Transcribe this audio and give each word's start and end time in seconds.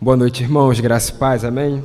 Boa 0.00 0.16
noite, 0.16 0.44
irmãos. 0.44 0.78
Graça 0.78 1.10
e 1.10 1.14
paz, 1.16 1.44
amém? 1.44 1.82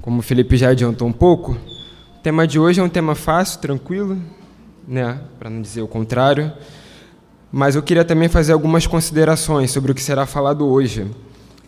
Como 0.00 0.20
o 0.20 0.22
Felipe 0.22 0.56
já 0.56 0.68
adiantou 0.68 1.08
um 1.08 1.12
pouco, 1.12 1.50
o 1.50 2.22
tema 2.22 2.46
de 2.46 2.60
hoje 2.60 2.78
é 2.78 2.82
um 2.82 2.88
tema 2.88 3.16
fácil, 3.16 3.60
tranquilo, 3.60 4.16
né? 4.86 5.20
Para 5.36 5.50
não 5.50 5.60
dizer 5.60 5.82
o 5.82 5.88
contrário. 5.88 6.52
Mas 7.50 7.74
eu 7.74 7.82
queria 7.82 8.04
também 8.04 8.28
fazer 8.28 8.52
algumas 8.52 8.86
considerações 8.86 9.72
sobre 9.72 9.90
o 9.90 9.94
que 9.96 10.00
será 10.00 10.26
falado 10.26 10.64
hoje. 10.64 11.10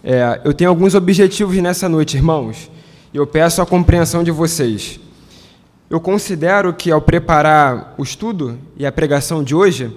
É, 0.04 0.40
eu 0.44 0.54
tenho 0.54 0.70
alguns 0.70 0.94
objetivos 0.94 1.56
nessa 1.56 1.88
noite, 1.88 2.16
irmãos, 2.16 2.70
e 3.12 3.16
eu 3.16 3.26
peço 3.26 3.60
a 3.60 3.66
compreensão 3.66 4.22
de 4.22 4.30
vocês. 4.30 5.00
Eu 5.90 6.00
considero 6.00 6.72
que, 6.72 6.92
ao 6.92 7.02
preparar 7.02 7.92
o 7.98 8.04
estudo 8.04 8.56
e 8.76 8.86
a 8.86 8.92
pregação 8.92 9.42
de 9.42 9.52
hoje, 9.52 9.92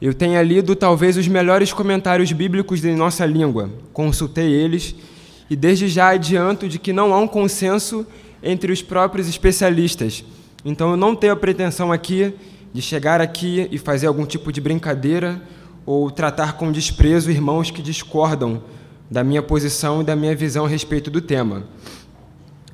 eu 0.00 0.12
tenha 0.12 0.42
lido 0.42 0.74
talvez 0.74 1.16
os 1.16 1.28
melhores 1.28 1.72
comentários 1.72 2.30
bíblicos 2.32 2.80
de 2.80 2.92
nossa 2.94 3.24
língua, 3.24 3.70
consultei 3.92 4.52
eles 4.52 4.94
e 5.48 5.56
desde 5.56 5.88
já 5.88 6.10
adianto 6.10 6.68
de 6.68 6.78
que 6.78 6.92
não 6.92 7.14
há 7.14 7.18
um 7.18 7.28
consenso 7.28 8.06
entre 8.42 8.72
os 8.72 8.82
próprios 8.82 9.28
especialistas. 9.28 10.24
Então 10.64 10.90
eu 10.90 10.96
não 10.96 11.14
tenho 11.14 11.32
a 11.32 11.36
pretensão 11.36 11.92
aqui 11.92 12.34
de 12.72 12.82
chegar 12.82 13.20
aqui 13.20 13.68
e 13.70 13.78
fazer 13.78 14.06
algum 14.06 14.26
tipo 14.26 14.50
de 14.50 14.60
brincadeira 14.60 15.40
ou 15.86 16.10
tratar 16.10 16.54
com 16.54 16.72
desprezo 16.72 17.30
irmãos 17.30 17.70
que 17.70 17.82
discordam 17.82 18.62
da 19.10 19.22
minha 19.22 19.42
posição 19.42 20.00
e 20.00 20.04
da 20.04 20.16
minha 20.16 20.34
visão 20.34 20.64
a 20.64 20.68
respeito 20.68 21.10
do 21.10 21.20
tema. 21.20 21.64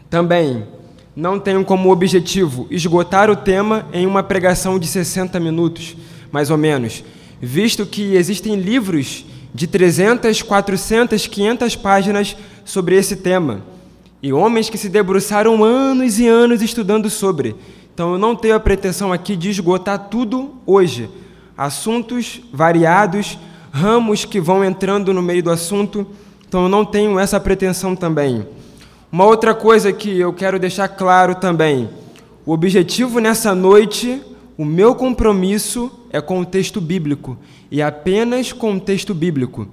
Também 0.09 0.66
não 1.14 1.39
tenho 1.39 1.64
como 1.64 1.91
objetivo 1.91 2.66
esgotar 2.70 3.28
o 3.28 3.37
tema 3.37 3.87
em 3.92 4.06
uma 4.06 4.23
pregação 4.23 4.78
de 4.78 4.87
60 4.87 5.39
minutos, 5.39 5.97
mais 6.33 6.51
ou 6.51 6.57
menos 6.57 7.02
visto 7.41 7.87
que 7.87 8.15
existem 8.15 8.57
livros 8.57 9.25
de 9.55 9.66
300, 9.66 10.43
400, 10.43 11.27
500 11.27 11.77
páginas 11.77 12.37
sobre 12.65 12.97
esse 12.97 13.16
tema, 13.16 13.62
e 14.23 14.33
homens 14.33 14.69
que 14.69 14.77
se 14.77 14.89
debruçaram 14.89 15.64
anos 15.64 16.19
e 16.19 16.28
anos 16.28 16.61
estudando 16.61 17.09
sobre. 17.09 17.56
Então 17.92 18.12
eu 18.12 18.19
não 18.19 18.37
tenho 18.37 18.55
a 18.55 18.61
pretensão 18.61 19.12
aqui 19.12 19.34
de 19.34 19.48
esgotar 19.48 19.98
tudo 20.11 20.55
hoje. 20.67 21.09
Assuntos 21.56 22.41
variados, 22.53 23.39
ramos 23.72 24.25
que 24.25 24.41
vão 24.41 24.62
entrando 24.62 25.12
no 25.12 25.22
meio 25.22 25.42
do 25.42 25.50
assunto, 25.50 26.06
então 26.47 26.65
eu 26.65 26.69
não 26.69 26.84
tenho 26.84 27.19
essa 27.19 27.41
pretensão 27.41 27.97
também. 27.97 28.47
Uma 29.11 29.25
outra 29.25 29.55
coisa 29.55 29.92
que 29.92 30.19
eu 30.19 30.33
quero 30.33 30.59
deixar 30.59 30.89
claro 30.89 31.34
também: 31.34 31.89
o 32.44 32.53
objetivo 32.53 33.20
nessa 33.20 33.55
noite 33.55 34.20
o 34.61 34.64
meu 34.66 34.94
compromisso 34.94 35.91
é 36.11 36.20
com 36.20 36.39
o 36.39 36.44
texto 36.44 36.83
bíblico 36.83 37.39
e 37.70 37.80
apenas 37.80 38.53
com 38.53 38.75
o 38.75 38.78
texto 38.78 39.14
bíblico. 39.14 39.66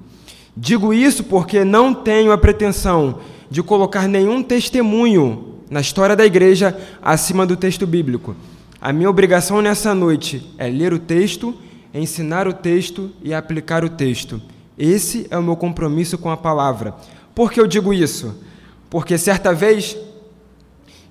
Digo 0.55 0.93
isso 0.93 1.25
porque 1.25 1.65
não 1.65 1.93
tenho 1.93 2.31
a 2.31 2.37
pretensão 2.37 3.19
de 3.51 3.61
colocar 3.61 4.07
nenhum 4.07 4.41
testemunho 4.41 5.55
na 5.69 5.81
história 5.81 6.15
da 6.15 6.25
igreja 6.25 6.73
acima 7.01 7.45
do 7.45 7.57
texto 7.57 7.85
bíblico. 7.85 8.33
A 8.79 8.93
minha 8.93 9.09
obrigação 9.09 9.61
nessa 9.61 9.93
noite 9.93 10.49
é 10.57 10.69
ler 10.69 10.93
o 10.93 10.99
texto, 10.99 11.53
ensinar 11.93 12.47
o 12.47 12.53
texto 12.53 13.11
e 13.21 13.33
aplicar 13.33 13.83
o 13.83 13.89
texto. 13.89 14.41
Esse 14.77 15.27
é 15.29 15.37
o 15.37 15.43
meu 15.43 15.57
compromisso 15.57 16.17
com 16.17 16.31
a 16.31 16.37
palavra. 16.37 16.95
Por 17.35 17.51
que 17.51 17.59
eu 17.59 17.67
digo 17.67 17.93
isso? 17.93 18.41
Porque 18.89 19.17
certa 19.17 19.53
vez 19.53 19.97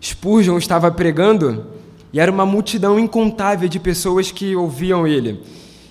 Spurgeon 0.03 0.57
estava 0.57 0.91
pregando 0.91 1.76
e 2.13 2.21
era 2.21 2.31
uma 2.31 2.47
multidão 2.47 2.99
incontável 2.99 3.69
de 3.69 3.79
pessoas 3.79 4.31
que 4.31 4.55
ouviam 4.57 5.07
ele. 5.07 5.41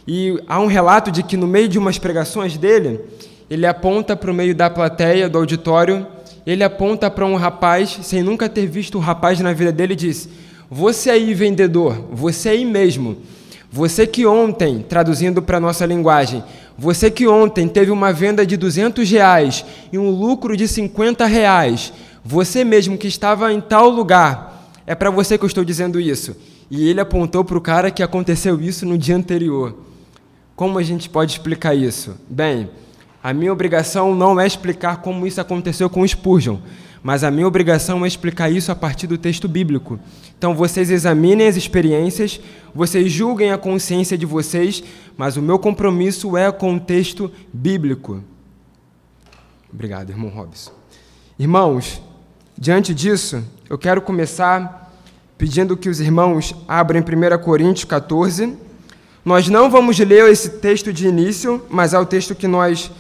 E 0.07 0.39
há 0.47 0.59
um 0.59 0.67
relato 0.67 1.11
de 1.11 1.23
que 1.23 1.35
no 1.35 1.47
meio 1.47 1.67
de 1.67 1.79
umas 1.79 1.97
pregações 1.97 2.57
dele, 2.57 3.01
ele 3.49 3.65
aponta 3.65 4.15
para 4.15 4.31
o 4.31 4.33
meio 4.33 4.53
da 4.53 4.69
plateia, 4.69 5.29
do 5.29 5.37
auditório, 5.37 6.05
ele 6.45 6.63
aponta 6.63 7.09
para 7.09 7.25
um 7.25 7.35
rapaz, 7.35 7.99
sem 8.03 8.21
nunca 8.21 8.47
ter 8.47 8.67
visto 8.67 8.97
um 8.97 9.01
rapaz 9.01 9.39
na 9.39 9.51
vida 9.51 9.71
dele, 9.71 9.93
e 9.93 9.97
diz: 9.97 10.29
Você 10.69 11.09
aí, 11.09 11.33
vendedor, 11.33 12.05
você 12.11 12.49
aí 12.49 12.65
mesmo, 12.65 13.17
você 13.71 14.05
que 14.05 14.25
ontem, 14.25 14.85
traduzindo 14.87 15.41
para 15.41 15.57
a 15.57 15.59
nossa 15.59 15.85
linguagem, 15.85 16.43
você 16.77 17.09
que 17.09 17.27
ontem 17.27 17.67
teve 17.67 17.89
uma 17.89 18.13
venda 18.13 18.45
de 18.45 18.55
200 18.57 19.09
reais 19.09 19.65
e 19.91 19.97
um 19.97 20.09
lucro 20.09 20.55
de 20.55 20.67
50 20.67 21.25
reais, 21.25 21.91
você 22.23 22.63
mesmo 22.63 22.97
que 22.97 23.07
estava 23.07 23.51
em 23.51 23.61
tal 23.61 23.89
lugar, 23.89 24.54
é 24.87 24.93
para 24.93 25.09
você 25.09 25.37
que 25.37 25.43
eu 25.43 25.47
estou 25.47 25.65
dizendo 25.65 25.99
isso. 25.99 26.35
E 26.69 26.87
ele 26.87 26.99
apontou 26.99 27.43
para 27.43 27.57
o 27.57 27.61
cara 27.61 27.91
que 27.91 28.03
aconteceu 28.03 28.61
isso 28.61 28.85
no 28.85 28.97
dia 28.97 29.15
anterior. 29.15 29.75
Como 30.55 30.77
a 30.77 30.83
gente 30.83 31.09
pode 31.09 31.33
explicar 31.33 31.75
isso? 31.75 32.15
Bem, 32.29 32.69
a 33.21 33.33
minha 33.33 33.51
obrigação 33.51 34.13
não 34.15 34.39
é 34.39 34.45
explicar 34.45 34.97
como 35.01 35.25
isso 35.25 35.41
aconteceu 35.41 35.89
com 35.89 36.07
Spurgeon, 36.07 36.57
mas 37.01 37.23
a 37.23 37.31
minha 37.31 37.47
obrigação 37.47 38.05
é 38.05 38.07
explicar 38.07 38.49
isso 38.49 38.71
a 38.71 38.75
partir 38.75 39.07
do 39.07 39.17
texto 39.17 39.47
bíblico. 39.47 39.99
Então 40.37 40.55
vocês 40.55 40.89
examinem 40.89 41.47
as 41.47 41.55
experiências, 41.55 42.39
vocês 42.73 43.11
julguem 43.11 43.51
a 43.51 43.57
consciência 43.57 44.17
de 44.17 44.25
vocês, 44.25 44.83
mas 45.17 45.37
o 45.37 45.41
meu 45.41 45.57
compromisso 45.57 46.37
é 46.37 46.51
com 46.51 46.75
o 46.75 46.79
texto 46.79 47.31
bíblico. 47.51 48.23
Obrigado, 49.73 50.11
irmão 50.11 50.29
Robson. 50.29 50.71
Irmãos, 51.37 52.01
diante 52.57 52.93
disso, 52.93 53.43
eu 53.69 53.77
quero 53.77 54.01
começar 54.01 54.93
pedindo 55.37 55.75
que 55.75 55.89
os 55.89 55.99
irmãos 55.99 56.55
abram 56.67 57.01
1 57.01 57.43
Coríntios 57.43 57.85
14. 57.85 58.55
Nós 59.23 59.49
não 59.49 59.69
vamos 59.69 59.99
ler 59.99 60.29
esse 60.29 60.49
texto 60.49 60.93
de 60.93 61.07
início, 61.07 61.65
mas 61.69 61.93
é 61.93 61.99
o 61.99 62.05
texto 62.05 62.33
que 62.33 62.47
nós 62.47 62.91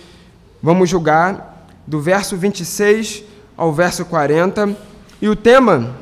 vamos 0.61 0.89
julgar, 0.89 1.67
do 1.87 2.01
verso 2.01 2.35
26 2.35 3.23
ao 3.55 3.71
verso 3.71 4.03
40. 4.05 4.75
E 5.21 5.29
o 5.29 5.35
tema 5.35 5.95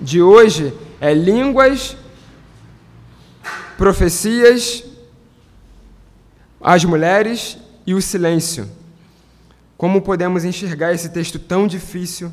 de 0.00 0.20
hoje 0.20 0.72
é 1.00 1.12
línguas, 1.14 1.96
profecias, 3.76 4.82
as 6.60 6.84
mulheres 6.84 7.58
e 7.86 7.94
o 7.94 8.02
silêncio. 8.02 8.68
Como 9.76 10.00
podemos 10.00 10.44
enxergar 10.44 10.92
esse 10.94 11.10
texto 11.10 11.38
tão 11.38 11.66
difícil? 11.66 12.32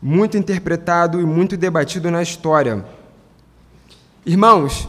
Muito 0.00 0.36
interpretado 0.36 1.20
e 1.20 1.24
muito 1.24 1.56
debatido 1.56 2.10
na 2.10 2.22
história. 2.22 2.84
Irmãos, 4.24 4.88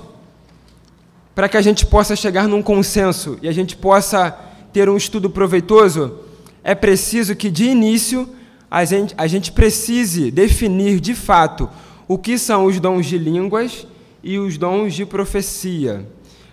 para 1.33 1.47
que 1.47 1.57
a 1.57 1.61
gente 1.61 1.85
possa 1.85 2.15
chegar 2.15 2.47
num 2.47 2.61
consenso 2.61 3.37
e 3.41 3.47
a 3.47 3.51
gente 3.51 3.75
possa 3.75 4.31
ter 4.73 4.89
um 4.89 4.97
estudo 4.97 5.29
proveitoso, 5.29 6.19
é 6.63 6.75
preciso 6.75 7.35
que, 7.35 7.49
de 7.49 7.65
início, 7.65 8.27
a 8.69 8.83
gente, 8.83 9.13
a 9.17 9.27
gente 9.27 9.51
precise 9.51 10.31
definir 10.31 10.99
de 10.99 11.15
fato 11.15 11.69
o 12.07 12.17
que 12.17 12.37
são 12.37 12.65
os 12.65 12.79
dons 12.79 13.05
de 13.05 13.17
línguas 13.17 13.87
e 14.23 14.37
os 14.37 14.57
dons 14.57 14.93
de 14.93 15.05
profecia, 15.05 16.05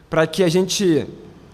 para 0.09 0.27
que 0.27 0.43
a 0.43 0.49
gente, 0.49 1.07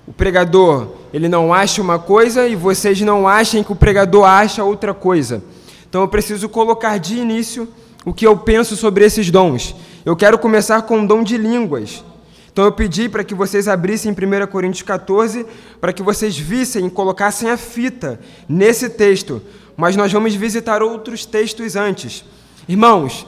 o 0.07 0.13
pregador, 0.13 0.89
ele 1.15 1.29
não 1.29 1.55
ache 1.55 1.81
uma 1.81 1.99
coisa 1.99 2.47
e 2.47 2.55
vocês 2.55 3.01
não 3.01 3.27
achem 3.27 3.63
que 3.63 3.73
o 3.73 3.77
pregador 3.77 4.25
acha 4.25 4.65
outra 4.65 4.93
coisa. 4.93 5.43
Então 5.91 6.03
eu 6.03 6.09
preciso 6.09 6.49
colocar 6.49 6.99
de 6.99 7.19
início 7.19 7.69
o 8.05 8.15
que 8.15 8.25
eu 8.25 8.37
penso 8.37 8.77
sobre 8.77 9.05
esses 9.05 9.29
dons. 9.29 9.75
Eu 10.05 10.15
quero 10.15 10.39
começar 10.39 10.83
com 10.83 11.03
o 11.03 11.07
dom 11.07 11.25
de 11.25 11.37
línguas. 11.37 12.05
Então 12.53 12.65
eu 12.65 12.71
pedi 12.71 13.09
para 13.09 13.25
que 13.25 13.35
vocês 13.35 13.67
abrissem 13.67 14.13
1 14.13 14.47
Coríntios 14.47 14.83
14, 14.83 15.45
para 15.81 15.93
que 15.93 16.01
vocês 16.03 16.39
vissem 16.39 16.87
e 16.87 16.91
colocassem 16.91 17.51
a 17.51 17.57
fita 17.57 18.21
nesse 18.49 18.89
texto. 18.89 19.43
Mas 19.77 19.97
nós 19.97 20.13
vamos 20.13 20.33
visitar 20.33 20.81
outros 20.81 21.27
textos 21.27 21.75
antes. 21.75 22.25
Irmãos, 22.69 23.27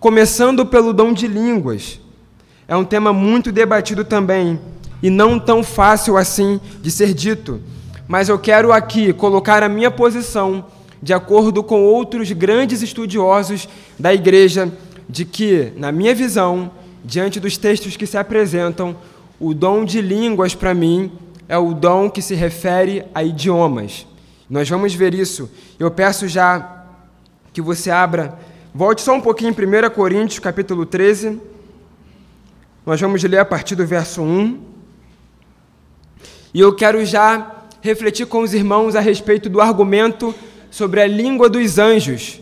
começando 0.00 0.66
pelo 0.66 0.92
dom 0.92 1.12
de 1.12 1.28
línguas. 1.28 2.00
É 2.66 2.76
um 2.76 2.84
tema 2.84 3.12
muito 3.12 3.52
debatido 3.52 4.04
também 4.04 4.58
e 5.00 5.10
não 5.10 5.38
tão 5.38 5.62
fácil 5.62 6.16
assim 6.16 6.60
de 6.82 6.90
ser 6.90 7.14
dito. 7.14 7.60
Mas 8.08 8.28
eu 8.28 8.38
quero 8.38 8.72
aqui 8.72 9.12
colocar 9.12 9.62
a 9.62 9.68
minha 9.68 9.92
posição 9.92 10.64
de 11.02 11.12
acordo 11.12 11.62
com 11.62 11.82
outros 11.82 12.30
grandes 12.32 12.82
estudiosos 12.82 13.68
da 13.98 14.12
igreja, 14.12 14.70
de 15.08 15.24
que, 15.24 15.72
na 15.76 15.90
minha 15.90 16.14
visão, 16.14 16.70
diante 17.04 17.40
dos 17.40 17.56
textos 17.56 17.96
que 17.96 18.06
se 18.06 18.18
apresentam, 18.18 18.96
o 19.38 19.54
dom 19.54 19.84
de 19.84 20.00
línguas 20.00 20.54
para 20.54 20.74
mim 20.74 21.10
é 21.48 21.56
o 21.56 21.72
dom 21.72 22.10
que 22.10 22.20
se 22.20 22.34
refere 22.34 23.04
a 23.14 23.24
idiomas. 23.24 24.06
Nós 24.48 24.68
vamos 24.68 24.94
ver 24.94 25.14
isso. 25.14 25.50
Eu 25.78 25.90
peço 25.90 26.28
já 26.28 26.84
que 27.52 27.62
você 27.62 27.90
abra, 27.90 28.38
volte 28.74 29.00
só 29.00 29.14
um 29.14 29.20
pouquinho 29.20 29.50
em 29.50 29.86
1 29.86 29.90
Coríntios, 29.90 30.38
capítulo 30.38 30.84
13. 30.84 31.40
Nós 32.84 33.00
vamos 33.00 33.22
ler 33.22 33.38
a 33.38 33.44
partir 33.44 33.74
do 33.74 33.86
verso 33.86 34.22
1. 34.22 34.60
E 36.52 36.60
eu 36.60 36.74
quero 36.74 37.04
já 37.04 37.64
refletir 37.80 38.26
com 38.26 38.40
os 38.40 38.52
irmãos 38.52 38.94
a 38.94 39.00
respeito 39.00 39.48
do 39.48 39.60
argumento 39.60 40.34
sobre 40.70 41.00
a 41.00 41.06
língua 41.06 41.48
dos 41.48 41.78
anjos. 41.78 42.40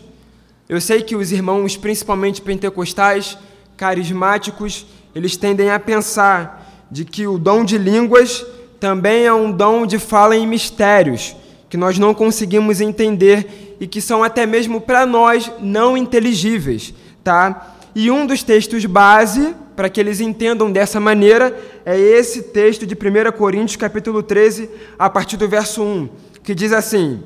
Eu 0.67 0.79
sei 0.79 1.01
que 1.01 1.15
os 1.15 1.31
irmãos, 1.31 1.75
principalmente 1.75 2.41
pentecostais, 2.41 3.37
carismáticos, 3.75 4.85
eles 5.15 5.35
tendem 5.35 5.71
a 5.71 5.79
pensar 5.79 6.87
de 6.91 7.03
que 7.03 7.25
o 7.25 7.37
dom 7.37 7.65
de 7.65 7.77
línguas 7.77 8.45
também 8.79 9.25
é 9.25 9.33
um 9.33 9.51
dom 9.51 9.85
de 9.85 9.97
fala 9.99 10.35
em 10.35 10.47
mistérios, 10.47 11.35
que 11.69 11.77
nós 11.77 11.97
não 11.97 12.13
conseguimos 12.13 12.79
entender 12.81 13.77
e 13.79 13.87
que 13.87 14.01
são 14.01 14.23
até 14.23 14.45
mesmo 14.45 14.79
para 14.79 15.05
nós 15.05 15.51
não 15.59 15.97
inteligíveis, 15.97 16.93
tá? 17.23 17.75
E 17.95 18.11
um 18.11 18.25
dos 18.25 18.43
textos 18.43 18.85
base 18.85 19.55
para 19.75 19.89
que 19.89 19.99
eles 19.99 20.19
entendam 20.19 20.71
dessa 20.71 20.99
maneira 20.99 21.57
é 21.85 21.97
esse 21.97 22.43
texto 22.43 22.85
de 22.85 22.95
1 22.95 23.31
Coríntios, 23.37 23.75
capítulo 23.75 24.21
13, 24.21 24.69
a 24.97 25.09
partir 25.09 25.37
do 25.37 25.47
verso 25.47 25.81
1, 25.81 26.09
que 26.43 26.53
diz 26.53 26.71
assim: 26.71 27.23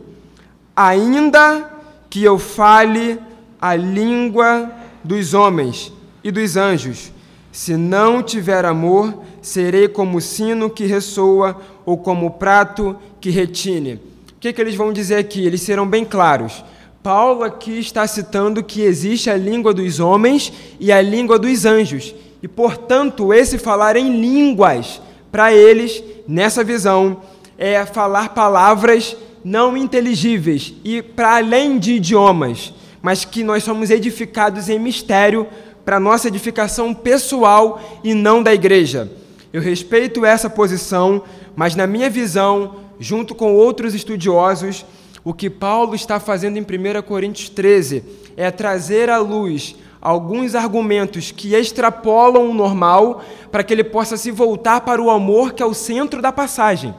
Ainda 0.75 1.69
que 2.09 2.23
eu 2.23 2.39
fale 2.39 3.19
a 3.61 3.75
língua 3.75 4.71
dos 5.03 5.33
homens 5.33 5.91
e 6.23 6.31
dos 6.31 6.57
anjos, 6.57 7.11
se 7.51 7.77
não 7.77 8.23
tiver 8.23 8.65
amor, 8.65 9.21
serei 9.41 9.87
como 9.87 10.19
sino 10.19 10.69
que 10.69 10.85
ressoa 10.85 11.61
ou 11.85 11.97
como 11.97 12.31
prato 12.31 12.95
que 13.21 13.29
retine. 13.29 13.93
O 13.93 14.39
que, 14.39 14.51
que 14.51 14.59
eles 14.59 14.75
vão 14.75 14.91
dizer 14.91 15.17
aqui? 15.17 15.45
Eles 15.45 15.61
serão 15.61 15.87
bem 15.87 16.03
claros. 16.03 16.63
Paulo 17.03 17.43
aqui 17.43 17.79
está 17.79 18.07
citando 18.07 18.63
que 18.63 18.81
existe 18.81 19.29
a 19.29 19.37
língua 19.37 19.73
dos 19.73 19.99
homens 19.99 20.51
e 20.79 20.91
a 20.91 21.01
língua 21.01 21.37
dos 21.37 21.65
anjos. 21.65 22.15
E, 22.41 22.47
portanto, 22.47 23.33
esse 23.33 23.57
falar 23.57 23.95
em 23.95 24.19
línguas, 24.19 25.01
para 25.31 25.53
eles, 25.53 26.03
nessa 26.27 26.63
visão, 26.63 27.21
é 27.57 27.85
falar 27.85 28.29
palavras 28.29 29.15
não 29.43 29.75
inteligíveis 29.75 30.73
e 30.83 31.01
para 31.01 31.37
além 31.37 31.77
de 31.77 31.93
idiomas, 31.93 32.73
mas 33.01 33.25
que 33.25 33.43
nós 33.43 33.63
somos 33.63 33.89
edificados 33.89 34.69
em 34.69 34.79
mistério 34.79 35.47
para 35.83 35.99
nossa 35.99 36.27
edificação 36.27 36.93
pessoal 36.93 37.81
e 38.03 38.13
não 38.13 38.41
da 38.41 38.53
igreja. 38.53 39.11
Eu 39.51 39.61
respeito 39.61 40.25
essa 40.25 40.49
posição, 40.49 41.23
mas 41.55 41.75
na 41.75 41.85
minha 41.85 42.09
visão, 42.09 42.77
junto 42.99 43.35
com 43.35 43.53
outros 43.53 43.93
estudiosos, 43.93 44.85
o 45.23 45.33
que 45.33 45.49
Paulo 45.49 45.93
está 45.93 46.19
fazendo 46.19 46.57
em 46.57 46.61
1 46.61 47.01
Coríntios 47.03 47.49
13 47.49 48.03
é 48.35 48.49
trazer 48.49 49.09
à 49.09 49.17
luz 49.17 49.75
alguns 50.01 50.53
argumentos 50.53 51.31
que 51.31 51.53
extrapolam 51.53 52.49
o 52.49 52.53
normal 52.53 53.23
para 53.51 53.63
que 53.63 53.73
ele 53.73 53.85
possa 53.85 54.17
se 54.17 54.31
voltar 54.31 54.81
para 54.81 55.01
o 55.01 55.09
amor 55.09 55.53
que 55.53 55.63
é 55.63 55.65
o 55.65 55.73
centro 55.73 56.21
da 56.21 56.31
passagem. 56.31 56.93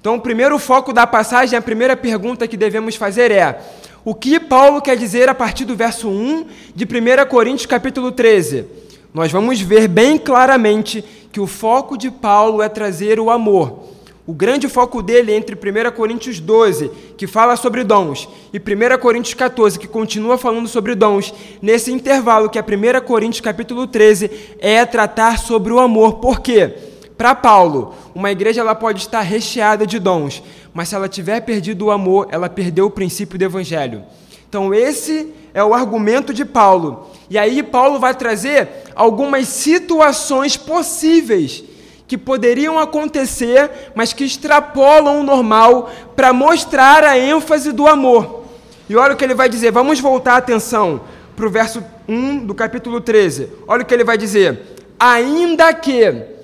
Então, 0.00 0.14
o 0.14 0.20
primeiro 0.20 0.58
foco 0.58 0.92
da 0.92 1.06
passagem, 1.06 1.58
a 1.58 1.62
primeira 1.62 1.96
pergunta 1.96 2.46
que 2.46 2.56
devemos 2.56 2.94
fazer 2.94 3.30
é: 3.30 3.60
o 4.04 4.14
que 4.14 4.38
Paulo 4.38 4.80
quer 4.80 4.96
dizer 4.96 5.28
a 5.28 5.34
partir 5.34 5.64
do 5.64 5.74
verso 5.74 6.08
1 6.08 6.46
de 6.74 6.84
1 6.84 7.28
Coríntios 7.28 7.66
capítulo 7.66 8.12
13? 8.12 8.64
Nós 9.12 9.32
vamos 9.32 9.60
ver 9.60 9.88
bem 9.88 10.16
claramente 10.16 11.04
que 11.32 11.40
o 11.40 11.46
foco 11.46 11.96
de 11.96 12.10
Paulo 12.10 12.62
é 12.62 12.68
trazer 12.68 13.18
o 13.18 13.30
amor. 13.30 13.88
O 14.24 14.32
grande 14.32 14.68
foco 14.68 15.02
dele 15.02 15.32
é 15.32 15.36
entre 15.36 15.56
1 15.56 15.90
Coríntios 15.92 16.38
12, 16.38 16.90
que 17.16 17.26
fala 17.26 17.56
sobre 17.56 17.82
dons, 17.82 18.28
e 18.52 18.58
1 18.58 18.98
Coríntios 19.00 19.34
14, 19.34 19.78
que 19.78 19.88
continua 19.88 20.36
falando 20.36 20.68
sobre 20.68 20.94
dons, 20.94 21.32
nesse 21.62 21.90
intervalo 21.90 22.50
que 22.50 22.58
é 22.58 22.62
1 22.62 23.04
Coríntios 23.04 23.40
capítulo 23.40 23.86
13, 23.86 24.30
é 24.60 24.84
tratar 24.84 25.38
sobre 25.38 25.72
o 25.72 25.78
amor. 25.78 26.16
Por 26.16 26.40
quê? 26.40 26.74
Para 27.18 27.34
Paulo, 27.34 27.94
uma 28.14 28.30
igreja 28.30 28.60
ela 28.60 28.76
pode 28.76 29.00
estar 29.00 29.22
recheada 29.22 29.84
de 29.84 29.98
dons, 29.98 30.40
mas 30.72 30.88
se 30.88 30.94
ela 30.94 31.08
tiver 31.08 31.40
perdido 31.40 31.86
o 31.86 31.90
amor, 31.90 32.28
ela 32.30 32.48
perdeu 32.48 32.86
o 32.86 32.90
princípio 32.90 33.36
do 33.36 33.44
evangelho. 33.44 34.04
Então 34.48 34.72
esse 34.72 35.34
é 35.52 35.62
o 35.62 35.74
argumento 35.74 36.32
de 36.32 36.44
Paulo. 36.44 37.10
E 37.28 37.36
aí 37.36 37.60
Paulo 37.60 37.98
vai 37.98 38.14
trazer 38.14 38.68
algumas 38.94 39.48
situações 39.48 40.56
possíveis 40.56 41.64
que 42.06 42.16
poderiam 42.16 42.78
acontecer, 42.78 43.90
mas 43.96 44.12
que 44.12 44.24
extrapolam 44.24 45.20
o 45.20 45.24
normal 45.24 45.90
para 46.14 46.32
mostrar 46.32 47.02
a 47.02 47.18
ênfase 47.18 47.72
do 47.72 47.88
amor. 47.88 48.44
E 48.88 48.94
olha 48.94 49.14
o 49.14 49.16
que 49.16 49.24
ele 49.24 49.34
vai 49.34 49.48
dizer. 49.48 49.72
Vamos 49.72 49.98
voltar 49.98 50.34
a 50.34 50.38
atenção 50.38 51.00
para 51.34 51.46
o 51.46 51.50
verso 51.50 51.84
1 52.08 52.46
do 52.46 52.54
capítulo 52.54 53.00
13. 53.00 53.48
Olha 53.66 53.82
o 53.82 53.84
que 53.84 53.92
ele 53.92 54.04
vai 54.04 54.16
dizer. 54.16 54.76
Ainda 54.98 55.74
que 55.74 56.37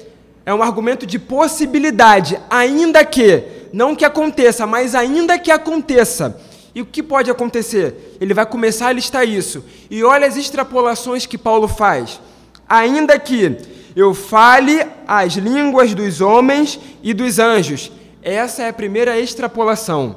é 0.47 0.53
um 0.53 0.63
argumento 0.63 1.07
de 1.07 1.19
possibilidade, 1.19 2.39
ainda 2.51 3.05
que 3.05 3.45
não 3.73 3.95
que 3.95 4.05
aconteça, 4.05 4.67
mas 4.67 4.95
ainda 4.95 5.39
que 5.39 5.51
aconteça 5.51 6.41
e 6.75 6.83
o 6.83 6.87
que 6.87 7.03
pode 7.03 7.31
acontecer? 7.31 8.17
Ele 8.21 8.35
vai 8.35 8.45
começar 8.45 8.89
a 8.89 8.93
listar 8.93 9.27
isso. 9.27 9.65
E 9.89 10.03
olha 10.03 10.27
as 10.27 10.37
extrapolações 10.37 11.25
que 11.25 11.39
Paulo 11.39 11.69
faz. 11.69 12.21
Ainda 12.69 13.17
que 13.19 13.57
eu 13.95 14.13
fale 14.13 14.85
as 15.07 15.35
línguas 15.35 15.95
dos 15.95 16.21
homens 16.21 16.81
e 17.01 17.15
dos 17.15 17.39
anjos. 17.39 17.93
Essa 18.21 18.65
é 18.65 18.69
a 18.71 18.73
primeira 18.73 19.19
extrapolação. 19.21 20.17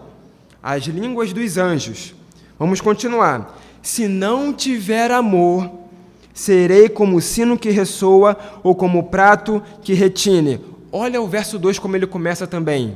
As 0.63 0.85
línguas 0.85 1.31
dos 1.31 1.57
anjos. 1.57 2.15
Vamos 2.57 2.81
continuar. 2.81 3.55
Se 3.83 4.07
não 4.07 4.51
tiver 4.51 5.11
amor, 5.11 5.69
serei 6.37 6.87
como 6.87 7.17
o 7.17 7.21
sino 7.21 7.57
que 7.57 7.71
ressoa 7.71 8.37
ou 8.61 8.75
como 8.75 8.99
o 8.99 9.03
prato 9.03 9.61
que 9.81 9.95
retine. 9.95 10.61
Olha 10.91 11.19
o 11.19 11.27
verso 11.27 11.57
2 11.57 11.79
como 11.79 11.95
ele 11.95 12.05
começa 12.05 12.45
também. 12.45 12.95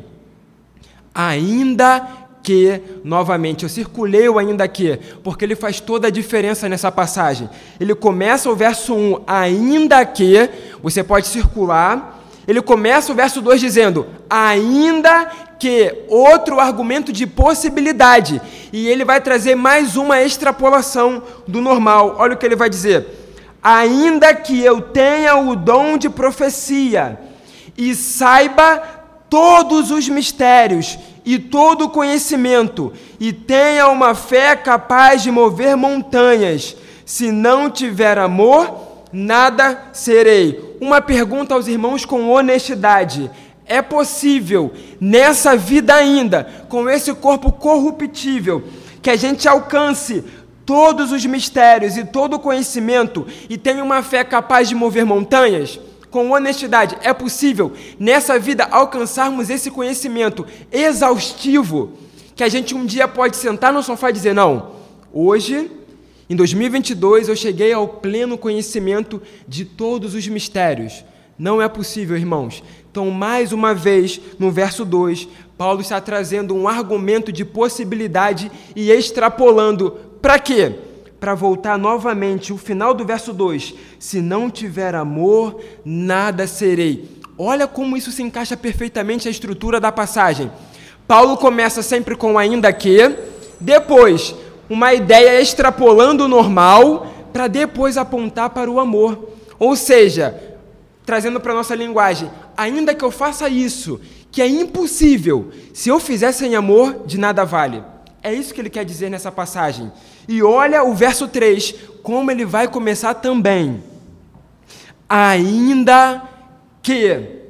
Ainda 1.14 2.08
que, 2.44 2.80
novamente, 3.04 3.64
eu 3.64 3.70
circulei 3.70 4.30
o 4.30 4.38
ainda 4.38 4.68
que, 4.68 5.00
porque 5.24 5.44
ele 5.44 5.56
faz 5.56 5.80
toda 5.80 6.08
a 6.08 6.12
diferença 6.12 6.70
nessa 6.70 6.92
passagem. 6.92 7.50
Ele 7.80 7.96
começa 7.96 8.48
o 8.48 8.56
verso 8.56 8.94
1, 8.94 9.24
ainda 9.26 10.06
que, 10.06 10.48
você 10.82 11.04
pode 11.04 11.26
circular. 11.26 12.20
Ele 12.48 12.62
começa 12.62 13.12
o 13.12 13.16
verso 13.16 13.42
2 13.42 13.60
dizendo, 13.60 14.06
ainda 14.30 15.26
que, 15.60 16.06
outro 16.08 16.60
argumento 16.60 17.12
de 17.12 17.26
possibilidade. 17.26 18.40
E 18.72 18.88
ele 18.88 19.04
vai 19.04 19.20
trazer 19.20 19.56
mais 19.56 19.96
uma 19.96 20.22
extrapolação 20.22 21.24
do 21.48 21.60
normal. 21.60 22.18
Olha 22.20 22.36
o 22.36 22.38
que 22.38 22.46
ele 22.46 22.56
vai 22.56 22.70
dizer. 22.70 23.21
Ainda 23.64 24.34
que 24.34 24.60
eu 24.60 24.82
tenha 24.82 25.36
o 25.36 25.56
dom 25.56 25.98
de 25.98 26.10
profecia 26.10 27.20
e 27.78 27.94
saiba 27.94 28.82
todos 29.30 29.92
os 29.92 30.10
mistérios 30.10 30.98
e 31.24 31.38
todo 31.38 31.90
conhecimento, 31.90 32.92
e 33.20 33.32
tenha 33.32 33.88
uma 33.88 34.16
fé 34.16 34.56
capaz 34.56 35.22
de 35.22 35.32
mover 35.32 35.78
montanhas. 35.78 36.76
Se 37.06 37.32
não 37.32 37.70
tiver 37.70 38.18
amor, 38.18 39.06
nada 39.14 39.90
serei. 39.94 40.78
Uma 40.82 41.00
pergunta 41.00 41.54
aos 41.54 41.68
irmãos 41.68 42.04
com 42.06 42.30
honestidade: 42.30 43.30
é 43.66 43.82
possível, 43.82 44.74
nessa 45.00 45.56
vida 45.56 45.94
ainda, 45.94 46.66
com 46.68 46.90
esse 46.90 47.14
corpo 47.14 47.52
corruptível, 47.52 48.64
que 49.02 49.10
a 49.10 49.16
gente 49.16 49.48
alcance 49.48 50.24
todos 50.72 51.12
os 51.12 51.26
mistérios 51.26 51.98
e 51.98 52.06
todo 52.06 52.36
o 52.36 52.40
conhecimento 52.40 53.28
e 53.50 53.58
tenha 53.58 53.84
uma 53.84 54.02
fé 54.02 54.24
capaz 54.24 54.70
de 54.70 54.76
mover 54.76 55.06
montanhas? 55.06 55.78
com 56.10 56.32
honestidade, 56.32 56.98
é 57.02 57.14
possível 57.14 57.72
nessa 57.98 58.38
vida 58.38 58.66
alcançarmos 58.70 59.50
esse 59.50 59.72
conhecimento 59.72 60.46
exaustivo 60.70 61.94
que 62.36 62.44
a 62.44 62.50
gente 62.50 62.76
um 62.76 62.86
dia 62.86 63.08
pode 63.08 63.38
sentar 63.38 63.72
no 63.72 63.82
sofá 63.82 64.10
e 64.10 64.14
dizer: 64.14 64.34
não, 64.34 64.72
hoje, 65.14 65.72
em 66.30 66.36
2022, 66.36 67.30
eu 67.30 67.36
cheguei 67.36 67.72
ao 67.72 67.88
pleno 67.88 68.38
conhecimento 68.38 69.22
de 69.48 69.64
todos 69.64 70.14
os 70.14 70.28
mistérios. 70.28 71.06
Não 71.40 71.62
é 71.62 71.70
possível, 71.70 72.18
irmãos. 72.18 72.62
Então, 72.92 73.10
mais 73.10 73.54
uma 73.54 73.74
vez, 73.74 74.20
no 74.38 74.52
verso 74.52 74.84
2, 74.84 75.30
Paulo 75.58 75.80
está 75.80 76.02
trazendo 76.02 76.54
um 76.54 76.68
argumento 76.68 77.32
de 77.32 77.46
possibilidade 77.46 78.52
e 78.76 78.92
extrapolando 78.92 80.11
para 80.22 80.40
quê? 80.40 80.76
para 81.22 81.36
voltar 81.36 81.78
novamente, 81.78 82.52
o 82.52 82.58
final 82.58 82.96
do 82.96 83.06
verso 83.06 83.32
2: 83.32 83.76
Se 84.00 84.20
não 84.20 84.50
tiver 84.50 84.96
amor, 84.96 85.62
nada 85.86 86.48
serei. 86.48 87.08
Olha 87.38 87.68
como 87.68 87.96
isso 87.96 88.12
se 88.12 88.24
encaixa 88.24 88.58
perfeitamente 88.58 89.28
à 89.28 89.32
estrutura 89.32 89.80
da 89.80 89.92
passagem. 89.92 90.52
Paulo 91.08 91.38
começa 91.38 91.84
sempre 91.84 92.16
com 92.16 92.40
ainda 92.40 92.74
que, 92.74 93.16
depois, 93.60 94.34
uma 94.68 94.96
ideia 94.96 95.40
extrapolando 95.40 96.26
o 96.26 96.28
normal, 96.28 97.06
para 97.32 97.48
depois 97.48 97.98
apontar 97.98 98.50
para 98.50 98.72
o 98.72 98.80
amor. 98.80 99.30
Ou 99.60 99.76
seja, 99.76 100.36
trazendo 101.06 101.40
para 101.40 101.52
a 101.52 101.58
nossa 101.58 101.76
linguagem, 101.76 102.32
ainda 102.58 102.96
que 102.96 103.06
eu 103.06 103.12
faça 103.12 103.48
isso, 103.48 104.02
que 104.32 104.42
é 104.42 104.48
impossível, 104.48 105.52
se 105.72 105.90
eu 105.90 106.00
fizer 106.00 106.32
sem 106.32 106.56
amor, 106.56 107.06
de 107.06 107.20
nada 107.20 107.46
vale. 107.46 107.91
É 108.24 108.34
isso 108.34 108.54
que 108.54 108.62
ele 108.62 108.70
quer 108.70 108.86
dizer 108.86 109.10
nessa 109.10 109.32
passagem. 109.32 109.92
E 110.28 110.44
olha 110.44 110.84
o 110.84 110.94
verso 110.94 111.28
3, 111.28 111.74
como 112.04 112.30
ele 112.30 112.46
vai 112.46 112.68
começar 112.68 113.16
também. 113.16 113.84
Ainda 115.10 116.24
que 116.82 117.42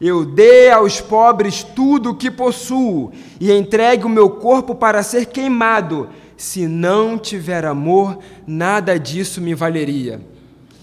eu 0.00 0.24
dê 0.24 0.70
aos 0.70 1.00
pobres 1.00 1.62
tudo 1.62 2.10
o 2.10 2.14
que 2.14 2.30
possuo 2.30 3.12
e 3.38 3.52
entregue 3.52 4.04
o 4.04 4.08
meu 4.08 4.30
corpo 4.30 4.74
para 4.74 5.02
ser 5.02 5.26
queimado, 5.26 6.08
se 6.36 6.66
não 6.66 7.18
tiver 7.18 7.66
amor, 7.66 8.18
nada 8.46 8.98
disso 8.98 9.40
me 9.40 9.54
valeria. 9.54 10.20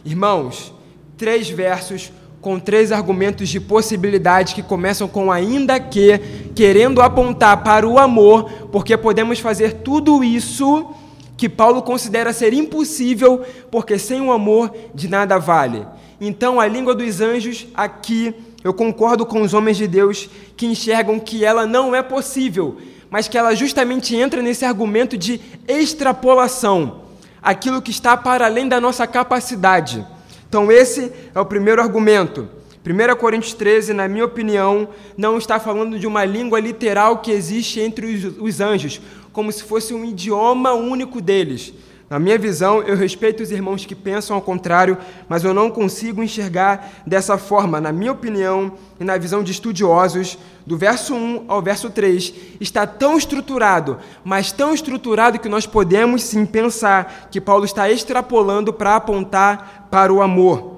Irmãos, 0.05 0.73
três 1.17 1.49
versos 1.49 2.11
com 2.41 2.59
três 2.59 2.91
argumentos 2.91 3.49
de 3.49 3.59
possibilidade 3.59 4.53
que 4.53 4.61
começam 4.61 5.07
com 5.07 5.31
ainda 5.31 5.79
que, 5.79 6.19
querendo 6.55 7.01
apontar 7.01 7.63
para 7.63 7.87
o 7.87 7.97
amor, 7.97 8.49
porque 8.71 8.95
podemos 8.95 9.39
fazer 9.39 9.73
tudo 9.83 10.23
isso 10.23 10.87
que 11.35 11.47
Paulo 11.47 11.81
considera 11.81 12.33
ser 12.33 12.53
impossível, 12.53 13.43
porque 13.69 13.99
sem 13.99 14.21
o 14.21 14.31
amor 14.31 14.73
de 14.93 15.07
nada 15.07 15.37
vale. 15.37 15.85
Então, 16.19 16.59
a 16.59 16.67
língua 16.67 16.95
dos 16.95 17.21
anjos, 17.21 17.67
aqui, 17.75 18.33
eu 18.63 18.73
concordo 18.73 19.25
com 19.25 19.41
os 19.41 19.53
homens 19.53 19.77
de 19.77 19.87
Deus 19.87 20.29
que 20.55 20.65
enxergam 20.65 21.19
que 21.19 21.45
ela 21.45 21.65
não 21.67 21.95
é 21.95 22.01
possível, 22.01 22.77
mas 23.09 23.27
que 23.27 23.37
ela 23.37 23.55
justamente 23.55 24.15
entra 24.15 24.41
nesse 24.41 24.65
argumento 24.65 25.17
de 25.17 25.39
extrapolação 25.67 27.01
aquilo 27.41 27.81
que 27.81 27.91
está 27.91 28.17
para 28.17 28.45
além 28.45 28.67
da 28.67 28.81
nossa 28.81 29.05
capacidade. 29.05 30.05
Então, 30.47 30.71
esse 30.71 31.11
é 31.35 31.39
o 31.39 31.45
primeiro 31.45 31.81
argumento. 31.81 32.47
1 32.85 33.15
Coríntios 33.17 33.53
13, 33.53 33.93
na 33.93 34.07
minha 34.07 34.23
opinião, 34.23 34.87
não 35.17 35.37
está 35.37 35.59
falando 35.59 35.99
de 35.99 36.07
uma 36.07 36.23
língua 36.23 36.59
literal 36.59 37.17
que 37.17 37.31
existe 37.31 37.81
entre 37.81 38.05
os, 38.15 38.37
os 38.39 38.61
anjos, 38.61 39.01
como 39.33 39.51
se 39.51 39.63
fosse 39.63 39.93
um 39.93 40.05
idioma 40.05 40.73
único 40.73 41.19
deles. 41.19 41.73
Na 42.09 42.17
minha 42.19 42.37
visão, 42.37 42.81
eu 42.83 42.95
respeito 42.95 43.43
os 43.43 43.51
irmãos 43.51 43.85
que 43.85 43.93
pensam 43.93 44.37
ao 44.37 44.41
contrário, 44.41 44.97
mas 45.27 45.43
eu 45.43 45.53
não 45.53 45.69
consigo 45.69 46.23
enxergar 46.23 46.89
dessa 47.05 47.37
forma. 47.37 47.81
Na 47.81 47.91
minha 47.91 48.13
opinião 48.13 48.71
e 48.97 49.03
na 49.03 49.17
visão 49.17 49.43
de 49.43 49.51
estudiosos, 49.51 50.37
do 50.65 50.77
verso 50.77 51.13
1 51.13 51.45
ao 51.49 51.61
verso 51.61 51.89
3, 51.89 52.33
está 52.61 52.87
tão 52.87 53.17
estruturado, 53.17 53.97
mas 54.23 54.53
tão 54.53 54.73
estruturado 54.73 55.37
que 55.37 55.49
nós 55.49 55.67
podemos 55.67 56.23
sim 56.23 56.45
pensar 56.45 57.27
que 57.29 57.41
Paulo 57.41 57.65
está 57.65 57.91
extrapolando 57.91 58.71
para 58.71 58.95
apontar 58.95 59.87
para 59.91 60.13
o 60.13 60.21
amor. 60.21 60.77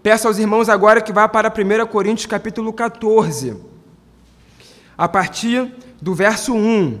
Peço 0.00 0.28
aos 0.28 0.38
irmãos 0.38 0.68
agora 0.68 1.00
que 1.00 1.12
vá 1.12 1.26
para 1.26 1.48
1 1.52 1.86
Coríntios 1.88 2.26
capítulo 2.26 2.72
14, 2.72 3.56
a 4.96 5.08
partir 5.08 5.72
do 6.00 6.14
verso 6.14 6.54
1. 6.54 7.00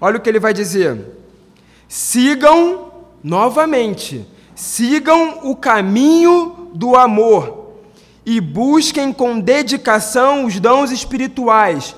Olha 0.00 0.18
o 0.18 0.20
que 0.20 0.28
ele 0.28 0.38
vai 0.38 0.54
dizer. 0.54 1.00
Sigam 1.88 2.91
novamente, 3.22 4.26
sigam 4.54 5.40
o 5.42 5.56
caminho 5.56 6.70
do 6.74 6.96
amor 6.96 7.72
e 8.24 8.40
busquem 8.40 9.12
com 9.12 9.40
dedicação 9.40 10.44
os 10.44 10.58
dons 10.60 10.90
espirituais, 10.90 11.94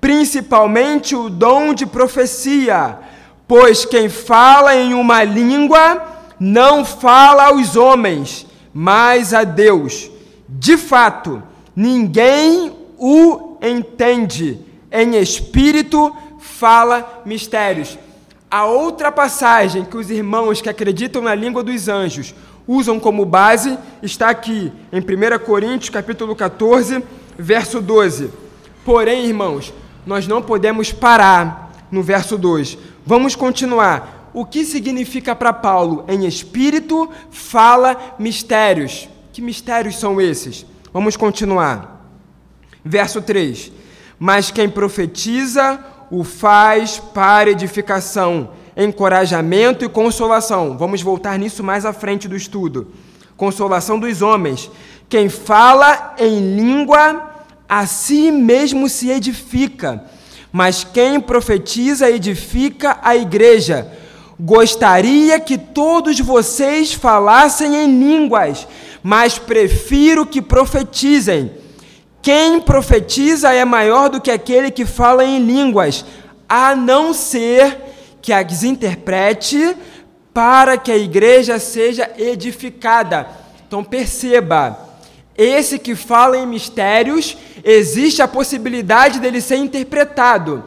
principalmente 0.00 1.14
o 1.14 1.28
dom 1.28 1.74
de 1.74 1.86
profecia, 1.86 2.98
pois 3.46 3.84
quem 3.84 4.08
fala 4.08 4.74
em 4.74 4.94
uma 4.94 5.22
língua 5.22 6.16
não 6.38 6.84
fala 6.84 7.46
aos 7.46 7.76
homens, 7.76 8.46
mas 8.72 9.32
a 9.32 9.44
Deus. 9.44 10.10
De 10.48 10.76
fato, 10.76 11.42
ninguém 11.74 12.74
o 12.98 13.56
entende. 13.62 14.58
Em 14.90 15.16
espírito 15.16 16.14
fala 16.38 17.22
mistérios. 17.24 17.98
A 18.50 18.64
outra 18.64 19.10
passagem 19.10 19.84
que 19.84 19.96
os 19.96 20.08
irmãos 20.08 20.60
que 20.60 20.68
acreditam 20.68 21.20
na 21.20 21.34
língua 21.34 21.64
dos 21.64 21.88
anjos 21.88 22.32
usam 22.66 23.00
como 23.00 23.24
base 23.24 23.76
está 24.02 24.30
aqui 24.30 24.72
em 24.92 25.00
1 25.00 25.44
Coríntios, 25.44 25.90
capítulo 25.90 26.34
14, 26.36 27.02
verso 27.36 27.80
12. 27.80 28.30
Porém, 28.84 29.26
irmãos, 29.26 29.74
nós 30.06 30.28
não 30.28 30.40
podemos 30.40 30.92
parar 30.92 31.72
no 31.90 32.04
verso 32.04 32.38
2. 32.38 32.78
Vamos 33.04 33.34
continuar. 33.34 34.30
O 34.32 34.44
que 34.44 34.64
significa 34.64 35.34
para 35.34 35.52
Paulo 35.52 36.04
em 36.06 36.24
espírito 36.24 37.10
fala 37.30 38.14
mistérios? 38.18 39.08
Que 39.32 39.42
mistérios 39.42 39.98
são 39.98 40.20
esses? 40.20 40.64
Vamos 40.92 41.16
continuar. 41.16 42.06
Verso 42.84 43.20
3. 43.20 43.72
Mas 44.18 44.52
quem 44.52 44.68
profetiza 44.68 45.80
o 46.10 46.22
faz 46.24 46.98
para 46.98 47.50
edificação, 47.50 48.50
encorajamento 48.76 49.84
e 49.84 49.88
consolação. 49.88 50.76
Vamos 50.76 51.02
voltar 51.02 51.38
nisso 51.38 51.62
mais 51.64 51.84
à 51.84 51.92
frente 51.92 52.28
do 52.28 52.36
estudo. 52.36 52.92
Consolação 53.36 53.98
dos 53.98 54.22
homens. 54.22 54.70
Quem 55.08 55.28
fala 55.28 56.14
em 56.18 56.56
língua, 56.56 57.44
a 57.68 57.86
si 57.86 58.30
mesmo 58.30 58.88
se 58.88 59.10
edifica, 59.10 60.04
mas 60.52 60.84
quem 60.84 61.20
profetiza 61.20 62.10
edifica 62.10 62.98
a 63.02 63.16
igreja. 63.16 63.90
Gostaria 64.38 65.40
que 65.40 65.56
todos 65.56 66.20
vocês 66.20 66.92
falassem 66.92 67.74
em 67.74 67.98
línguas, 67.98 68.66
mas 69.02 69.38
prefiro 69.38 70.26
que 70.26 70.42
profetizem 70.42 71.50
quem 72.26 72.60
profetiza 72.60 73.52
é 73.52 73.64
maior 73.64 74.08
do 74.08 74.20
que 74.20 74.32
aquele 74.32 74.68
que 74.72 74.84
fala 74.84 75.24
em 75.24 75.38
línguas, 75.38 76.04
a 76.48 76.74
não 76.74 77.14
ser 77.14 77.78
que 78.20 78.32
as 78.32 78.64
interprete 78.64 79.76
para 80.34 80.76
que 80.76 80.90
a 80.90 80.96
igreja 80.96 81.60
seja 81.60 82.10
edificada. 82.18 83.28
Então 83.64 83.84
perceba, 83.84 84.76
esse 85.38 85.78
que 85.78 85.94
fala 85.94 86.36
em 86.36 86.48
mistérios, 86.48 87.36
existe 87.62 88.20
a 88.20 88.26
possibilidade 88.26 89.20
dele 89.20 89.40
ser 89.40 89.58
interpretado. 89.58 90.64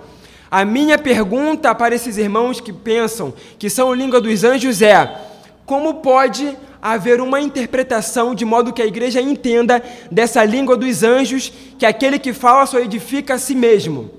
A 0.49 0.63
minha 0.63 0.97
pergunta 0.97 1.75
para 1.75 1.93
esses 1.93 2.15
irmãos 2.15 2.61
que 2.61 2.71
pensam 2.71 3.33
que 3.57 3.69
são 3.69 3.93
língua 3.93 4.21
dos 4.21 4.45
anjos 4.45 4.81
é: 4.81 5.13
como 5.65 5.95
pode 5.95 6.57
haver 6.81 7.21
uma 7.21 7.41
interpretação 7.41 8.33
de 8.33 8.45
modo 8.45 8.74
que 8.74 8.81
a 8.81 8.86
igreja 8.86 9.21
entenda 9.21 9.83
dessa 10.12 10.43
língua 10.43 10.77
dos 10.77 11.03
anjos, 11.03 11.51
que 11.77 11.86
aquele 11.86 12.19
que 12.19 12.33
fala 12.33 12.65
só 12.65 12.79
edifica 12.79 13.36
a 13.36 13.39
si 13.39 13.55
mesmo. 13.55 14.12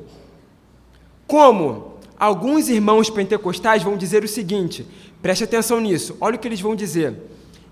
Como? 1.26 1.95
Alguns 2.19 2.69
irmãos 2.69 3.09
pentecostais 3.09 3.83
vão 3.83 3.97
dizer 3.97 4.23
o 4.25 4.29
seguinte, 4.29 4.87
preste 5.23 5.45
atenção 5.45 5.81
nisso, 5.81 6.17
olha 6.21 6.37
o 6.37 6.38
que 6.38 6.49
eles 6.49 6.61
vão 6.61 6.75
dizer. 6.75 7.14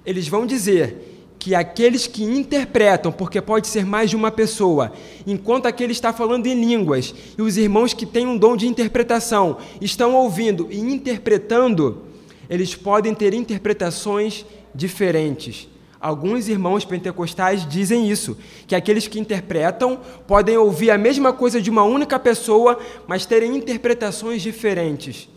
Eles 0.07 0.27
vão 0.27 0.47
dizer 0.47 1.19
que 1.39 1.55
aqueles 1.55 2.07
que 2.07 2.25
interpretam, 2.25 3.13
porque 3.13 3.41
pode 3.41 3.69
ser 3.69 3.85
mais 3.85 4.11
de 4.11 4.17
uma 4.17 4.31
pessoa, 4.31 4.93
enquanto 5.27 5.67
aquele 5.67 5.93
está 5.93 6.13
falando 6.13 6.47
em 6.47 6.55
línguas, 6.55 7.15
e 7.37 7.43
os 7.43 7.57
irmãos 7.57 7.95
que 7.95 8.05
têm 8.05 8.27
um 8.27 8.37
dom 8.37 8.57
de 8.57 8.67
interpretação 8.67 9.59
estão 9.81 10.15
ouvindo 10.15 10.67
e 10.71 10.79
interpretando, 10.79 12.03
eles 12.51 12.75
podem 12.75 13.15
ter 13.15 13.35
interpretações 13.35 14.45
diferentes. 14.75 15.69
Alguns 16.01 16.49
irmãos 16.49 16.85
pentecostais 16.85 17.69
dizem 17.69 18.09
isso, 18.09 18.39
que 18.67 18.75
aqueles 18.75 19.09
que 19.09 19.19
interpretam 19.19 19.99
podem 20.27 20.57
ouvir 20.57 20.91
a 20.93 20.99
mesma 20.99 21.33
coisa 21.33 21.61
de 21.61 21.71
uma 21.71 21.83
única 21.83 22.19
pessoa, 22.19 22.79
mas 23.07 23.27
terem 23.27 23.57
interpretações 23.57 24.43
diferentes. 24.43 25.29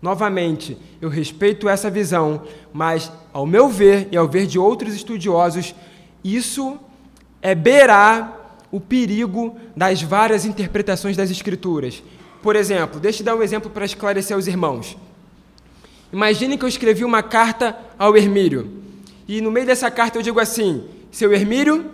Novamente, 0.00 0.76
eu 1.00 1.08
respeito 1.08 1.68
essa 1.68 1.90
visão, 1.90 2.42
mas, 2.72 3.12
ao 3.32 3.44
meu 3.44 3.68
ver 3.68 4.08
e 4.10 4.16
ao 4.16 4.28
ver 4.28 4.46
de 4.46 4.58
outros 4.58 4.94
estudiosos, 4.94 5.74
isso 6.24 6.78
é 7.42 7.54
beirar 7.54 8.58
o 8.70 8.80
perigo 8.80 9.56
das 9.76 10.02
várias 10.02 10.44
interpretações 10.44 11.16
das 11.16 11.30
Escrituras. 11.30 12.02
Por 12.42 12.56
exemplo, 12.56 13.00
deixe 13.00 13.22
eu 13.22 13.24
dar 13.26 13.34
um 13.34 13.42
exemplo 13.42 13.70
para 13.70 13.84
esclarecer 13.84 14.34
aos 14.34 14.46
irmãos. 14.46 14.96
Imagine 16.12 16.56
que 16.56 16.64
eu 16.64 16.68
escrevi 16.68 17.04
uma 17.04 17.22
carta 17.22 17.76
ao 17.98 18.16
Hermírio. 18.16 18.70
E 19.26 19.40
no 19.40 19.50
meio 19.50 19.66
dessa 19.66 19.90
carta 19.90 20.18
eu 20.18 20.22
digo 20.22 20.38
assim: 20.38 20.84
Seu 21.10 21.32
Hermírio, 21.32 21.90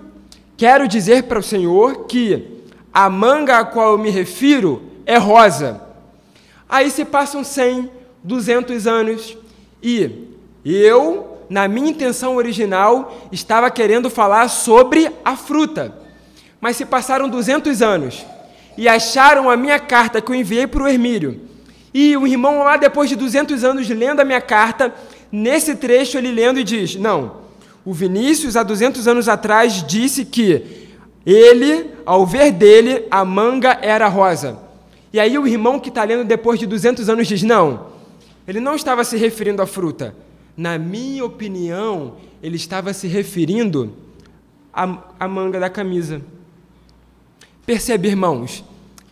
quero 0.56 0.86
dizer 0.86 1.24
para 1.24 1.38
o 1.38 1.42
Senhor 1.42 2.06
que 2.06 2.62
a 2.92 3.08
manga 3.08 3.58
a 3.58 3.64
qual 3.64 3.92
eu 3.92 3.98
me 3.98 4.10
refiro 4.10 4.82
é 5.06 5.16
rosa. 5.16 5.80
Aí 6.68 6.90
se 6.90 7.04
passam 7.04 7.42
100, 7.42 7.90
200 8.22 8.86
anos 8.86 9.36
e 9.82 10.10
eu, 10.64 11.38
na 11.50 11.66
minha 11.66 11.90
intenção 11.90 12.36
original, 12.36 13.28
estava 13.32 13.70
querendo 13.70 14.08
falar 14.08 14.48
sobre 14.48 15.10
a 15.24 15.36
fruta. 15.36 15.94
Mas 16.60 16.76
se 16.76 16.86
passaram 16.86 17.28
200 17.28 17.82
anos 17.82 18.24
e 18.76 18.88
acharam 18.88 19.50
a 19.50 19.56
minha 19.56 19.78
carta 19.80 20.20
que 20.20 20.30
eu 20.30 20.36
enviei 20.36 20.66
para 20.66 20.84
o 20.84 20.88
Hermírio. 20.88 21.40
E 21.94 22.16
o 22.16 22.26
irmão 22.26 22.62
lá, 22.62 22.76
depois 22.76 23.08
de 23.08 23.16
200 23.16 23.64
anos 23.64 23.88
lendo 23.88 24.20
a 24.20 24.24
minha 24.24 24.40
carta, 24.40 24.94
Nesse 25.32 25.74
trecho, 25.74 26.18
ele 26.18 26.30
lendo 26.30 26.60
e 26.60 26.64
diz: 26.64 26.94
Não, 26.94 27.36
o 27.82 27.94
Vinícius, 27.94 28.54
há 28.54 28.62
200 28.62 29.08
anos 29.08 29.30
atrás, 29.30 29.82
disse 29.82 30.26
que 30.26 30.90
ele, 31.24 31.90
ao 32.04 32.26
ver 32.26 32.52
dele, 32.52 33.06
a 33.10 33.24
manga 33.24 33.78
era 33.80 34.06
rosa. 34.08 34.58
E 35.10 35.18
aí 35.18 35.38
o 35.38 35.46
irmão 35.46 35.80
que 35.80 35.88
está 35.88 36.04
lendo 36.04 36.24
depois 36.24 36.60
de 36.60 36.66
200 36.66 37.08
anos 37.08 37.26
diz: 37.26 37.42
Não, 37.42 37.86
ele 38.46 38.60
não 38.60 38.76
estava 38.76 39.02
se 39.04 39.16
referindo 39.16 39.62
à 39.62 39.66
fruta. 39.66 40.14
Na 40.54 40.76
minha 40.76 41.24
opinião, 41.24 42.16
ele 42.42 42.56
estava 42.56 42.92
se 42.92 43.06
referindo 43.06 43.94
à, 44.70 44.98
à 45.18 45.26
manga 45.26 45.58
da 45.58 45.70
camisa. 45.70 46.20
Percebe, 47.64 48.08
irmãos? 48.08 48.62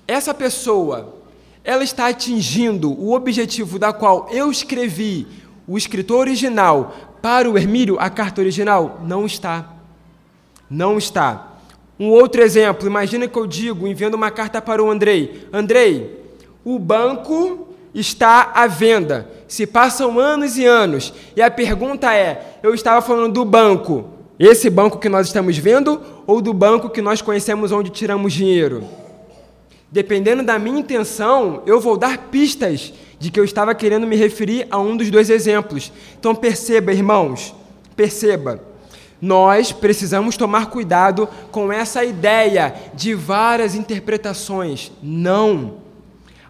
Essa 0.06 0.34
pessoa, 0.34 1.20
ela 1.64 1.85
está 1.85 2.09
atingindo 2.09 2.90
o 2.90 3.12
objetivo 3.14 3.79
da 3.79 3.93
qual 3.93 4.29
eu 4.31 4.50
escrevi 4.50 5.26
o 5.67 5.76
escritor 5.76 6.21
original 6.21 6.95
para 7.23 7.49
o 7.49 7.57
Hermílio, 7.57 7.99
a 7.99 8.09
carta 8.09 8.40
original, 8.40 9.00
não 9.05 9.26
está. 9.26 9.75
Não 10.69 10.97
está. 10.97 11.59
Um 11.99 12.09
outro 12.09 12.40
exemplo, 12.40 12.87
imagina 12.87 13.29
que 13.29 13.38
eu 13.38 13.47
digo, 13.47 13.87
enviando 13.87 14.14
uma 14.14 14.31
carta 14.31 14.62
para 14.62 14.83
o 14.83 14.90
Andrei: 14.90 15.47
Andrei, 15.52 16.19
o 16.64 16.79
banco 16.79 17.69
está 17.95 18.52
à 18.55 18.67
venda. 18.67 19.31
Se 19.47 19.67
passam 19.67 20.19
anos 20.19 20.57
e 20.57 20.64
anos. 20.64 21.12
E 21.37 21.43
a 21.43 21.50
pergunta 21.50 22.14
é: 22.14 22.59
eu 22.62 22.73
estava 22.73 23.02
falando 23.02 23.35
do 23.35 23.45
banco, 23.45 24.09
esse 24.38 24.71
banco 24.71 24.99
que 24.99 25.09
nós 25.09 25.26
estamos 25.26 25.59
vendo, 25.59 26.00
ou 26.26 26.40
do 26.40 26.55
banco 26.55 26.88
que 26.88 27.02
nós 27.02 27.21
conhecemos 27.21 27.71
onde 27.71 27.90
tiramos 27.90 28.33
dinheiro? 28.33 28.83
Dependendo 29.92 30.42
da 30.42 30.59
minha 30.59 30.78
intenção, 30.78 31.62
eu 31.66 31.80
vou 31.80 31.97
dar 31.97 32.16
pistas 32.30 32.92
de 33.18 33.30
que 33.30 33.40
eu 33.40 33.44
estava 33.44 33.75
querendo 33.75 34.06
me 34.06 34.16
referir 34.16 34.66
a 34.70 34.78
um 34.78 34.97
dos 34.97 35.11
dois 35.11 35.28
exemplos. 35.28 35.92
Então 36.18 36.35
perceba, 36.35 36.92
irmãos, 36.92 37.54
perceba. 37.97 38.62
Nós 39.20 39.73
precisamos 39.73 40.37
tomar 40.37 40.66
cuidado 40.66 41.28
com 41.50 41.70
essa 41.70 42.04
ideia 42.04 42.75
de 42.94 43.14
várias 43.14 43.75
interpretações. 43.75 44.90
Não. 45.02 45.75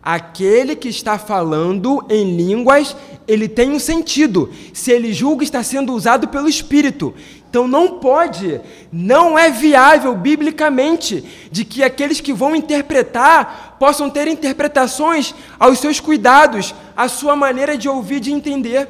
Aquele 0.02 0.76
que 0.76 0.88
está 0.88 1.18
falando 1.18 2.04
em 2.09 2.37
línguas, 2.37 2.97
ele 3.26 3.49
tem 3.49 3.70
um 3.70 3.78
sentido. 3.78 4.50
Se 4.73 4.92
ele 4.92 5.12
julga, 5.12 5.42
está 5.42 5.62
sendo 5.62 5.92
usado 5.92 6.28
pelo 6.28 6.49
Espírito. 6.49 7.12
Então 7.50 7.66
não 7.66 7.99
pode, 7.99 8.61
não 8.92 9.37
é 9.37 9.50
viável 9.50 10.14
biblicamente 10.14 11.25
de 11.50 11.64
que 11.64 11.83
aqueles 11.83 12.21
que 12.21 12.33
vão 12.33 12.54
interpretar 12.54 13.76
possam 13.76 14.09
ter 14.09 14.28
interpretações 14.28 15.35
aos 15.59 15.80
seus 15.80 15.99
cuidados, 15.99 16.73
à 16.97 17.09
sua 17.09 17.35
maneira 17.35 17.76
de 17.76 17.88
ouvir 17.88 18.19
e 18.19 18.21
de 18.21 18.33
entender. 18.33 18.87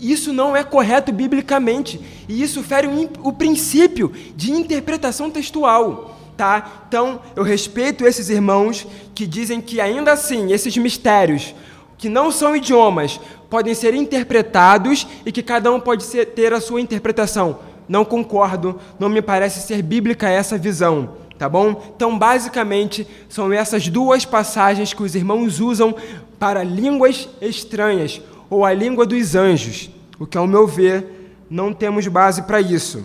Isso 0.00 0.32
não 0.32 0.56
é 0.56 0.64
correto 0.64 1.12
biblicamente. 1.12 2.00
E 2.28 2.42
isso 2.42 2.64
fere 2.64 2.88
o, 3.22 3.32
princípio 3.32 4.12
de 4.34 4.50
interpretação 4.50 5.30
textual. 5.30 6.16
Tá? 6.36 6.84
Então, 6.88 7.20
eu 7.36 7.44
respeito 7.44 8.04
esses 8.04 8.28
irmãos 8.28 8.88
que 9.14 9.24
dizem 9.24 9.60
que, 9.60 9.80
ainda 9.80 10.10
assim, 10.12 10.50
esses 10.52 10.76
mistérios, 10.76 11.54
que 11.96 12.08
não 12.08 12.32
são 12.32 12.56
idiomas, 12.56 13.20
podem 13.48 13.74
ser 13.74 13.94
interpretados 13.94 15.06
e 15.24 15.30
que 15.30 15.42
cada 15.42 15.70
um 15.70 15.78
pode 15.78 16.02
ser, 16.02 16.26
ter 16.26 16.52
a 16.52 16.60
sua 16.60 16.80
interpretação. 16.80 17.69
Não 17.90 18.04
concordo, 18.04 18.78
não 19.00 19.08
me 19.08 19.20
parece 19.20 19.66
ser 19.66 19.82
bíblica 19.82 20.28
essa 20.28 20.56
visão, 20.56 21.16
tá 21.36 21.48
bom? 21.48 21.90
Então, 21.96 22.16
basicamente, 22.16 23.04
são 23.28 23.52
essas 23.52 23.88
duas 23.88 24.24
passagens 24.24 24.94
que 24.94 25.02
os 25.02 25.16
irmãos 25.16 25.58
usam 25.58 25.96
para 26.38 26.62
línguas 26.62 27.28
estranhas 27.40 28.22
ou 28.48 28.64
a 28.64 28.72
língua 28.72 29.04
dos 29.04 29.34
anjos, 29.34 29.90
o 30.20 30.24
que, 30.24 30.38
ao 30.38 30.46
meu 30.46 30.68
ver, 30.68 31.34
não 31.50 31.72
temos 31.72 32.06
base 32.06 32.42
para 32.42 32.60
isso. 32.60 33.04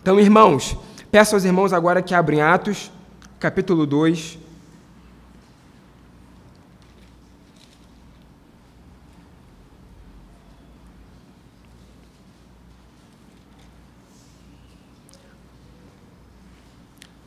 Então, 0.00 0.18
irmãos, 0.18 0.74
peço 1.12 1.34
aos 1.34 1.44
irmãos 1.44 1.74
agora 1.74 2.00
que 2.00 2.14
abrem 2.14 2.40
Atos, 2.40 2.90
capítulo 3.38 3.84
2. 3.84 4.38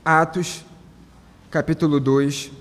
Atos, 0.03 0.65
capítulo 1.51 1.99
2. 1.99 2.51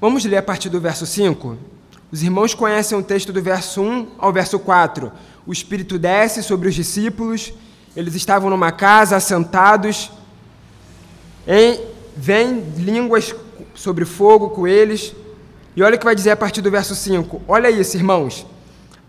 Vamos 0.00 0.24
ler 0.24 0.38
a 0.38 0.42
partir 0.42 0.70
do 0.70 0.80
verso 0.80 1.04
5? 1.04 1.58
Os 2.10 2.22
irmãos 2.22 2.54
conhecem 2.54 2.96
o 2.96 3.02
texto 3.02 3.30
do 3.30 3.42
verso 3.42 3.82
1 3.82 4.12
ao 4.16 4.32
verso 4.32 4.58
4. 4.58 5.12
O 5.46 5.52
Espírito 5.52 5.98
desce 5.98 6.42
sobre 6.42 6.66
os 6.66 6.74
discípulos, 6.74 7.52
eles 7.94 8.14
estavam 8.14 8.48
numa 8.48 8.72
casa, 8.72 9.16
assentados, 9.16 10.10
em, 11.46 11.78
vem 12.16 12.60
línguas 12.78 13.34
sobre 13.74 14.06
fogo 14.06 14.48
com 14.48 14.66
eles. 14.66 15.14
E 15.76 15.82
olha 15.82 15.96
o 15.96 15.98
que 15.98 16.06
vai 16.06 16.14
dizer 16.14 16.30
a 16.30 16.36
partir 16.36 16.62
do 16.62 16.70
verso 16.70 16.94
5. 16.94 17.42
Olha 17.46 17.70
isso, 17.70 17.98
irmãos. 17.98 18.46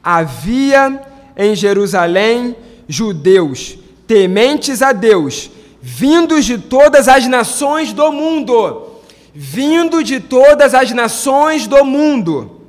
Havia 0.03 1.01
em 1.37 1.55
Jerusalém 1.55 2.57
judeus, 2.89 3.77
tementes 4.05 4.81
a 4.81 4.91
Deus, 4.91 5.49
vindos 5.81 6.45
de 6.45 6.57
todas 6.57 7.07
as 7.07 7.27
nações 7.27 7.91
do 7.91 8.11
mundo. 8.11 8.89
Vindo 9.33 10.03
de 10.03 10.19
todas 10.19 10.73
as 10.73 10.91
nações 10.91 11.65
do 11.65 11.83
mundo. 11.83 12.61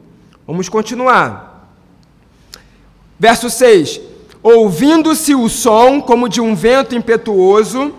Vamos 0.46 0.68
continuar. 0.68 1.68
Verso 3.18 3.50
6: 3.50 4.00
Ouvindo-se 4.42 5.34
o 5.34 5.48
som 5.48 6.00
como 6.00 6.28
de 6.28 6.40
um 6.40 6.54
vento 6.54 6.94
impetuoso, 6.94 7.92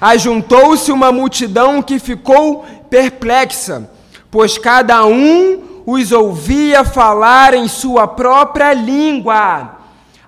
ajuntou-se 0.00 0.90
uma 0.92 1.12
multidão 1.12 1.82
que 1.82 1.98
ficou 1.98 2.64
perplexa, 2.88 3.90
pois 4.30 4.56
cada 4.56 5.04
um 5.04 5.82
os 5.84 6.12
ouvia 6.12 6.84
falar 6.84 7.54
em 7.54 7.66
sua 7.68 8.06
própria 8.06 8.72
língua. 8.72 9.78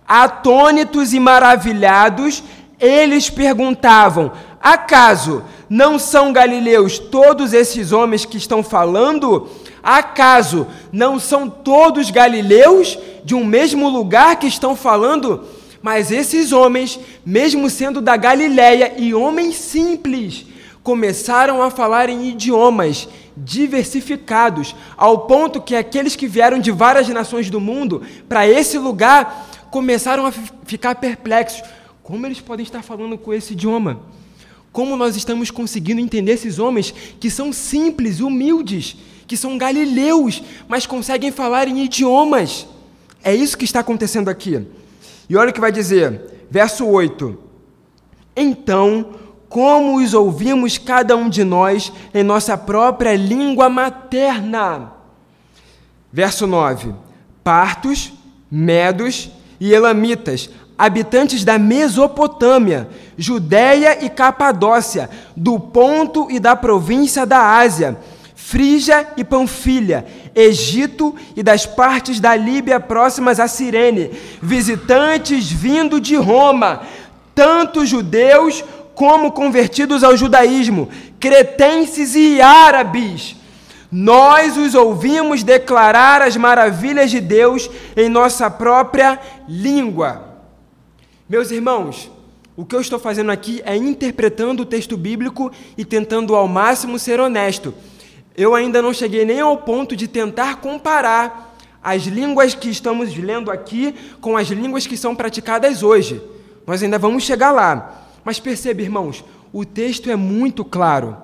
Atônitos 0.07 1.15
e 1.15 1.21
maravilhados, 1.21 2.43
eles 2.81 3.31
perguntavam: 3.31 4.33
Acaso 4.61 5.43
não 5.69 5.99
são 5.99 6.33
galileus 6.33 6.99
todos 6.99 7.53
esses 7.53 7.93
homens 7.93 8.25
que 8.25 8.37
estão 8.37 8.63
falando? 8.63 9.49
Acaso 9.83 10.67
não 10.91 11.19
são 11.19 11.49
todos 11.51 12.11
galileus 12.11 12.99
de 13.25 13.35
um 13.35 13.45
mesmo 13.45 13.89
lugar 13.89 14.37
que 14.37 14.47
estão 14.47 14.75
falando? 14.75 15.45
Mas 15.83 16.11
esses 16.11 16.51
homens, 16.51 16.99
mesmo 17.27 17.69
sendo 17.69 18.01
da 18.01 18.17
Galiléia 18.17 18.95
e 18.97 19.13
homens 19.13 19.57
simples, 19.57 20.47
começaram 20.83 21.63
a 21.63 21.71
falar 21.71 22.09
em 22.09 22.29
idiomas 22.29 23.07
diversificados, 23.37 24.75
ao 24.97 25.27
ponto 25.27 25.61
que 25.61 25.77
aqueles 25.77 26.17
que 26.17 26.27
vieram 26.27 26.59
de 26.59 26.71
várias 26.71 27.09
nações 27.09 27.51
do 27.51 27.61
mundo 27.61 28.03
para 28.29 28.47
esse 28.49 28.79
lugar 28.79 29.51
começaram 29.71 30.25
a 30.25 30.33
ficar 30.65 30.95
perplexos. 30.95 31.63
Como 32.05 32.25
eles 32.25 32.41
podem 32.41 32.63
estar 32.63 32.83
falando 32.83 33.19
com 33.19 33.35
esse 33.35 33.55
idioma? 33.55 34.01
Como 34.71 34.97
nós 34.97 35.17
estamos 35.17 35.51
conseguindo 35.51 36.01
entender 36.01 36.33
esses 36.33 36.61
homens 36.61 36.95
que 37.19 37.29
são 37.29 37.53
simples, 37.53 38.21
humildes? 38.21 38.97
que 39.27 39.37
são 39.37 39.59
galileus, 39.59 40.43
mas 40.69 40.87
conseguem 40.87 41.33
falar 41.33 41.69
em 41.69 41.85
idiomas. 41.85 42.67
É 43.23 43.35
isso 43.35 43.57
que 43.57 43.65
está 43.65 43.81
acontecendo 43.81 44.29
aqui. 44.29 44.67
E 45.29 45.37
olha 45.37 45.51
o 45.51 45.53
que 45.53 45.61
vai 45.61 45.73
dizer, 45.73 46.47
verso 46.51 46.87
8: 46.87 47.39
Então, 48.37 49.15
como 49.49 49.97
os 49.97 50.13
ouvimos 50.15 50.79
cada 50.79 51.17
um 51.17 51.29
de 51.29 51.45
nós 51.45 51.93
em 52.13 52.23
nossa 52.23 52.57
própria 52.57 53.15
língua 53.17 53.69
materna? 53.69 54.93
Verso 56.13 56.47
9: 56.47 56.95
Partos, 57.43 58.13
medos 58.51 59.31
e 59.59 59.73
elamitas, 59.73 60.51
habitantes 60.79 61.45
da 61.45 61.59
Mesopotâmia, 61.59 62.89
Judéia 63.17 64.05
e 64.05 64.11
Capadócia, 64.11 65.09
do 65.37 65.59
Ponto 65.59 66.29
e 66.31 66.41
da 66.41 66.57
província 66.57 67.25
da 67.25 67.57
Ásia, 67.59 67.97
Frígia 68.35 69.09
e 69.17 69.25
Panfilha, 69.25 70.05
Egito 70.35 71.15
e 71.37 71.43
das 71.43 71.65
partes 71.65 72.21
da 72.21 72.37
Líbia 72.37 72.79
próximas 72.79 73.41
a 73.41 73.49
Cirene, 73.49 74.11
visitantes 74.43 75.51
vindo 75.51 76.01
de 76.01 76.17
Roma, 76.17 76.83
tanto 77.35 77.87
judeus 77.87 78.63
como 78.95 79.33
convertidos 79.33 80.05
ao 80.05 80.17
judaísmo, 80.17 80.89
cretenses 81.19 82.15
e 82.15 82.41
árabes. 82.41 83.37
Nós 83.91 84.57
os 84.57 84.75
ouvimos 84.75 85.43
declarar 85.43 86.21
as 86.21 86.37
maravilhas 86.37 87.11
de 87.11 87.21
Deus 87.21 87.71
em 87.97 88.09
nossa 88.09 88.51
própria 88.51 89.21
língua. 89.49 90.34
Meus 91.29 91.51
irmãos, 91.51 92.11
o 92.57 92.65
que 92.65 92.75
eu 92.75 92.81
estou 92.81 92.99
fazendo 92.99 93.31
aqui 93.31 93.63
é 93.65 93.77
interpretando 93.77 94.61
o 94.61 94.67
texto 94.67 94.97
bíblico 94.97 95.51
e 95.77 95.85
tentando 95.85 96.35
ao 96.35 96.47
máximo 96.47 96.99
ser 96.99 97.19
honesto 97.21 97.75
eu 98.37 98.55
ainda 98.55 98.83
não 98.83 98.93
cheguei 98.93 99.25
nem 99.25 99.41
ao 99.41 99.57
ponto 99.59 99.95
de 99.95 100.09
tentar 100.09 100.57
comparar 100.57 101.57
as 101.83 102.03
línguas 102.03 102.55
que 102.55 102.69
estamos 102.69 103.17
lendo 103.17 103.51
aqui 103.51 103.95
com 104.21 104.37
as 104.37 104.49
línguas 104.49 104.87
que 104.87 104.97
são 104.97 105.15
praticadas 105.15 105.83
hoje. 105.83 106.21
Nós 106.67 106.83
ainda 106.83 106.99
vamos 106.99 107.23
chegar 107.23 107.53
lá. 107.53 108.07
Mas 108.25 108.41
perceba, 108.41 108.83
irmãos, 108.83 109.25
o 109.53 109.65
texto 109.65 110.11
é 110.11 110.17
muito 110.17 110.65
claro. 110.65 111.17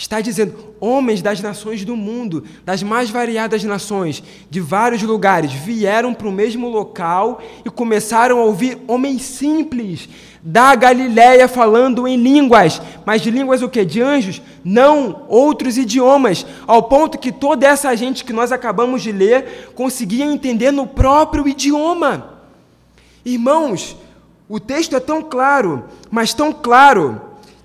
Está 0.00 0.22
dizendo: 0.22 0.54
homens 0.80 1.20
das 1.20 1.42
nações 1.42 1.84
do 1.84 1.94
mundo, 1.94 2.42
das 2.64 2.82
mais 2.82 3.10
variadas 3.10 3.62
nações, 3.64 4.22
de 4.48 4.58
vários 4.58 5.02
lugares, 5.02 5.52
vieram 5.52 6.14
para 6.14 6.26
o 6.26 6.32
mesmo 6.32 6.70
local 6.70 7.42
e 7.66 7.68
começaram 7.68 8.38
a 8.38 8.44
ouvir 8.44 8.78
homens 8.88 9.20
simples, 9.20 10.08
da 10.42 10.74
Galiléia 10.74 11.46
falando 11.46 12.08
em 12.08 12.16
línguas, 12.16 12.80
mas 13.04 13.20
de 13.20 13.30
línguas 13.30 13.60
o 13.60 13.68
que? 13.68 13.84
De 13.84 14.00
anjos? 14.00 14.40
Não, 14.64 15.26
outros 15.28 15.76
idiomas, 15.76 16.46
ao 16.66 16.84
ponto 16.84 17.18
que 17.18 17.30
toda 17.30 17.66
essa 17.66 17.94
gente 17.94 18.24
que 18.24 18.32
nós 18.32 18.52
acabamos 18.52 19.02
de 19.02 19.12
ler 19.12 19.70
conseguia 19.74 20.24
entender 20.24 20.70
no 20.70 20.86
próprio 20.86 21.46
idioma. 21.46 22.40
Irmãos, 23.22 23.94
O 24.52 24.58
texto 24.58 24.96
é 24.96 24.98
tão 24.98 25.22
claro, 25.22 25.84
mas 26.10 26.34
tão 26.34 26.52
claro, 26.52 27.20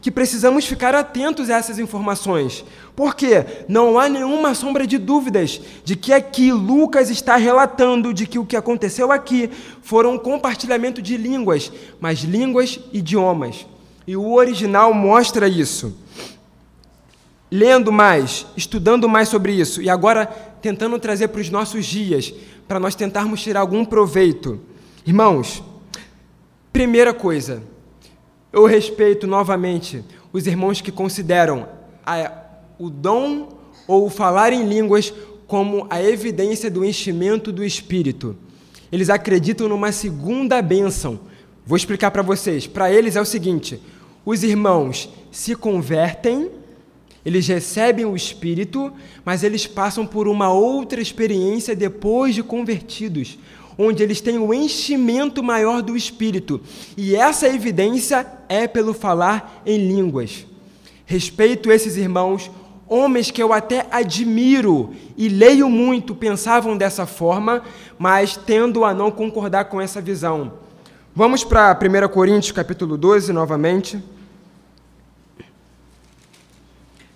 que 0.05 0.11
precisamos 0.11 0.67
ficar 0.67 0.93
atentos 0.93 1.49
a 1.49 1.55
essas 1.55 1.79
informações. 1.79 2.63
Porque 2.95 3.43
não 3.67 3.97
há 3.97 4.07
nenhuma 4.07 4.53
sombra 4.53 4.85
de 4.85 4.99
dúvidas 4.99 5.59
de 5.83 5.95
que 5.95 6.13
aqui 6.13 6.51
Lucas 6.51 7.09
está 7.09 7.37
relatando 7.37 8.13
de 8.13 8.27
que 8.27 8.37
o 8.37 8.45
que 8.45 8.55
aconteceu 8.55 9.11
aqui 9.11 9.49
foram 9.81 10.13
um 10.13 10.19
compartilhamento 10.19 11.01
de 11.01 11.17
línguas, 11.17 11.71
mas 11.99 12.19
línguas 12.19 12.79
idiomas. 12.93 13.65
E 14.05 14.15
o 14.15 14.33
original 14.33 14.93
mostra 14.93 15.47
isso. 15.47 15.97
Lendo 17.49 17.91
mais, 17.91 18.45
estudando 18.55 19.09
mais 19.09 19.27
sobre 19.27 19.53
isso 19.53 19.81
e 19.81 19.89
agora 19.89 20.27
tentando 20.61 20.99
trazer 20.99 21.29
para 21.29 21.41
os 21.41 21.49
nossos 21.49 21.83
dias, 21.83 22.31
para 22.67 22.79
nós 22.79 22.93
tentarmos 22.93 23.41
tirar 23.41 23.61
algum 23.61 23.83
proveito. 23.83 24.59
Irmãos, 25.03 25.63
primeira 26.71 27.11
coisa, 27.11 27.63
eu 28.55 28.65
respeito 28.65 29.27
novamente 29.27 30.01
os 30.31 30.47
irmãos 30.47 30.79
que 30.79 30.89
consideram 30.89 31.67
a, 32.05 32.31
o 32.79 32.89
dom 32.89 33.49
ou 33.85 34.05
o 34.05 34.09
falar 34.09 34.53
em 34.53 34.65
línguas 34.65 35.13
como 35.45 35.85
a 35.89 36.01
evidência 36.01 36.71
do 36.71 36.85
enchimento 36.85 37.51
do 37.51 37.65
Espírito. 37.65 38.33
Eles 38.89 39.09
acreditam 39.09 39.67
numa 39.67 39.91
segunda 39.91 40.61
bênção. 40.61 41.19
Vou 41.65 41.75
explicar 41.75 42.11
para 42.11 42.21
vocês. 42.21 42.65
Para 42.65 42.89
eles 42.89 43.17
é 43.17 43.21
o 43.21 43.25
seguinte: 43.25 43.77
os 44.25 44.41
irmãos 44.41 45.09
se 45.33 45.53
convertem, 45.53 46.49
eles 47.25 47.45
recebem 47.45 48.05
o 48.05 48.15
Espírito, 48.15 48.89
mas 49.25 49.43
eles 49.43 49.67
passam 49.67 50.07
por 50.07 50.29
uma 50.29 50.49
outra 50.49 51.01
experiência 51.01 51.75
depois 51.75 52.33
de 52.33 52.41
convertidos 52.41 53.37
onde 53.77 54.01
eles 54.03 54.21
têm 54.21 54.37
o 54.37 54.53
enchimento 54.53 55.43
maior 55.43 55.81
do 55.81 55.95
Espírito. 55.95 56.61
E 56.95 57.15
essa 57.15 57.47
evidência 57.47 58.25
é 58.47 58.67
pelo 58.67 58.93
falar 58.93 59.61
em 59.65 59.77
línguas. 59.77 60.45
Respeito 61.05 61.71
esses 61.71 61.97
irmãos, 61.97 62.49
homens 62.87 63.31
que 63.31 63.41
eu 63.41 63.53
até 63.53 63.85
admiro 63.91 64.93
e 65.17 65.29
leio 65.29 65.69
muito, 65.69 66.15
pensavam 66.15 66.77
dessa 66.77 67.05
forma, 67.05 67.63
mas 67.97 68.37
tendo 68.37 68.83
a 68.83 68.93
não 68.93 69.11
concordar 69.11 69.65
com 69.65 69.79
essa 69.79 70.01
visão. 70.01 70.53
Vamos 71.13 71.43
para 71.43 71.77
1 71.77 72.07
Coríntios 72.09 72.51
capítulo 72.51 72.97
12 72.97 73.31
novamente. 73.31 74.03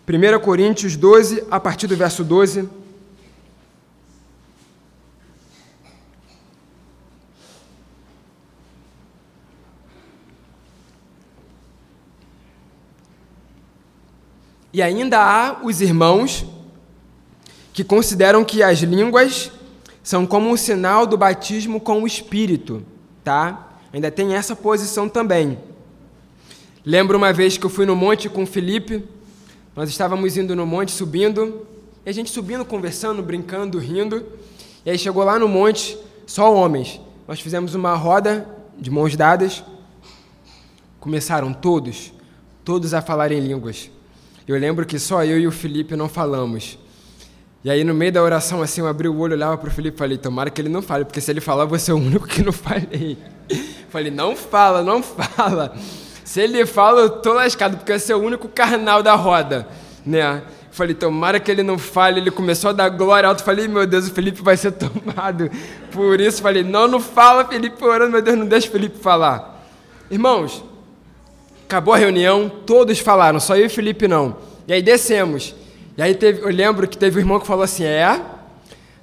1 0.07 0.39
Coríntios 0.39 0.95
12, 0.95 1.43
a 1.51 1.59
partir 1.59 1.85
do 1.85 1.95
verso 1.95 2.23
12. 2.23 2.67
E 14.71 14.81
ainda 14.81 15.19
há 15.19 15.65
os 15.65 15.81
irmãos 15.81 16.45
que 17.73 17.83
consideram 17.83 18.43
que 18.43 18.61
as 18.61 18.79
línguas 18.79 19.51
são 20.03 20.25
como 20.25 20.49
um 20.49 20.57
sinal 20.57 21.05
do 21.05 21.17
batismo 21.17 21.79
com 21.79 22.03
o 22.03 22.07
Espírito, 22.07 22.83
tá? 23.23 23.77
Ainda 23.93 24.11
tem 24.11 24.35
essa 24.35 24.55
posição 24.55 25.09
também. 25.09 25.57
Lembro 26.85 27.17
uma 27.17 27.33
vez 27.33 27.57
que 27.57 27.65
eu 27.65 27.69
fui 27.69 27.85
no 27.85 27.95
monte 27.95 28.29
com 28.29 28.43
o 28.43 28.47
Felipe, 28.47 29.03
nós 29.75 29.89
estávamos 29.89 30.37
indo 30.37 30.55
no 30.55 30.65
monte, 30.65 30.91
subindo, 30.91 31.65
e 32.05 32.09
a 32.09 32.13
gente 32.13 32.29
subindo, 32.29 32.65
conversando, 32.65 33.21
brincando, 33.21 33.79
rindo, 33.79 34.25
e 34.85 34.89
aí 34.89 34.97
chegou 34.97 35.23
lá 35.23 35.37
no 35.37 35.47
monte, 35.47 35.97
só 36.25 36.53
homens. 36.53 36.99
Nós 37.27 37.39
fizemos 37.39 37.75
uma 37.75 37.95
roda 37.95 38.47
de 38.77 38.89
mãos 38.89 39.15
dadas, 39.15 39.63
começaram 40.99 41.53
todos, 41.53 42.13
todos 42.63 42.93
a 42.93 43.01
falar 43.01 43.31
em 43.31 43.39
línguas. 43.39 43.91
Eu 44.49 44.57
lembro 44.57 44.83
que 44.83 44.97
só 44.97 45.23
eu 45.23 45.37
e 45.37 45.45
o 45.45 45.51
Felipe 45.51 45.95
não 45.95 46.09
falamos. 46.09 46.79
E 47.63 47.69
aí, 47.69 47.83
no 47.83 47.93
meio 47.93 48.11
da 48.11 48.23
oração, 48.23 48.63
assim, 48.63 48.81
eu 48.81 48.87
abri 48.87 49.07
o 49.07 49.15
olho, 49.15 49.33
olhava 49.33 49.55
para 49.59 49.69
o 49.69 49.71
Felipe 49.71 49.95
e 49.95 49.99
falei: 49.99 50.17
Tomara 50.17 50.49
que 50.49 50.59
ele 50.59 50.69
não 50.69 50.81
fale, 50.81 51.05
porque 51.05 51.21
se 51.21 51.29
ele 51.29 51.39
falar, 51.39 51.65
você 51.65 51.91
é 51.91 51.93
o 51.93 51.97
único 51.97 52.25
que 52.25 52.41
não 52.41 52.51
falei. 52.51 53.15
Falei: 53.89 54.09
Não 54.09 54.35
fala, 54.35 54.81
não 54.81 55.03
fala. 55.03 55.75
Se 56.23 56.41
ele 56.41 56.65
fala, 56.65 57.01
eu 57.01 57.09
tô 57.11 57.33
lascado, 57.33 57.77
porque 57.77 57.97
você 57.99 58.11
é 58.11 58.15
o 58.15 58.19
único 58.19 58.47
carnal 58.47 59.03
da 59.03 59.13
roda, 59.13 59.67
né? 60.03 60.41
Falei: 60.71 60.95
Tomara 60.95 61.39
que 61.39 61.51
ele 61.51 61.61
não 61.61 61.77
fale. 61.77 62.19
Ele 62.19 62.31
começou 62.31 62.71
a 62.71 62.73
dar 62.73 62.89
glória 62.89 63.29
alto. 63.29 63.43
Falei: 63.43 63.67
Meu 63.67 63.85
Deus, 63.85 64.07
o 64.07 64.11
Felipe 64.11 64.41
vai 64.41 64.57
ser 64.57 64.71
tomado. 64.73 65.51
Por 65.91 66.19
isso, 66.19 66.41
falei: 66.41 66.63
Não, 66.63 66.87
não 66.87 66.99
fala, 66.99 67.45
Felipe, 67.45 67.83
orando, 67.83 68.13
meu 68.13 68.21
Deus, 68.23 68.35
não 68.35 68.47
deixa 68.47 68.67
o 68.67 68.71
Felipe 68.71 68.97
falar. 68.97 69.63
Irmãos, 70.09 70.63
Acabou 71.69 71.93
a 71.93 71.97
reunião, 71.97 72.49
todos 72.65 72.97
falaram, 72.97 73.39
só 73.39 73.55
eu 73.55 73.67
e 73.67 73.69
Felipe 73.69 74.07
não. 74.07 74.37
E 74.67 74.73
aí 74.73 74.81
descemos. 74.81 75.53
E 75.95 76.01
aí 76.01 76.15
teve, 76.15 76.41
eu 76.41 76.49
lembro 76.49 76.87
que 76.87 76.97
teve 76.97 77.17
um 77.17 77.19
irmão 77.19 77.39
que 77.39 77.45
falou 77.45 77.61
assim: 77.61 77.83
é, 77.83 78.19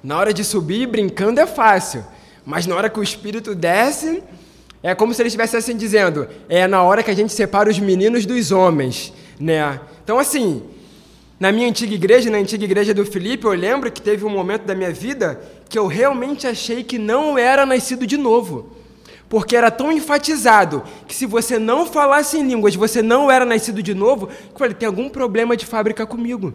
na 0.03 0.17
hora 0.17 0.33
de 0.33 0.43
subir 0.43 0.85
brincando 0.85 1.39
é 1.39 1.47
fácil, 1.47 2.03
mas 2.45 2.67
na 2.67 2.75
hora 2.75 2.89
que 2.89 2.99
o 2.99 3.03
espírito 3.03 3.55
desce, 3.55 4.21
é 4.83 4.93
como 4.93 5.13
se 5.13 5.21
ele 5.21 5.27
estivesse 5.27 5.55
assim 5.55 5.77
dizendo: 5.77 6.27
é 6.49 6.67
na 6.67 6.83
hora 6.83 7.01
que 7.01 7.09
a 7.09 7.15
gente 7.15 7.31
separa 7.31 7.69
os 7.69 7.79
meninos 7.79 8.25
dos 8.25 8.51
homens, 8.51 9.13
né? 9.39 9.79
Então, 10.03 10.19
assim, 10.19 10.61
na 11.39 11.53
minha 11.53 11.69
antiga 11.69 11.95
igreja, 11.95 12.29
na 12.29 12.37
antiga 12.37 12.65
igreja 12.65 12.93
do 12.93 13.05
Felipe, 13.05 13.45
eu 13.45 13.53
lembro 13.53 13.89
que 13.89 14.01
teve 14.01 14.25
um 14.25 14.29
momento 14.29 14.63
da 14.63 14.75
minha 14.75 14.91
vida 14.91 15.39
que 15.69 15.79
eu 15.79 15.87
realmente 15.87 16.45
achei 16.45 16.83
que 16.83 16.99
não 16.99 17.37
era 17.37 17.65
nascido 17.65 18.05
de 18.05 18.17
novo 18.17 18.75
porque 19.29 19.55
era 19.55 19.69
tão 19.69 19.91
enfatizado 19.91 20.83
que 21.07 21.13
se 21.13 21.25
você 21.25 21.59
não 21.59 21.85
falasse 21.85 22.37
em 22.37 22.47
línguas, 22.47 22.75
você 22.75 23.01
não 23.01 23.29
era 23.29 23.45
nascido 23.45 23.83
de 23.83 23.93
novo, 23.93 24.27
que 24.27 24.53
eu 24.53 24.57
falei, 24.57 24.73
tem 24.73 24.87
algum 24.87 25.09
problema 25.09 25.57
de 25.57 25.65
fábrica 25.65 26.05
comigo. 26.05 26.53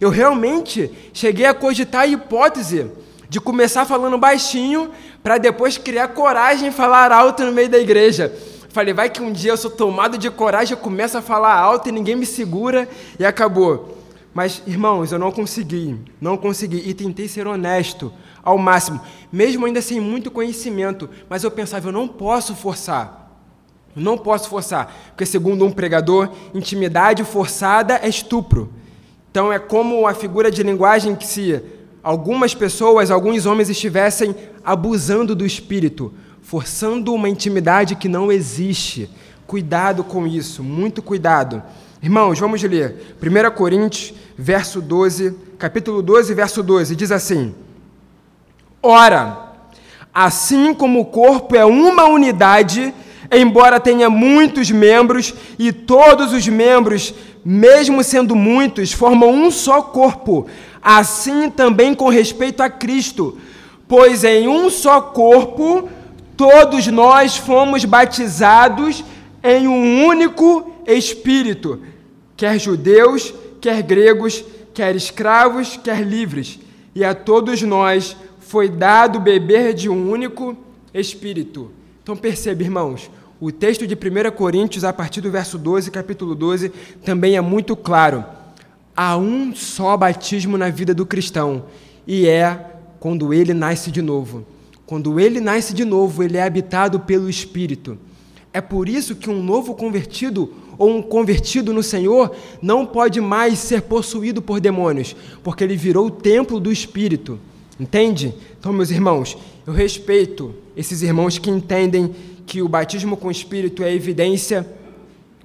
Eu 0.00 0.10
realmente 0.10 0.90
cheguei 1.12 1.46
a 1.46 1.54
cogitar 1.54 2.02
a 2.02 2.06
hipótese 2.06 2.90
de 3.28 3.40
começar 3.40 3.84
falando 3.84 4.18
baixinho 4.18 4.90
para 5.22 5.38
depois 5.38 5.78
criar 5.78 6.08
coragem 6.08 6.68
e 6.68 6.72
falar 6.72 7.12
alto 7.12 7.44
no 7.44 7.52
meio 7.52 7.68
da 7.68 7.78
igreja. 7.78 8.32
Falei, 8.70 8.94
vai 8.94 9.10
que 9.10 9.22
um 9.22 9.30
dia 9.30 9.52
eu 9.52 9.56
sou 9.56 9.70
tomado 9.70 10.16
de 10.16 10.30
coragem, 10.30 10.72
eu 10.72 10.82
começo 10.82 11.16
a 11.18 11.22
falar 11.22 11.54
alto 11.54 11.88
e 11.88 11.92
ninguém 11.92 12.16
me 12.16 12.26
segura 12.26 12.88
e 13.18 13.24
acabou. 13.24 13.98
Mas, 14.34 14.62
irmãos, 14.66 15.12
eu 15.12 15.18
não 15.18 15.30
consegui, 15.30 15.98
não 16.20 16.38
consegui 16.38 16.82
e 16.86 16.94
tentei 16.94 17.28
ser 17.28 17.46
honesto 17.46 18.10
ao 18.42 18.58
máximo, 18.58 19.00
mesmo 19.30 19.64
ainda 19.66 19.80
sem 19.80 20.00
muito 20.00 20.30
conhecimento, 20.30 21.08
mas 21.28 21.44
eu 21.44 21.50
pensava, 21.50 21.88
eu 21.88 21.92
não 21.92 22.08
posso 22.08 22.54
forçar. 22.54 23.20
Não 23.94 24.16
posso 24.16 24.48
forçar, 24.48 24.94
porque 25.08 25.26
segundo 25.26 25.64
um 25.66 25.70
pregador, 25.70 26.30
intimidade 26.54 27.22
forçada 27.24 28.00
é 28.02 28.08
estupro. 28.08 28.72
Então 29.30 29.52
é 29.52 29.58
como 29.58 30.06
a 30.06 30.14
figura 30.14 30.50
de 30.50 30.62
linguagem 30.62 31.14
que 31.14 31.26
se 31.26 31.62
algumas 32.02 32.54
pessoas, 32.54 33.10
alguns 33.10 33.46
homens 33.46 33.68
estivessem 33.68 34.34
abusando 34.64 35.34
do 35.34 35.44
espírito, 35.44 36.12
forçando 36.40 37.14
uma 37.14 37.28
intimidade 37.28 37.94
que 37.94 38.08
não 38.08 38.32
existe. 38.32 39.08
Cuidado 39.46 40.02
com 40.02 40.26
isso, 40.26 40.62
muito 40.62 41.02
cuidado. 41.02 41.62
Irmãos, 42.02 42.38
vamos 42.38 42.62
ler 42.62 43.16
1 43.22 43.54
Coríntios, 43.54 44.14
verso 44.36 44.80
12, 44.80 45.34
capítulo 45.58 46.02
12, 46.02 46.34
verso 46.34 46.62
12, 46.62 46.96
diz 46.96 47.12
assim: 47.12 47.54
Ora, 48.82 49.52
assim 50.12 50.74
como 50.74 51.00
o 51.00 51.04
corpo 51.04 51.54
é 51.54 51.64
uma 51.64 52.04
unidade, 52.06 52.92
embora 53.30 53.78
tenha 53.78 54.10
muitos 54.10 54.72
membros, 54.72 55.32
e 55.56 55.72
todos 55.72 56.32
os 56.32 56.48
membros, 56.48 57.14
mesmo 57.44 58.02
sendo 58.02 58.34
muitos, 58.34 58.92
formam 58.92 59.30
um 59.30 59.52
só 59.52 59.82
corpo, 59.82 60.48
assim 60.82 61.48
também 61.48 61.94
com 61.94 62.08
respeito 62.08 62.60
a 62.60 62.68
Cristo, 62.68 63.38
pois 63.86 64.24
em 64.24 64.48
um 64.48 64.68
só 64.68 65.00
corpo 65.00 65.88
todos 66.36 66.88
nós 66.88 67.36
fomos 67.36 67.84
batizados 67.84 69.04
em 69.44 69.68
um 69.68 70.04
único 70.06 70.72
Espírito, 70.84 71.80
quer 72.36 72.58
judeus, 72.58 73.32
quer 73.60 73.80
gregos, 73.82 74.44
quer 74.74 74.96
escravos, 74.96 75.78
quer 75.82 76.00
livres, 76.00 76.58
e 76.92 77.04
a 77.04 77.14
todos 77.14 77.62
nós 77.62 78.16
foi 78.52 78.68
dado 78.68 79.18
beber 79.18 79.72
de 79.72 79.88
um 79.88 80.10
único 80.10 80.54
Espírito. 80.92 81.70
Então 82.02 82.14
perceba, 82.14 82.62
irmãos, 82.62 83.10
o 83.40 83.50
texto 83.50 83.86
de 83.86 83.94
1 83.94 84.30
Coríntios, 84.36 84.84
a 84.84 84.92
partir 84.92 85.22
do 85.22 85.30
verso 85.30 85.56
12, 85.56 85.90
capítulo 85.90 86.34
12, 86.34 86.68
também 87.02 87.34
é 87.34 87.40
muito 87.40 87.74
claro. 87.74 88.22
Há 88.94 89.16
um 89.16 89.54
só 89.54 89.96
batismo 89.96 90.58
na 90.58 90.68
vida 90.68 90.92
do 90.92 91.06
cristão, 91.06 91.64
e 92.06 92.28
é 92.28 92.76
quando 93.00 93.32
ele 93.32 93.54
nasce 93.54 93.90
de 93.90 94.02
novo. 94.02 94.44
Quando 94.84 95.18
ele 95.18 95.40
nasce 95.40 95.72
de 95.72 95.86
novo, 95.86 96.22
ele 96.22 96.36
é 96.36 96.42
habitado 96.42 97.00
pelo 97.00 97.30
Espírito. 97.30 97.96
É 98.52 98.60
por 98.60 98.86
isso 98.86 99.16
que 99.16 99.30
um 99.30 99.42
novo 99.42 99.74
convertido 99.74 100.52
ou 100.76 100.90
um 100.90 101.00
convertido 101.00 101.72
no 101.72 101.82
Senhor 101.82 102.36
não 102.60 102.84
pode 102.84 103.18
mais 103.18 103.58
ser 103.60 103.80
possuído 103.80 104.42
por 104.42 104.60
demônios, 104.60 105.16
porque 105.42 105.64
ele 105.64 105.74
virou 105.74 106.08
o 106.08 106.10
templo 106.10 106.60
do 106.60 106.70
Espírito. 106.70 107.40
Entende? 107.78 108.34
Então, 108.58 108.72
meus 108.72 108.90
irmãos, 108.90 109.36
eu 109.66 109.72
respeito 109.72 110.54
esses 110.76 111.02
irmãos 111.02 111.38
que 111.38 111.50
entendem 111.50 112.14
que 112.46 112.60
o 112.60 112.68
batismo 112.68 113.16
com 113.16 113.28
o 113.28 113.30
Espírito 113.30 113.82
é 113.82 113.94
evidência 113.94 114.66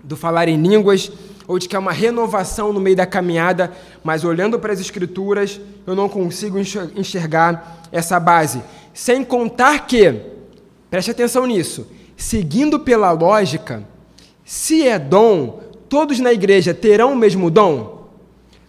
do 0.03 0.15
falar 0.15 0.47
em 0.47 0.61
línguas, 0.61 1.11
ou 1.47 1.57
de 1.57 1.67
que 1.69 1.75
é 1.75 1.79
uma 1.79 1.93
renovação 1.93 2.73
no 2.73 2.79
meio 2.79 2.95
da 2.95 3.05
caminhada, 3.05 3.71
mas 4.03 4.25
olhando 4.25 4.59
para 4.59 4.73
as 4.73 4.79
Escrituras, 4.79 5.59
eu 5.85 5.95
não 5.95 6.09
consigo 6.09 6.57
enxergar 6.59 7.87
essa 7.91 8.19
base. 8.19 8.61
Sem 8.93 9.23
contar 9.23 9.87
que, 9.87 10.13
preste 10.89 11.11
atenção 11.11 11.45
nisso, 11.45 11.87
seguindo 12.17 12.79
pela 12.79 13.11
lógica, 13.11 13.83
se 14.43 14.85
é 14.85 14.99
dom, 14.99 15.61
todos 15.87 16.19
na 16.19 16.33
igreja 16.33 16.73
terão 16.73 17.13
o 17.13 17.15
mesmo 17.15 17.49
dom? 17.49 17.96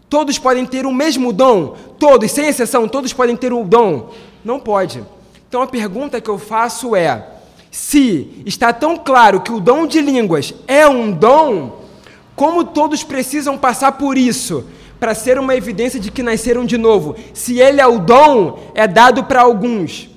Todos 0.09 0.39
podem 0.39 0.65
ter 0.65 0.87
o 0.87 0.93
mesmo 0.93 1.33
dom? 1.33 1.77
Todos, 1.99 2.31
sem 2.31 2.49
exceção, 2.49 2.89
todos 2.89 3.13
podem 3.13 3.37
ter 3.37 3.53
o 3.53 3.65
dom? 3.65 4.11
Não 4.45 4.59
pode. 4.59 5.05
Então 5.49 5.63
a 5.63 5.67
pergunta 5.67 6.21
que 6.21 6.31
eu 6.31 6.39
faço 6.39 6.97
é: 6.97 7.27
se 7.71 8.43
está 8.47 8.73
tão 8.73 8.97
claro 8.97 9.41
que 9.41 9.53
o 9.53 9.61
dom 9.61 9.87
de 9.87 10.01
línguas 10.01 10.55
é 10.67 10.87
um 10.89 11.11
dom, 11.11 11.83
como 12.35 12.65
todos 12.65 13.03
precisam 13.03 13.59
passar 13.59 13.93
por 13.93 14.17
isso 14.17 14.65
para 14.99 15.15
ser 15.15 15.39
uma 15.39 15.55
evidência 15.55 16.01
de 16.01 16.11
que 16.11 16.23
nasceram 16.23 16.65
de 16.65 16.79
novo? 16.79 17.15
Se 17.35 17.61
ele 17.61 17.81
é 17.81 17.87
o 17.87 17.99
dom, 17.99 18.59
é 18.75 18.87
dado 18.87 19.25
para 19.25 19.43
alguns. 19.43 20.09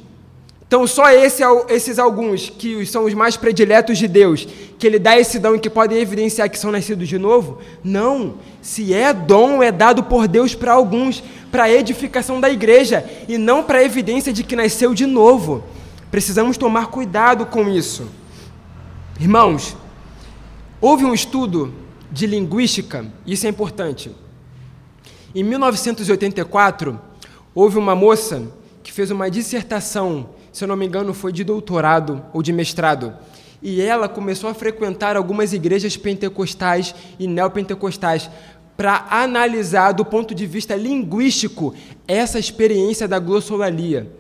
Então, 0.72 0.88
só 0.88 1.10
esse, 1.10 1.44
esses 1.68 2.00
alguns, 2.00 2.50
que 2.50 2.86
são 2.86 3.04
os 3.04 3.14
mais 3.14 3.36
prediletos 3.36 3.98
de 3.98 4.08
Deus, 4.08 4.48
que 4.80 4.88
Ele 4.88 4.98
dá 4.98 5.20
esse 5.20 5.38
dom 5.38 5.56
e 5.56 5.60
que 5.60 5.70
podem 5.70 5.98
evidenciar 5.98 6.50
que 6.50 6.58
são 6.58 6.72
nascidos 6.72 7.10
de 7.10 7.18
novo? 7.18 7.60
Não. 7.84 8.36
Se 8.62 8.94
é 8.94 9.12
dom, 9.12 9.62
é 9.62 9.70
dado 9.70 10.02
por 10.04 10.30
Deus 10.30 10.56
para 10.56 10.72
alguns, 10.72 11.22
para 11.52 11.70
edificação 11.70 12.40
da 12.40 12.50
igreja, 12.50 13.06
e 13.28 13.38
não 13.38 13.64
para 13.64 13.84
evidência 13.84 14.32
de 14.32 14.46
que 14.46 14.56
nasceu 14.56 14.94
de 14.94 15.06
novo. 15.06 15.62
Precisamos 16.10 16.56
tomar 16.56 16.88
cuidado 16.88 17.46
com 17.48 17.68
isso. 17.70 18.08
Irmãos, 19.20 19.76
houve 20.80 21.04
um 21.04 21.14
estudo 21.14 21.74
de 22.10 22.26
linguística, 22.26 23.06
isso 23.28 23.46
é 23.46 23.50
importante. 23.50 24.10
Em 25.36 25.44
1984, 25.44 26.98
houve 27.54 27.78
uma 27.78 27.94
moça 27.94 28.44
que 28.82 28.94
fez 28.94 29.12
uma 29.12 29.30
dissertação 29.30 30.30
se 30.52 30.64
eu 30.64 30.68
não 30.68 30.76
me 30.76 30.86
engano, 30.86 31.14
foi 31.14 31.32
de 31.32 31.44
doutorado 31.44 32.24
ou 32.34 32.42
de 32.42 32.52
mestrado. 32.52 33.14
E 33.62 33.82
ela 33.82 34.10
começou 34.10 34.50
a 34.50 34.54
frequentar 34.54 35.16
algumas 35.16 35.54
igrejas 35.54 35.96
pentecostais 35.96 36.96
e 37.20 37.28
neopentecostais 37.28 38.30
para 38.76 39.06
analisar 39.10 39.92
do 39.92 40.04
ponto 40.04 40.34
de 40.34 40.48
vista 40.48 40.76
linguístico 40.76 41.76
essa 42.08 42.40
experiência 42.40 43.08
da 43.08 43.20
glossolalia. 43.20 44.12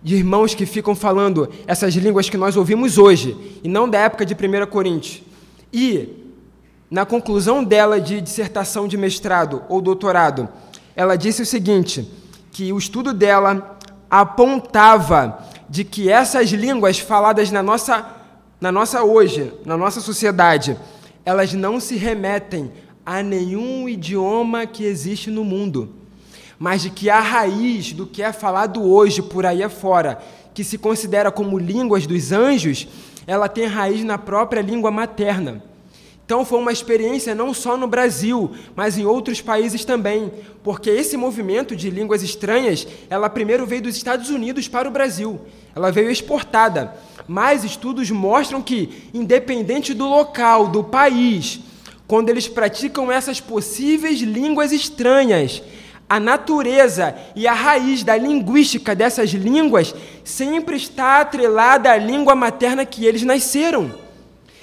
De 0.00 0.14
irmãos 0.14 0.54
que 0.54 0.64
ficam 0.64 0.94
falando 0.94 1.48
essas 1.66 1.94
línguas 1.94 2.30
que 2.30 2.36
nós 2.36 2.56
ouvimos 2.56 2.98
hoje, 2.98 3.36
e 3.64 3.68
não 3.68 3.90
da 3.90 3.98
época 3.98 4.24
de 4.24 4.34
1 4.34 4.66
Coríntios. 4.66 5.22
E, 5.72 6.10
na 6.88 7.04
conclusão 7.04 7.64
dela 7.64 8.00
de 8.00 8.20
dissertação 8.20 8.86
de 8.86 8.96
mestrado 8.96 9.64
ou 9.68 9.80
doutorado, 9.80 10.48
ela 10.94 11.16
disse 11.16 11.42
o 11.42 11.46
seguinte: 11.46 12.08
que 12.52 12.72
o 12.72 12.78
estudo 12.78 13.12
dela 13.12 13.78
apontava 14.08 15.44
de 15.68 15.84
que 15.84 16.10
essas 16.10 16.50
línguas 16.50 16.98
faladas 16.98 17.50
na 17.50 17.62
nossa, 17.62 18.16
na 18.60 18.72
nossa 18.72 19.02
hoje, 19.02 19.52
na 19.64 19.76
nossa 19.76 20.00
sociedade, 20.00 20.76
elas 21.24 21.52
não 21.52 21.78
se 21.78 21.96
remetem 21.96 22.72
a 23.04 23.22
nenhum 23.22 23.88
idioma 23.88 24.66
que 24.66 24.84
existe 24.84 25.30
no 25.30 25.44
mundo, 25.44 25.94
mas 26.58 26.82
de 26.82 26.90
que 26.90 27.10
a 27.10 27.20
raiz 27.20 27.92
do 27.92 28.06
que 28.06 28.22
é 28.22 28.32
falado 28.32 28.82
hoje 28.82 29.22
por 29.22 29.46
aí 29.46 29.62
afora, 29.62 30.18
que 30.54 30.64
se 30.64 30.76
considera 30.76 31.30
como 31.30 31.58
línguas 31.58 32.06
dos 32.06 32.32
anjos, 32.32 32.88
ela 33.26 33.48
tem 33.48 33.66
raiz 33.66 34.02
na 34.02 34.18
própria 34.18 34.62
língua 34.62 34.90
materna. 34.90 35.62
Então 36.28 36.44
foi 36.44 36.58
uma 36.58 36.70
experiência 36.70 37.34
não 37.34 37.54
só 37.54 37.74
no 37.74 37.86
Brasil, 37.86 38.50
mas 38.76 38.98
em 38.98 39.06
outros 39.06 39.40
países 39.40 39.82
também, 39.82 40.30
porque 40.62 40.90
esse 40.90 41.16
movimento 41.16 41.74
de 41.74 41.88
línguas 41.88 42.22
estranhas, 42.22 42.86
ela 43.08 43.30
primeiro 43.30 43.64
veio 43.64 43.80
dos 43.80 43.96
Estados 43.96 44.28
Unidos 44.28 44.68
para 44.68 44.86
o 44.86 44.90
Brasil. 44.90 45.40
Ela 45.74 45.90
veio 45.90 46.10
exportada. 46.10 46.94
Mas 47.26 47.64
estudos 47.64 48.10
mostram 48.10 48.60
que, 48.60 49.08
independente 49.14 49.94
do 49.94 50.06
local, 50.06 50.68
do 50.68 50.84
país, 50.84 51.60
quando 52.06 52.28
eles 52.28 52.46
praticam 52.46 53.10
essas 53.10 53.40
possíveis 53.40 54.20
línguas 54.20 54.70
estranhas, 54.70 55.62
a 56.06 56.20
natureza 56.20 57.16
e 57.34 57.46
a 57.46 57.54
raiz 57.54 58.02
da 58.02 58.18
linguística 58.18 58.94
dessas 58.94 59.30
línguas 59.30 59.94
sempre 60.24 60.76
está 60.76 61.22
atrelada 61.22 61.90
à 61.90 61.96
língua 61.96 62.34
materna 62.34 62.84
que 62.84 63.06
eles 63.06 63.22
nasceram. 63.22 64.07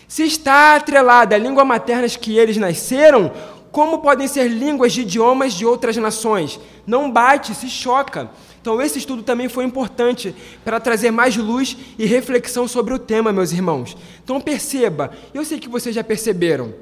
Se 0.08 0.24
está 0.24 0.76
atrelada 0.76 1.36
à 1.36 1.38
língua 1.38 1.66
materna 1.66 2.08
que 2.08 2.38
eles 2.38 2.58
nasceram, 2.58 3.32
como 3.72 4.00
podem 4.00 4.28
ser 4.28 4.48
línguas 4.48 4.94
de 4.94 5.02
idiomas 5.02 5.54
de 5.54 5.66
outras 5.66 5.98
nações? 5.98 6.60
Não 6.88 7.12
bate, 7.12 7.54
se 7.54 7.70
choca. 7.70 8.30
Então, 8.62 8.82
esse 8.82 8.98
estudo 8.98 9.22
também 9.22 9.50
foi 9.50 9.64
importante 9.64 10.34
para 10.64 10.80
trazer 10.80 11.12
mais 11.12 11.36
luz 11.36 11.76
e 12.00 12.06
reflexão 12.06 12.68
sobre 12.68 12.94
o 12.94 13.00
tema, 13.00 13.34
meus 13.34 13.52
irmãos. 13.52 13.98
Então, 14.24 14.40
perceba, 14.40 15.12
eu 15.34 15.44
sei 15.44 15.60
que 15.60 15.70
vocês 15.70 15.94
já 15.94 16.04
perceberam, 16.04 16.74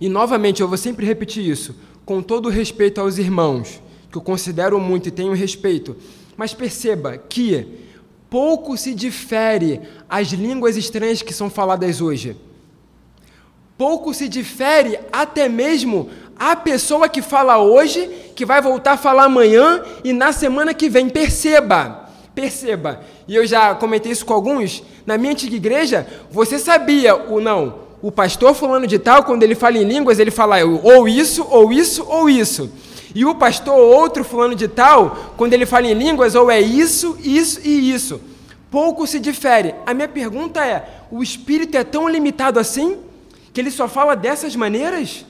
e 0.00 0.08
novamente 0.08 0.60
eu 0.60 0.68
vou 0.68 0.76
sempre 0.76 1.04
repetir 1.04 1.44
isso, 1.44 1.74
com 2.04 2.22
todo 2.22 2.48
respeito 2.48 3.00
aos 3.00 3.18
irmãos, 3.18 3.82
que 4.10 4.16
eu 4.16 4.22
considero 4.22 4.78
muito 4.78 5.08
e 5.08 5.10
tenho 5.10 5.32
respeito, 5.32 5.96
mas 6.36 6.54
perceba 6.54 7.16
que 7.16 7.87
pouco 8.30 8.76
se 8.76 8.94
difere 8.94 9.80
as 10.08 10.28
línguas 10.28 10.76
estranhas 10.76 11.22
que 11.22 11.32
são 11.32 11.48
faladas 11.48 12.00
hoje. 12.00 12.36
Pouco 13.76 14.12
se 14.12 14.28
difere 14.28 14.98
até 15.12 15.48
mesmo 15.48 16.10
a 16.38 16.56
pessoa 16.56 17.08
que 17.08 17.22
fala 17.22 17.58
hoje, 17.58 18.08
que 18.34 18.44
vai 18.44 18.60
voltar 18.60 18.92
a 18.92 18.96
falar 18.96 19.24
amanhã 19.24 19.82
e 20.04 20.12
na 20.12 20.32
semana 20.32 20.74
que 20.74 20.88
vem. 20.88 21.08
Perceba, 21.08 22.08
perceba. 22.34 23.00
E 23.26 23.34
eu 23.34 23.46
já 23.46 23.74
comentei 23.74 24.12
isso 24.12 24.26
com 24.26 24.34
alguns. 24.34 24.82
Na 25.06 25.16
minha 25.16 25.32
antiga 25.32 25.56
igreja, 25.56 26.06
você 26.30 26.58
sabia 26.58 27.14
ou 27.14 27.40
não? 27.40 27.88
O 28.00 28.12
pastor 28.12 28.54
fulano 28.54 28.86
de 28.86 28.98
tal, 28.98 29.24
quando 29.24 29.42
ele 29.42 29.54
fala 29.54 29.78
em 29.78 29.84
línguas, 29.84 30.18
ele 30.18 30.30
fala 30.30 30.56
ou 30.64 31.08
isso, 31.08 31.46
ou 31.50 31.72
isso, 31.72 32.04
ou 32.06 32.30
isso. 32.30 32.70
E 33.18 33.24
o 33.24 33.34
pastor, 33.34 33.76
outro 33.76 34.22
fulano 34.22 34.54
de 34.54 34.68
tal, 34.68 35.34
quando 35.36 35.52
ele 35.52 35.66
fala 35.66 35.88
em 35.88 35.92
línguas, 35.92 36.36
ou 36.36 36.48
é 36.48 36.60
isso, 36.60 37.18
isso 37.20 37.60
e 37.64 37.92
isso. 37.92 38.20
Pouco 38.70 39.08
se 39.08 39.18
difere. 39.18 39.74
A 39.84 39.92
minha 39.92 40.06
pergunta 40.06 40.64
é: 40.64 41.02
o 41.10 41.20
espírito 41.20 41.76
é 41.76 41.82
tão 41.82 42.08
limitado 42.08 42.60
assim 42.60 42.96
que 43.52 43.60
ele 43.60 43.72
só 43.72 43.88
fala 43.88 44.14
dessas 44.14 44.54
maneiras? 44.54 45.26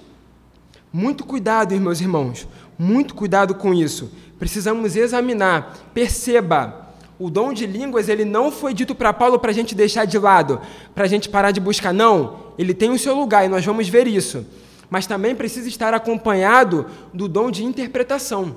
Muito 0.92 1.24
cuidado, 1.24 1.74
meus 1.80 2.02
irmãos. 2.02 2.46
Muito 2.78 3.14
cuidado 3.14 3.54
com 3.54 3.72
isso. 3.72 4.12
Precisamos 4.38 4.94
examinar. 4.94 5.74
Perceba, 5.94 6.92
o 7.18 7.30
dom 7.30 7.54
de 7.54 7.64
línguas 7.64 8.10
ele 8.10 8.26
não 8.26 8.52
foi 8.52 8.74
dito 8.74 8.94
para 8.94 9.14
Paulo 9.14 9.38
para 9.38 9.50
a 9.50 9.54
gente 9.54 9.74
deixar 9.74 10.04
de 10.04 10.18
lado, 10.18 10.60
para 10.94 11.04
a 11.04 11.08
gente 11.08 11.30
parar 11.30 11.52
de 11.52 11.58
buscar. 11.58 11.94
Não, 11.94 12.52
ele 12.58 12.74
tem 12.74 12.90
o 12.90 12.98
seu 12.98 13.14
lugar 13.14 13.46
e 13.46 13.48
nós 13.48 13.64
vamos 13.64 13.88
ver 13.88 14.06
isso 14.06 14.44
mas 14.90 15.06
também 15.06 15.34
precisa 15.34 15.68
estar 15.68 15.94
acompanhado 15.94 16.86
do 17.12 17.28
dom 17.28 17.50
de 17.50 17.64
interpretação. 17.64 18.56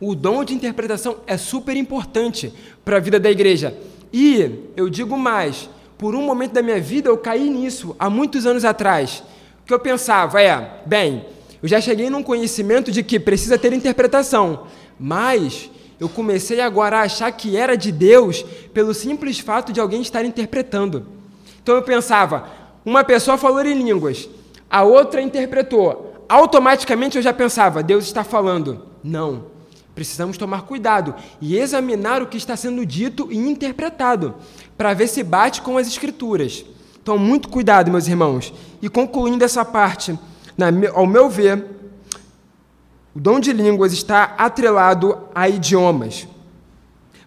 O 0.00 0.14
dom 0.14 0.44
de 0.44 0.54
interpretação 0.54 1.18
é 1.26 1.36
super 1.36 1.76
importante 1.76 2.52
para 2.84 2.98
a 2.98 3.00
vida 3.00 3.18
da 3.18 3.30
igreja. 3.30 3.76
E 4.12 4.70
eu 4.76 4.88
digo 4.88 5.16
mais, 5.16 5.68
por 5.96 6.14
um 6.14 6.22
momento 6.22 6.52
da 6.52 6.62
minha 6.62 6.80
vida 6.80 7.08
eu 7.08 7.16
caí 7.16 7.48
nisso 7.48 7.96
há 7.98 8.10
muitos 8.10 8.46
anos 8.46 8.64
atrás. 8.64 9.22
O 9.62 9.66
que 9.66 9.74
eu 9.74 9.80
pensava 9.80 10.40
é, 10.40 10.82
bem, 10.84 11.24
eu 11.62 11.68
já 11.68 11.80
cheguei 11.80 12.10
num 12.10 12.22
conhecimento 12.22 12.92
de 12.92 13.02
que 13.02 13.18
precisa 13.18 13.58
ter 13.58 13.72
interpretação, 13.72 14.66
mas 15.00 15.70
eu 15.98 16.08
comecei 16.08 16.60
agora 16.60 16.98
a 16.98 17.02
achar 17.02 17.32
que 17.32 17.56
era 17.56 17.74
de 17.74 17.90
Deus 17.90 18.42
pelo 18.74 18.92
simples 18.92 19.38
fato 19.38 19.72
de 19.72 19.80
alguém 19.80 20.02
estar 20.02 20.24
interpretando. 20.24 21.06
Então 21.62 21.74
eu 21.74 21.82
pensava, 21.82 22.48
uma 22.84 23.02
pessoa 23.02 23.38
falou 23.38 23.64
em 23.64 23.82
línguas, 23.82 24.28
a 24.70 24.82
outra 24.82 25.22
interpretou. 25.22 26.24
Automaticamente 26.28 27.16
eu 27.16 27.22
já 27.22 27.32
pensava, 27.32 27.82
Deus 27.82 28.04
está 28.04 28.24
falando. 28.24 28.82
Não. 29.02 29.44
Precisamos 29.94 30.36
tomar 30.36 30.62
cuidado 30.62 31.14
e 31.40 31.56
examinar 31.56 32.20
o 32.22 32.26
que 32.26 32.36
está 32.36 32.54
sendo 32.54 32.84
dito 32.84 33.28
e 33.30 33.36
interpretado, 33.36 34.34
para 34.76 34.92
ver 34.92 35.08
se 35.08 35.22
bate 35.22 35.62
com 35.62 35.78
as 35.78 35.86
Escrituras. 35.86 36.66
Então, 37.02 37.16
muito 37.16 37.48
cuidado, 37.48 37.90
meus 37.90 38.08
irmãos. 38.08 38.52
E 38.82 38.88
concluindo 38.88 39.44
essa 39.44 39.64
parte, 39.64 40.18
na, 40.58 40.66
ao 40.92 41.06
meu 41.06 41.30
ver, 41.30 41.64
o 43.14 43.20
dom 43.20 43.40
de 43.40 43.52
línguas 43.52 43.94
está 43.94 44.34
atrelado 44.36 45.18
a 45.34 45.48
idiomas. 45.48 46.28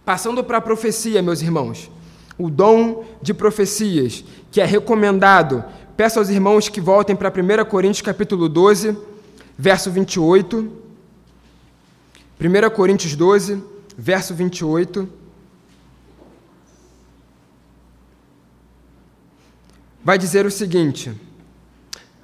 Passando 0.05 0.43
para 0.43 0.57
a 0.57 0.61
profecia, 0.61 1.21
meus 1.23 1.41
irmãos. 1.41 1.89
O 2.37 2.49
dom 2.49 3.03
de 3.21 3.33
profecias, 3.33 4.23
que 4.51 4.61
é 4.61 4.65
recomendado 4.65 5.63
Peço 5.99 6.17
aos 6.17 6.29
irmãos 6.29 6.69
que 6.69 6.79
voltem 6.79 7.13
para 7.13 7.27
1 7.29 7.65
Coríntios 7.65 8.01
capítulo 8.01 8.47
12, 8.47 8.97
verso 9.57 9.91
28. 9.91 10.71
1 12.39 12.69
Coríntios 12.73 13.17
12, 13.17 13.61
verso 13.97 14.33
28. 14.33 15.09
vai 20.01 20.17
dizer 20.17 20.45
o 20.45 20.51
seguinte: 20.51 21.11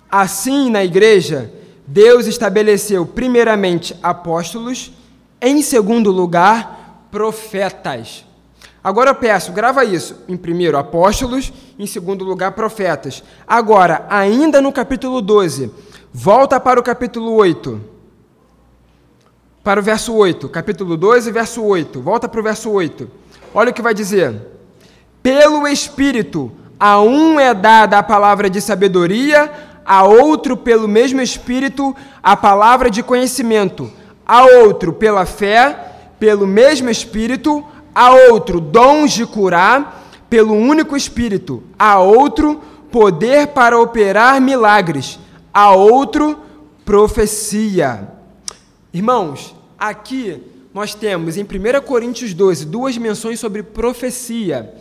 Assim, 0.10 0.70
na 0.70 0.82
igreja, 0.82 1.54
Deus 1.86 2.28
estabeleceu 2.28 3.06
primeiramente 3.06 3.94
apóstolos, 4.02 4.94
em 5.42 5.62
segundo 5.62 6.12
lugar, 6.12 7.10
profetas. 7.12 8.25
Agora 8.86 9.10
eu 9.10 9.16
peço, 9.16 9.52
grava 9.52 9.84
isso. 9.84 10.16
Em 10.28 10.38
primeiro, 10.38 10.78
apóstolos, 10.78 11.52
em 11.80 11.88
segundo 11.88 12.24
lugar, 12.24 12.52
profetas. 12.52 13.24
Agora, 13.48 14.06
ainda 14.08 14.62
no 14.62 14.72
capítulo 14.72 15.24
12, 15.24 15.72
volta 16.14 16.60
para 16.60 16.80
o 16.80 16.84
capítulo 16.84 17.34
8. 17.34 17.82
Para 19.64 19.80
o 19.80 19.84
verso 19.84 20.14
8, 20.14 20.48
capítulo 20.50 20.96
12, 20.96 21.32
verso 21.32 21.64
8. 21.64 22.00
Volta 22.00 22.30
para 22.30 22.40
o 22.40 22.44
verso 22.44 22.70
8. 22.70 23.10
Olha 23.56 23.72
o 23.72 23.74
que 23.74 23.82
vai 23.82 23.96
dizer. 23.96 24.40
Pelo 25.24 25.68
Espírito, 25.68 26.52
a 26.80 27.02
um 27.02 27.40
é 27.40 27.56
dada 27.56 27.98
a 27.98 28.04
palavra 28.04 28.52
de 28.52 28.62
sabedoria, 28.62 29.52
a 29.84 30.04
outro, 30.04 30.56
pelo 30.56 30.88
mesmo 30.88 31.20
Espírito, 31.22 31.96
a 32.22 32.38
palavra 32.38 32.92
de 32.92 33.02
conhecimento, 33.02 33.92
a 34.24 34.46
outro, 34.46 34.94
pela 34.94 35.26
fé, 35.26 35.76
pelo 36.20 36.46
mesmo 36.46 36.88
Espírito, 36.88 37.66
a 37.96 38.12
outro, 38.12 38.60
dons 38.60 39.14
de 39.14 39.26
curar, 39.26 40.04
pelo 40.30 40.54
único 40.54 40.98
Espírito, 40.98 41.64
a 41.80 41.98
outro, 42.00 42.62
poder 42.92 43.48
para 43.48 43.80
operar 43.80 44.42
milagres, 44.42 45.18
a 45.54 45.72
outro, 45.72 46.38
profecia. 46.84 48.12
Irmãos, 48.94 49.56
aqui 49.80 50.44
nós 50.74 50.94
temos 50.94 51.38
em 51.38 51.44
1 51.44 51.82
Coríntios 51.86 52.34
12 52.34 52.66
duas 52.66 52.98
menções 52.98 53.40
sobre 53.40 53.64
profecia. 53.64 54.76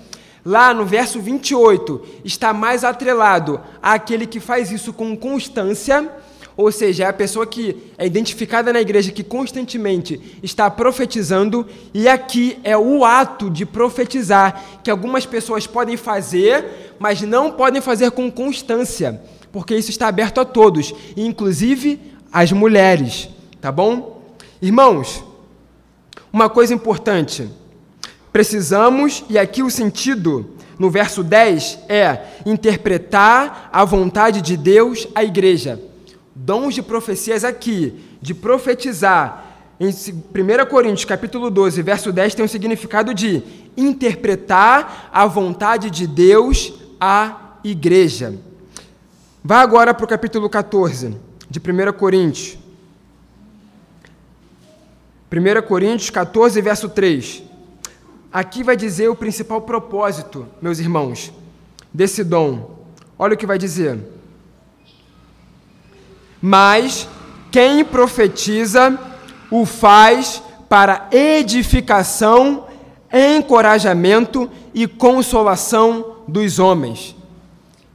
Lá 0.44 0.74
no 0.74 0.84
verso 0.84 1.20
28, 1.20 2.04
está 2.24 2.52
mais 2.52 2.84
atrelado 2.84 3.60
àquele 3.80 4.26
que 4.26 4.40
faz 4.40 4.70
isso 4.70 4.92
com 4.92 5.16
constância, 5.16 6.10
ou 6.56 6.70
seja, 6.70 7.04
é 7.04 7.06
a 7.08 7.12
pessoa 7.12 7.46
que 7.46 7.76
é 7.98 8.06
identificada 8.06 8.72
na 8.72 8.80
igreja 8.80 9.10
que 9.10 9.24
constantemente 9.24 10.20
está 10.42 10.70
profetizando, 10.70 11.66
e 11.92 12.08
aqui 12.08 12.58
é 12.62 12.76
o 12.76 13.04
ato 13.04 13.50
de 13.50 13.66
profetizar, 13.66 14.62
que 14.82 14.90
algumas 14.90 15.26
pessoas 15.26 15.66
podem 15.66 15.96
fazer, 15.96 16.94
mas 16.98 17.22
não 17.22 17.50
podem 17.50 17.80
fazer 17.80 18.10
com 18.12 18.30
constância, 18.30 19.20
porque 19.50 19.74
isso 19.74 19.90
está 19.90 20.06
aberto 20.06 20.40
a 20.40 20.44
todos, 20.44 20.94
inclusive 21.16 22.00
as 22.32 22.52
mulheres, 22.52 23.28
tá 23.60 23.72
bom? 23.72 24.22
Irmãos, 24.62 25.24
uma 26.32 26.48
coisa 26.48 26.74
importante 26.74 27.48
precisamos, 28.32 29.24
e 29.30 29.38
aqui 29.38 29.62
o 29.62 29.70
sentido 29.70 30.50
no 30.76 30.90
verso 30.90 31.22
10 31.22 31.78
é 31.88 32.18
interpretar 32.44 33.70
a 33.72 33.84
vontade 33.84 34.42
de 34.42 34.56
Deus 34.56 35.06
à 35.14 35.22
igreja. 35.22 35.80
Dons 36.44 36.74
de 36.74 36.82
profecias 36.82 37.42
aqui, 37.42 38.18
de 38.20 38.34
profetizar. 38.34 39.46
Em 39.80 39.88
1 39.88 40.66
Coríntios 40.68 41.06
capítulo 41.06 41.50
12, 41.50 41.80
verso 41.80 42.12
10 42.12 42.34
tem 42.34 42.44
o 42.44 42.48
significado 42.48 43.14
de 43.14 43.42
interpretar 43.74 45.08
a 45.10 45.24
vontade 45.24 45.90
de 45.90 46.06
Deus 46.06 46.74
à 47.00 47.56
igreja. 47.64 48.34
Vá 49.42 49.60
agora 49.60 49.94
para 49.94 50.04
o 50.04 50.08
capítulo 50.08 50.50
14 50.50 51.16
de 51.48 51.58
1 51.58 51.92
Coríntios. 51.94 52.58
1 55.32 55.66
Coríntios 55.66 56.10
14, 56.10 56.60
verso 56.60 56.90
3. 56.90 57.42
Aqui 58.30 58.62
vai 58.62 58.76
dizer 58.76 59.08
o 59.08 59.16
principal 59.16 59.62
propósito, 59.62 60.46
meus 60.60 60.78
irmãos, 60.78 61.32
desse 61.90 62.22
dom. 62.22 62.84
Olha 63.18 63.32
o 63.32 63.38
que 63.38 63.46
vai 63.46 63.56
dizer. 63.56 64.12
Mas 66.46 67.08
quem 67.50 67.82
profetiza 67.82 68.98
o 69.50 69.64
faz 69.64 70.42
para 70.68 71.08
edificação, 71.10 72.66
encorajamento 73.10 74.50
e 74.74 74.86
consolação 74.86 76.18
dos 76.28 76.58
homens. 76.58 77.16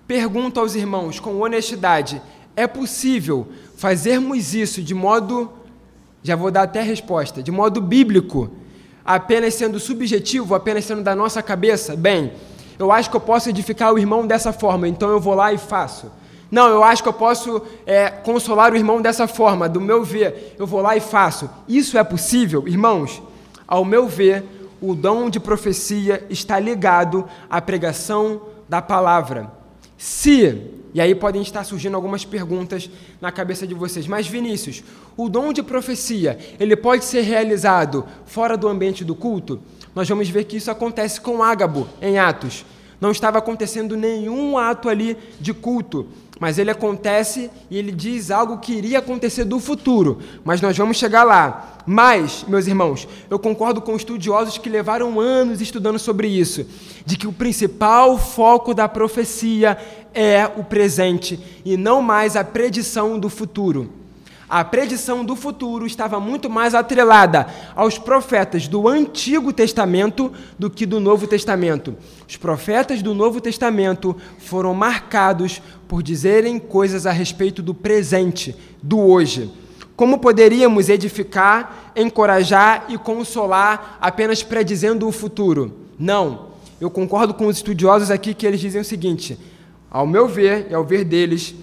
Pergunto 0.08 0.60
aos 0.60 0.74
irmãos 0.74 1.20
com 1.20 1.40
honestidade: 1.40 2.20
é 2.56 2.66
possível 2.66 3.48
fazermos 3.78 4.56
isso 4.56 4.82
de 4.82 4.96
modo, 4.96 5.54
já 6.24 6.36
vou 6.36 6.50
dar 6.50 6.64
até 6.64 6.80
a 6.80 6.84
resposta, 6.84 7.44
de 7.44 7.52
modo 7.52 7.80
bíblico? 7.80 8.50
apenas 9.06 9.56
sendo 9.56 9.80
subjetivo, 9.80 10.54
apenas 10.54 10.86
sendo 10.86 11.02
da 11.02 11.16
nossa 11.16 11.42
cabeça, 11.42 11.96
bem, 11.96 12.32
eu 12.78 12.92
acho 12.92 13.10
que 13.10 13.16
eu 13.16 13.22
posso 13.22 13.50
edificar 13.50 13.92
o 13.92 13.98
irmão 13.98 14.28
dessa 14.28 14.54
forma, 14.54 14.88
então 14.88 15.10
eu 15.10 15.20
vou 15.20 15.34
lá 15.34 15.52
e 15.52 15.58
faço. 15.58 16.12
Não, 16.52 16.68
eu 16.68 16.84
acho 16.84 17.04
que 17.04 17.10
eu 17.10 17.14
posso 17.14 17.62
é, 17.86 18.10
consolar 18.10 18.74
o 18.74 18.76
irmão 18.76 19.02
dessa 19.02 19.28
forma, 19.28 19.70
do 19.70 19.80
meu 19.80 20.04
ver, 20.04 20.56
eu 20.58 20.66
vou 20.66 20.82
lá 20.82 20.96
e 20.96 21.00
faço. 21.00 21.50
Isso 21.68 21.98
é 21.98 22.04
possível, 22.04 22.68
irmãos? 22.68 23.22
Ao 23.68 23.86
meu 23.86 24.08
ver, 24.08 24.44
o 24.82 24.96
dom 24.96 25.30
de 25.30 25.40
profecia 25.40 26.26
está 26.30 26.60
ligado 26.60 27.28
à 27.50 27.62
pregação 27.62 28.42
da 28.68 28.82
palavra. 28.82 29.52
Se 29.98 30.80
e 30.94 31.00
aí 31.00 31.14
podem 31.14 31.42
estar 31.42 31.64
surgindo 31.64 31.96
algumas 31.96 32.26
perguntas 32.26 32.90
na 33.22 33.32
cabeça 33.32 33.68
de 33.68 33.74
vocês. 33.74 34.08
Mas 34.08 34.28
Vinícius, 34.28 34.84
o 35.16 35.30
dom 35.30 35.54
de 35.54 35.62
profecia, 35.62 36.38
ele 36.60 36.76
pode 36.76 37.06
ser 37.06 37.22
realizado 37.22 38.06
fora 38.26 38.58
do 38.58 38.68
ambiente 38.68 39.06
do 39.06 39.14
culto? 39.14 39.60
Nós 39.94 40.10
vamos 40.10 40.30
ver 40.30 40.46
que 40.46 40.58
isso 40.58 40.72
acontece 40.72 41.22
com 41.22 41.44
Ágabo 41.44 41.88
em 42.02 42.18
Atos. 42.18 42.66
Não 43.00 43.12
estava 43.12 43.38
acontecendo 43.38 43.96
nenhum 43.96 44.58
ato 44.58 44.90
ali 44.90 45.16
de 45.40 45.54
culto, 45.54 46.08
mas 46.40 46.58
ele 46.58 46.72
acontece 46.72 47.52
e 47.70 47.78
ele 47.78 47.92
diz 47.92 48.32
algo 48.32 48.60
que 48.60 48.74
iria 48.74 49.00
acontecer 49.00 49.44
do 49.44 49.60
futuro, 49.60 50.20
mas 50.44 50.62
nós 50.62 50.78
vamos 50.78 50.98
chegar 50.98 51.24
lá. 51.24 51.78
Mas, 51.86 52.46
meus 52.48 52.68
irmãos, 52.68 53.08
eu 53.30 53.38
concordo 53.38 53.82
com 53.82 53.96
estudiosos 53.96 54.58
que 54.58 54.70
levaram 54.70 55.20
anos 55.20 55.60
estudando 55.60 56.00
sobre 56.00 56.28
isso, 56.28 56.66
de 57.06 57.18
que 57.18 57.28
o 57.28 57.34
principal 57.34 58.18
foco 58.18 58.74
da 58.74 58.88
profecia 58.88 59.78
é 60.14 60.46
o 60.56 60.64
presente 60.64 61.40
e 61.66 61.76
não 61.76 62.02
mais 62.02 62.36
a 62.36 62.44
predição 62.44 63.20
do 63.20 63.30
futuro. 63.30 63.99
A 64.50 64.64
predição 64.64 65.24
do 65.24 65.36
futuro 65.36 65.86
estava 65.86 66.20
muito 66.20 66.50
mais 66.50 66.74
atrelada 66.74 67.46
aos 67.76 68.00
profetas 68.00 68.68
do 68.68 68.88
Antigo 68.88 69.54
Testamento 69.54 70.34
do 70.58 70.72
que 70.72 70.88
do 70.88 71.00
Novo 71.00 71.28
Testamento. 71.28 71.96
Os 72.28 72.36
profetas 72.36 73.04
do 73.04 73.14
Novo 73.14 73.40
Testamento 73.40 74.16
foram 74.40 74.74
marcados 74.74 75.62
por 75.88 76.02
dizerem 76.02 76.58
coisas 76.58 77.06
a 77.06 77.12
respeito 77.12 77.62
do 77.62 77.76
presente, 77.76 78.56
do 78.82 78.98
hoje. 78.98 79.54
Como 79.96 80.18
poderíamos 80.18 80.90
edificar, 80.90 81.92
encorajar 81.96 82.86
e 82.90 82.98
consolar 82.98 84.00
apenas 84.02 84.42
predizendo 84.42 85.08
o 85.08 85.12
futuro? 85.12 85.76
Não. 86.00 86.50
Eu 86.82 86.90
concordo 86.90 87.36
com 87.36 87.46
os 87.46 87.58
estudiosos 87.58 88.10
aqui 88.10 88.34
que 88.34 88.48
eles 88.48 88.60
dizem 88.60 88.82
o 88.82 88.86
seguinte: 88.86 89.38
ao 89.92 90.08
meu 90.08 90.28
ver 90.28 90.68
e 90.72 90.74
ao 90.74 90.84
ver 90.84 91.04
deles, 91.04 91.54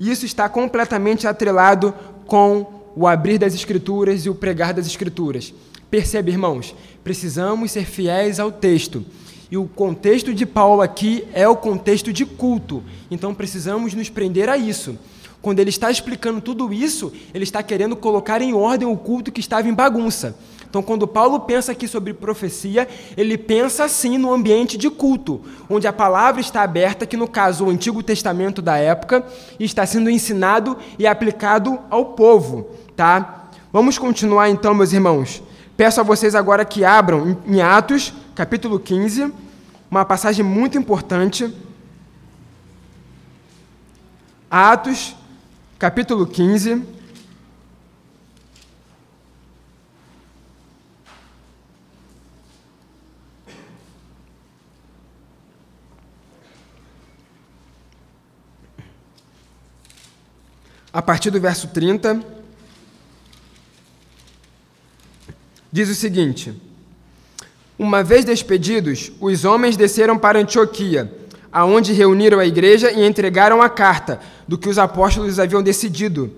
isso 0.00 0.24
está 0.24 0.48
completamente 0.48 1.26
atrelado 1.26 1.92
com 2.30 2.64
o 2.94 3.08
abrir 3.08 3.38
das 3.38 3.54
Escrituras 3.54 4.24
e 4.24 4.30
o 4.30 4.34
pregar 4.36 4.72
das 4.72 4.86
Escrituras. 4.86 5.52
Percebe, 5.90 6.30
irmãos? 6.30 6.76
Precisamos 7.02 7.72
ser 7.72 7.84
fiéis 7.84 8.38
ao 8.38 8.52
texto. 8.52 9.04
E 9.50 9.56
o 9.56 9.66
contexto 9.66 10.32
de 10.32 10.46
Paulo 10.46 10.80
aqui 10.80 11.24
é 11.34 11.48
o 11.48 11.56
contexto 11.56 12.12
de 12.12 12.24
culto. 12.24 12.84
Então 13.10 13.34
precisamos 13.34 13.94
nos 13.94 14.08
prender 14.08 14.48
a 14.48 14.56
isso. 14.56 14.96
Quando 15.42 15.58
ele 15.58 15.70
está 15.70 15.90
explicando 15.90 16.40
tudo 16.40 16.72
isso, 16.72 17.12
ele 17.34 17.42
está 17.42 17.64
querendo 17.64 17.96
colocar 17.96 18.40
em 18.40 18.54
ordem 18.54 18.86
o 18.86 18.96
culto 18.96 19.32
que 19.32 19.40
estava 19.40 19.68
em 19.68 19.74
bagunça. 19.74 20.36
Então, 20.70 20.82
quando 20.82 21.06
Paulo 21.08 21.40
pensa 21.40 21.72
aqui 21.72 21.88
sobre 21.88 22.14
profecia, 22.14 22.86
ele 23.16 23.36
pensa 23.36 23.82
assim 23.84 24.16
no 24.16 24.32
ambiente 24.32 24.78
de 24.78 24.88
culto, 24.88 25.40
onde 25.68 25.88
a 25.88 25.92
palavra 25.92 26.40
está 26.40 26.62
aberta, 26.62 27.04
que 27.04 27.16
no 27.16 27.26
caso 27.26 27.66
o 27.66 27.70
Antigo 27.70 28.04
Testamento 28.04 28.62
da 28.62 28.76
época, 28.76 29.26
está 29.58 29.84
sendo 29.84 30.08
ensinado 30.08 30.78
e 30.96 31.08
aplicado 31.08 31.76
ao 31.90 32.06
povo, 32.12 32.70
tá? 32.94 33.48
Vamos 33.72 33.98
continuar 33.98 34.48
então, 34.48 34.72
meus 34.72 34.92
irmãos. 34.92 35.42
Peço 35.76 36.00
a 36.00 36.04
vocês 36.04 36.36
agora 36.36 36.64
que 36.64 36.84
abram 36.84 37.36
em 37.48 37.60
Atos, 37.60 38.14
capítulo 38.36 38.78
15, 38.78 39.32
uma 39.90 40.04
passagem 40.04 40.44
muito 40.44 40.78
importante. 40.78 41.52
Atos, 44.48 45.16
capítulo 45.80 46.28
15. 46.28 46.99
A 61.00 61.02
partir 61.02 61.30
do 61.30 61.40
verso 61.40 61.68
30, 61.68 62.20
diz 65.72 65.88
o 65.88 65.94
seguinte: 65.94 66.52
Uma 67.78 68.04
vez 68.04 68.22
despedidos, 68.22 69.10
os 69.18 69.46
homens 69.46 69.78
desceram 69.78 70.18
para 70.18 70.38
Antioquia. 70.38 71.10
aonde 71.50 71.94
reuniram 71.94 72.38
a 72.38 72.44
igreja 72.44 72.92
e 72.92 73.04
entregaram 73.04 73.60
a 73.60 73.68
carta 73.68 74.20
do 74.46 74.58
que 74.58 74.68
os 74.68 74.78
apóstolos 74.78 75.40
haviam 75.40 75.62
decidido. 75.62 76.30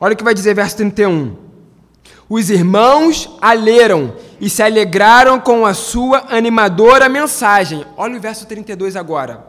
Olha 0.00 0.14
o 0.14 0.16
que 0.16 0.24
vai 0.24 0.32
dizer 0.32 0.54
verso 0.54 0.76
31. 0.76 1.36
Os 2.28 2.48
irmãos 2.48 3.28
a 3.42 3.52
leram 3.52 4.14
e 4.40 4.48
se 4.48 4.62
alegraram 4.62 5.38
com 5.40 5.66
a 5.66 5.74
sua 5.74 6.26
animadora 6.30 7.08
mensagem. 7.08 7.84
Olha 7.96 8.16
o 8.16 8.20
verso 8.20 8.46
32 8.46 8.94
agora. 8.96 9.44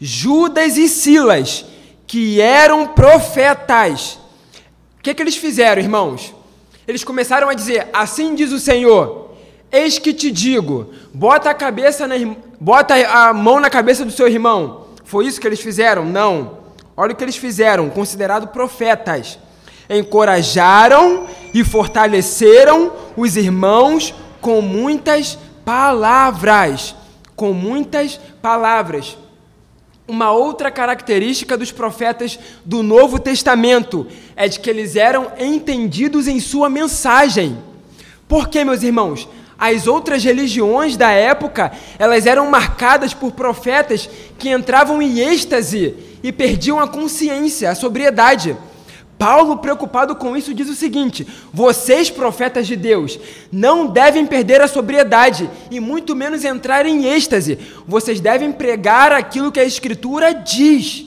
Judas 0.00 0.76
e 0.78 0.88
Silas, 0.88 1.66
que 2.12 2.42
eram 2.42 2.88
profetas. 2.88 4.18
O 4.98 5.02
que, 5.02 5.14
que 5.14 5.22
eles 5.22 5.34
fizeram, 5.34 5.80
irmãos? 5.80 6.34
Eles 6.86 7.02
começaram 7.02 7.48
a 7.48 7.54
dizer: 7.54 7.88
Assim 7.90 8.34
diz 8.34 8.52
o 8.52 8.60
Senhor, 8.60 9.30
eis 9.72 9.98
que 9.98 10.12
te 10.12 10.30
digo, 10.30 10.92
bota 11.14 11.48
a 11.48 11.54
cabeça 11.54 12.06
na, 12.06 12.16
bota 12.60 12.94
a 12.94 13.32
mão 13.32 13.58
na 13.58 13.70
cabeça 13.70 14.04
do 14.04 14.10
seu 14.10 14.28
irmão. 14.28 14.88
Foi 15.06 15.24
isso 15.24 15.40
que 15.40 15.46
eles 15.46 15.62
fizeram? 15.62 16.04
Não. 16.04 16.58
Olha 16.94 17.14
o 17.14 17.16
que 17.16 17.24
eles 17.24 17.38
fizeram, 17.38 17.88
considerado 17.88 18.48
profetas. 18.48 19.38
Encorajaram 19.88 21.26
e 21.54 21.64
fortaleceram 21.64 22.92
os 23.16 23.38
irmãos 23.38 24.14
com 24.38 24.60
muitas 24.60 25.38
palavras. 25.64 26.94
Com 27.34 27.54
muitas 27.54 28.20
palavras. 28.42 29.16
Uma 30.06 30.32
outra 30.32 30.70
característica 30.70 31.56
dos 31.56 31.70
profetas 31.70 32.38
do 32.64 32.82
Novo 32.82 33.20
Testamento 33.20 34.06
é 34.34 34.48
de 34.48 34.58
que 34.58 34.68
eles 34.68 34.96
eram 34.96 35.32
entendidos 35.38 36.26
em 36.26 36.40
sua 36.40 36.68
mensagem. 36.68 37.56
Por 38.26 38.48
quê, 38.48 38.64
meus 38.64 38.82
irmãos? 38.82 39.28
As 39.56 39.86
outras 39.86 40.24
religiões 40.24 40.96
da 40.96 41.10
época, 41.10 41.70
elas 41.98 42.26
eram 42.26 42.50
marcadas 42.50 43.14
por 43.14 43.30
profetas 43.30 44.10
que 44.36 44.50
entravam 44.50 45.00
em 45.00 45.20
êxtase 45.20 45.94
e 46.20 46.32
perdiam 46.32 46.80
a 46.80 46.88
consciência, 46.88 47.70
a 47.70 47.74
sobriedade. 47.76 48.56
Paulo, 49.22 49.58
preocupado 49.58 50.16
com 50.16 50.36
isso, 50.36 50.52
diz 50.52 50.68
o 50.68 50.74
seguinte: 50.74 51.24
vocês, 51.52 52.10
profetas 52.10 52.66
de 52.66 52.74
Deus, 52.74 53.20
não 53.52 53.86
devem 53.86 54.26
perder 54.26 54.60
a 54.60 54.66
sobriedade 54.66 55.48
e 55.70 55.78
muito 55.78 56.16
menos 56.16 56.44
entrar 56.44 56.86
em 56.86 57.04
êxtase. 57.06 57.56
Vocês 57.86 58.18
devem 58.18 58.50
pregar 58.50 59.12
aquilo 59.12 59.52
que 59.52 59.60
a 59.60 59.64
Escritura 59.64 60.34
diz. 60.34 61.04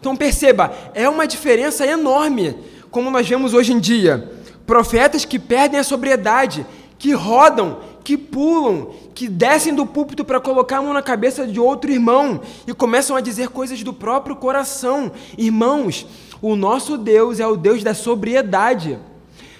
Então 0.00 0.16
perceba, 0.16 0.72
é 0.94 1.06
uma 1.06 1.26
diferença 1.26 1.86
enorme, 1.86 2.56
como 2.90 3.10
nós 3.10 3.28
vemos 3.28 3.52
hoje 3.52 3.74
em 3.74 3.78
dia. 3.78 4.32
Profetas 4.66 5.26
que 5.26 5.38
perdem 5.38 5.78
a 5.78 5.84
sobriedade, 5.84 6.64
que 6.98 7.12
rodam, 7.12 7.80
que 8.02 8.16
pulam, 8.16 8.88
que 9.14 9.28
descem 9.28 9.74
do 9.74 9.84
púlpito 9.84 10.24
para 10.24 10.40
colocar 10.40 10.78
a 10.78 10.82
mão 10.82 10.94
na 10.94 11.02
cabeça 11.02 11.46
de 11.46 11.60
outro 11.60 11.92
irmão 11.92 12.40
e 12.66 12.72
começam 12.72 13.14
a 13.16 13.20
dizer 13.20 13.50
coisas 13.50 13.82
do 13.82 13.92
próprio 13.92 14.34
coração. 14.34 15.12
Irmãos, 15.36 16.06
o 16.42 16.56
nosso 16.56 16.96
Deus 16.96 17.40
é 17.40 17.46
o 17.46 17.56
Deus 17.56 17.82
da 17.82 17.94
sobriedade. 17.94 18.98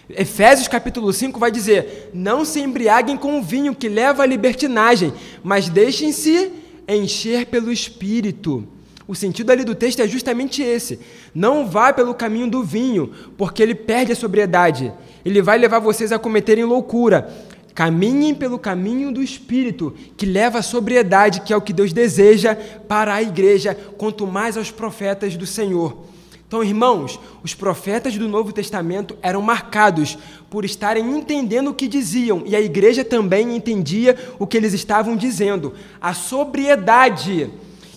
Efésios 0.08 0.66
capítulo 0.66 1.12
5 1.12 1.38
vai 1.38 1.50
dizer: 1.50 2.10
Não 2.12 2.44
se 2.44 2.60
embriaguem 2.60 3.16
com 3.16 3.42
vinho 3.42 3.74
que 3.74 3.88
leva 3.88 4.22
à 4.22 4.26
libertinagem, 4.26 5.12
mas 5.42 5.68
deixem-se 5.68 6.52
encher 6.88 7.46
pelo 7.46 7.72
Espírito. 7.72 8.66
O 9.06 9.14
sentido 9.14 9.50
ali 9.50 9.64
do 9.64 9.74
texto 9.74 10.00
é 10.00 10.08
justamente 10.08 10.62
esse. 10.62 11.00
Não 11.34 11.66
vá 11.66 11.92
pelo 11.92 12.14
caminho 12.14 12.48
do 12.48 12.62
vinho, 12.62 13.10
porque 13.36 13.62
ele 13.62 13.74
perde 13.74 14.12
a 14.12 14.16
sobriedade. 14.16 14.92
Ele 15.24 15.42
vai 15.42 15.58
levar 15.58 15.80
vocês 15.80 16.12
a 16.12 16.18
cometerem 16.18 16.64
loucura. 16.64 17.28
Caminhem 17.74 18.34
pelo 18.34 18.58
caminho 18.58 19.12
do 19.12 19.22
Espírito, 19.22 19.94
que 20.16 20.26
leva 20.26 20.58
à 20.58 20.62
sobriedade, 20.62 21.40
que 21.40 21.52
é 21.52 21.56
o 21.56 21.60
que 21.60 21.72
Deus 21.72 21.92
deseja 21.92 22.54
para 22.54 23.14
a 23.14 23.22
igreja, 23.22 23.76
quanto 23.96 24.26
mais 24.26 24.56
aos 24.56 24.70
profetas 24.70 25.36
do 25.36 25.46
Senhor. 25.46 26.09
Então, 26.50 26.64
irmãos, 26.64 27.20
os 27.44 27.54
profetas 27.54 28.18
do 28.18 28.26
Novo 28.26 28.52
Testamento 28.52 29.16
eram 29.22 29.40
marcados 29.40 30.18
por 30.50 30.64
estarem 30.64 31.08
entendendo 31.16 31.70
o 31.70 31.74
que 31.74 31.86
diziam, 31.86 32.42
e 32.44 32.56
a 32.56 32.60
igreja 32.60 33.04
também 33.04 33.54
entendia 33.54 34.18
o 34.36 34.48
que 34.48 34.56
eles 34.56 34.72
estavam 34.72 35.14
dizendo. 35.14 35.74
A 36.00 36.12
sobriedade 36.12 37.48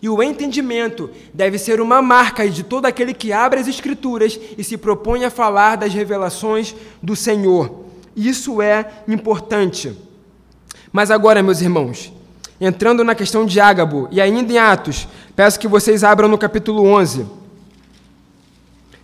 e 0.04 0.08
o 0.08 0.22
entendimento 0.22 1.10
deve 1.34 1.58
ser 1.58 1.82
uma 1.82 1.99
marca 1.99 2.47
de 2.47 2.62
todo 2.62 2.86
aquele 2.86 3.12
que 3.12 3.34
abre 3.34 3.60
as 3.60 3.68
Escrituras 3.68 4.39
e 4.56 4.64
se 4.64 4.78
propõe 4.78 5.26
a 5.26 5.32
falar 5.32 5.76
das 5.76 5.91
revelações 5.91 6.76
do 7.01 7.16
Senhor. 7.16 7.86
Isso 8.16 8.62
é 8.62 8.88
importante. 9.08 9.97
Mas 10.91 11.10
agora, 11.10 11.41
meus 11.41 11.60
irmãos, 11.60 12.14
entrando 12.62 13.04
na 13.04 13.16
questão 13.16 13.47
de 13.47 13.60
Ágabo 13.60 14.08
e 14.12 14.22
ainda 14.22 14.54
em 14.54 14.60
Atos, 14.60 15.08
peço 15.36 15.60
que 15.60 15.68
vocês 15.68 16.04
abram 16.04 16.30
no 16.30 16.38
capítulo 16.38 16.86
11 16.86 17.41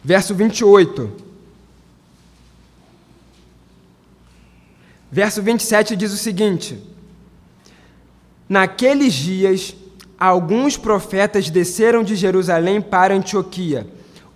verso 0.04 0.34
28. 0.34 1.12
Verso 5.12 5.42
27 5.42 5.96
diz 5.96 6.14
o 6.14 6.18
seguinte: 6.18 6.80
Naqueles 8.48 9.14
dias, 9.14 9.76
alguns 10.20 10.78
profetas 10.78 11.50
desceram 11.50 12.04
de 12.04 12.16
Jerusalém 12.16 12.82
para 12.82 13.16
Antioquia. 13.16 13.88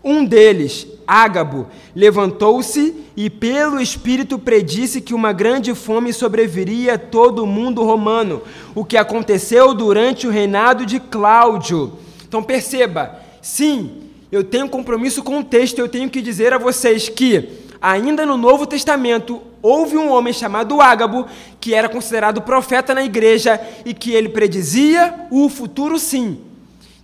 Um 0.04 0.26
deles, 0.26 0.86
Ágabo, 1.08 1.68
levantou-se 1.96 2.94
e, 3.16 3.30
pelo 3.30 3.80
Espírito, 3.80 4.38
predisse 4.38 5.00
que 5.00 5.14
uma 5.14 5.32
grande 5.32 5.74
fome 5.74 6.12
sobreviria 6.12 6.96
a 6.96 6.98
todo 6.98 7.44
o 7.44 7.48
mundo 7.48 7.84
romano, 7.84 8.42
o 8.76 8.84
que 8.84 8.98
aconteceu 8.98 9.74
durante 9.74 10.28
o 10.28 10.30
reinado 10.30 10.86
de 10.86 11.00
Cláudio. 11.00 11.94
Então 12.28 12.44
perceba, 12.44 13.18
sim, 13.42 14.03
eu 14.34 14.44
tenho 14.44 14.68
compromisso 14.68 15.22
com 15.22 15.38
o 15.38 15.44
texto, 15.44 15.78
eu 15.78 15.88
tenho 15.88 16.10
que 16.10 16.20
dizer 16.20 16.54
a 16.54 16.58
vocês 16.58 17.08
que, 17.08 17.50
ainda 17.80 18.26
no 18.26 18.36
Novo 18.36 18.66
Testamento, 18.66 19.40
houve 19.62 19.96
um 19.96 20.12
homem 20.12 20.34
chamado 20.34 20.82
Ágabo, 20.82 21.28
que 21.62 21.76
era 21.76 21.88
considerado 21.88 22.42
profeta 22.42 22.96
na 22.96 23.04
igreja 23.04 23.62
e 23.86 23.94
que 23.94 24.12
ele 24.12 24.30
predizia 24.30 25.28
o 25.30 25.48
futuro 25.50 26.00
sim. 26.00 26.40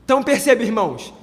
Então 0.04 0.24
perceba, 0.24 0.64
irmãos, 0.64 1.14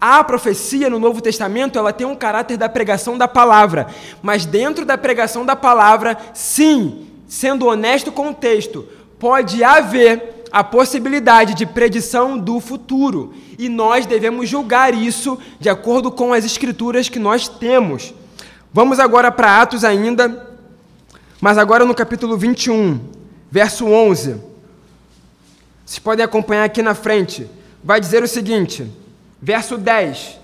a 0.00 0.22
profecia 0.22 0.88
no 0.88 1.00
Novo 1.00 1.20
Testamento, 1.20 1.76
ela 1.76 1.92
tem 1.92 2.06
um 2.06 2.14
caráter 2.14 2.56
da 2.56 2.68
pregação 2.68 3.18
da 3.18 3.26
palavra, 3.26 3.88
mas 4.22 4.46
dentro 4.46 4.84
da 4.84 4.96
pregação 4.96 5.44
da 5.44 5.56
palavra, 5.56 6.16
sim, 6.32 7.08
sendo 7.26 7.66
honesto 7.66 8.12
com 8.12 8.28
o 8.28 8.34
texto, 8.34 8.86
pode 9.18 9.64
haver 9.64 10.39
a 10.52 10.64
possibilidade 10.64 11.54
de 11.54 11.64
predição 11.64 12.36
do 12.36 12.58
futuro 12.60 13.32
e 13.58 13.68
nós 13.68 14.06
devemos 14.06 14.48
julgar 14.48 14.94
isso 14.94 15.38
de 15.60 15.68
acordo 15.68 16.10
com 16.10 16.32
as 16.32 16.44
escrituras 16.44 17.08
que 17.08 17.18
nós 17.18 17.46
temos. 17.46 18.12
Vamos 18.72 18.98
agora 18.98 19.30
para 19.30 19.60
Atos 19.60 19.84
ainda, 19.84 20.48
mas 21.40 21.56
agora 21.56 21.84
no 21.84 21.94
capítulo 21.94 22.36
21, 22.36 23.00
verso 23.50 23.86
11. 23.86 24.40
Vocês 25.84 25.98
podem 25.98 26.24
acompanhar 26.24 26.64
aqui 26.64 26.82
na 26.82 26.94
frente. 26.94 27.48
Vai 27.82 28.00
dizer 28.00 28.22
o 28.22 28.28
seguinte, 28.28 28.90
verso 29.40 29.78
10: 29.78 30.38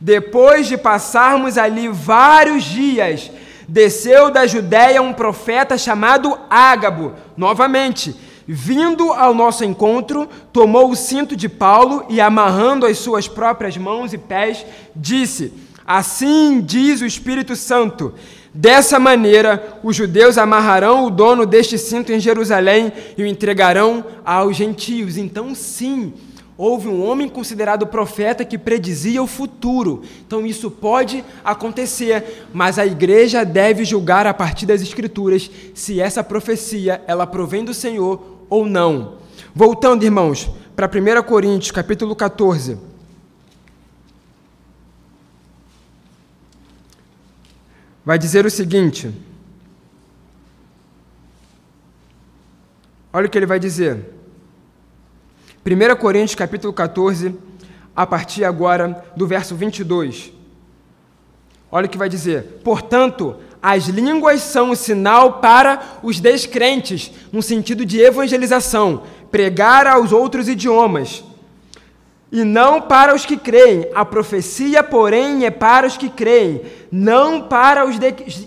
Depois 0.00 0.66
de 0.66 0.76
passarmos 0.76 1.58
ali 1.58 1.88
vários 1.88 2.64
dias, 2.64 3.30
desceu 3.68 4.30
da 4.30 4.46
Judéia 4.46 5.02
um 5.02 5.12
profeta 5.12 5.76
chamado 5.76 6.38
Ágabo, 6.48 7.14
novamente 7.36 8.27
Vindo 8.50 9.12
ao 9.12 9.34
nosso 9.34 9.62
encontro, 9.62 10.26
tomou 10.50 10.90
o 10.90 10.96
cinto 10.96 11.36
de 11.36 11.50
Paulo 11.50 12.06
e, 12.08 12.18
amarrando 12.18 12.86
as 12.86 12.96
suas 12.96 13.28
próprias 13.28 13.76
mãos 13.76 14.14
e 14.14 14.18
pés, 14.18 14.64
disse: 14.96 15.52
Assim 15.86 16.62
diz 16.62 17.02
o 17.02 17.06
Espírito 17.06 17.54
Santo. 17.54 18.14
Dessa 18.54 18.98
maneira, 18.98 19.78
os 19.84 19.94
judeus 19.94 20.38
amarrarão 20.38 21.04
o 21.04 21.10
dono 21.10 21.44
deste 21.44 21.76
cinto 21.76 22.10
em 22.10 22.18
Jerusalém 22.18 22.90
e 23.18 23.22
o 23.22 23.26
entregarão 23.26 24.02
aos 24.24 24.56
gentios. 24.56 25.18
Então, 25.18 25.54
sim, 25.54 26.14
houve 26.56 26.88
um 26.88 27.06
homem 27.06 27.28
considerado 27.28 27.86
profeta 27.86 28.46
que 28.46 28.56
predizia 28.56 29.22
o 29.22 29.26
futuro. 29.26 30.00
Então 30.26 30.46
isso 30.46 30.70
pode 30.70 31.22
acontecer, 31.44 32.46
mas 32.54 32.78
a 32.78 32.86
igreja 32.86 33.44
deve 33.44 33.84
julgar 33.84 34.26
a 34.26 34.32
partir 34.32 34.64
das 34.64 34.80
escrituras 34.80 35.50
se 35.74 36.00
essa 36.00 36.24
profecia 36.24 37.02
ela 37.06 37.26
provém 37.26 37.62
do 37.62 37.74
Senhor 37.74 38.37
ou 38.48 38.66
não. 38.66 39.18
Voltando, 39.54 40.04
irmãos, 40.04 40.50
para 40.74 40.86
1 40.86 41.22
Coríntios, 41.24 41.70
capítulo 41.70 42.14
14. 42.14 42.78
Vai 48.04 48.18
dizer 48.18 48.46
o 48.46 48.50
seguinte. 48.50 49.12
Olha 53.12 53.26
o 53.26 53.30
que 53.30 53.36
ele 53.36 53.46
vai 53.46 53.58
dizer. 53.58 54.14
1 55.66 55.96
Coríntios, 55.96 56.34
capítulo 56.34 56.72
14, 56.72 57.34
a 57.94 58.06
partir 58.06 58.44
agora 58.44 59.04
do 59.16 59.26
verso 59.26 59.54
22. 59.54 60.32
Olha 61.70 61.86
o 61.86 61.88
que 61.88 61.98
vai 61.98 62.08
dizer. 62.08 62.60
Portanto, 62.64 63.36
as 63.62 63.86
línguas 63.86 64.40
são 64.42 64.70
o 64.70 64.76
sinal 64.76 65.34
para 65.34 65.98
os 66.02 66.20
descrentes, 66.20 67.10
no 67.32 67.42
sentido 67.42 67.84
de 67.84 68.00
evangelização, 68.00 69.02
pregar 69.30 69.86
aos 69.86 70.12
outros 70.12 70.48
idiomas. 70.48 71.24
e 72.30 72.44
não 72.44 72.82
para 72.82 73.14
os 73.14 73.24
que 73.24 73.38
creem. 73.38 73.88
A 73.94 74.04
profecia, 74.04 74.82
porém, 74.82 75.46
é 75.46 75.50
para 75.50 75.86
os 75.86 75.96
que 75.96 76.10
creem, 76.10 76.60
não 76.92 77.40
para 77.40 77.86
os 77.86 77.98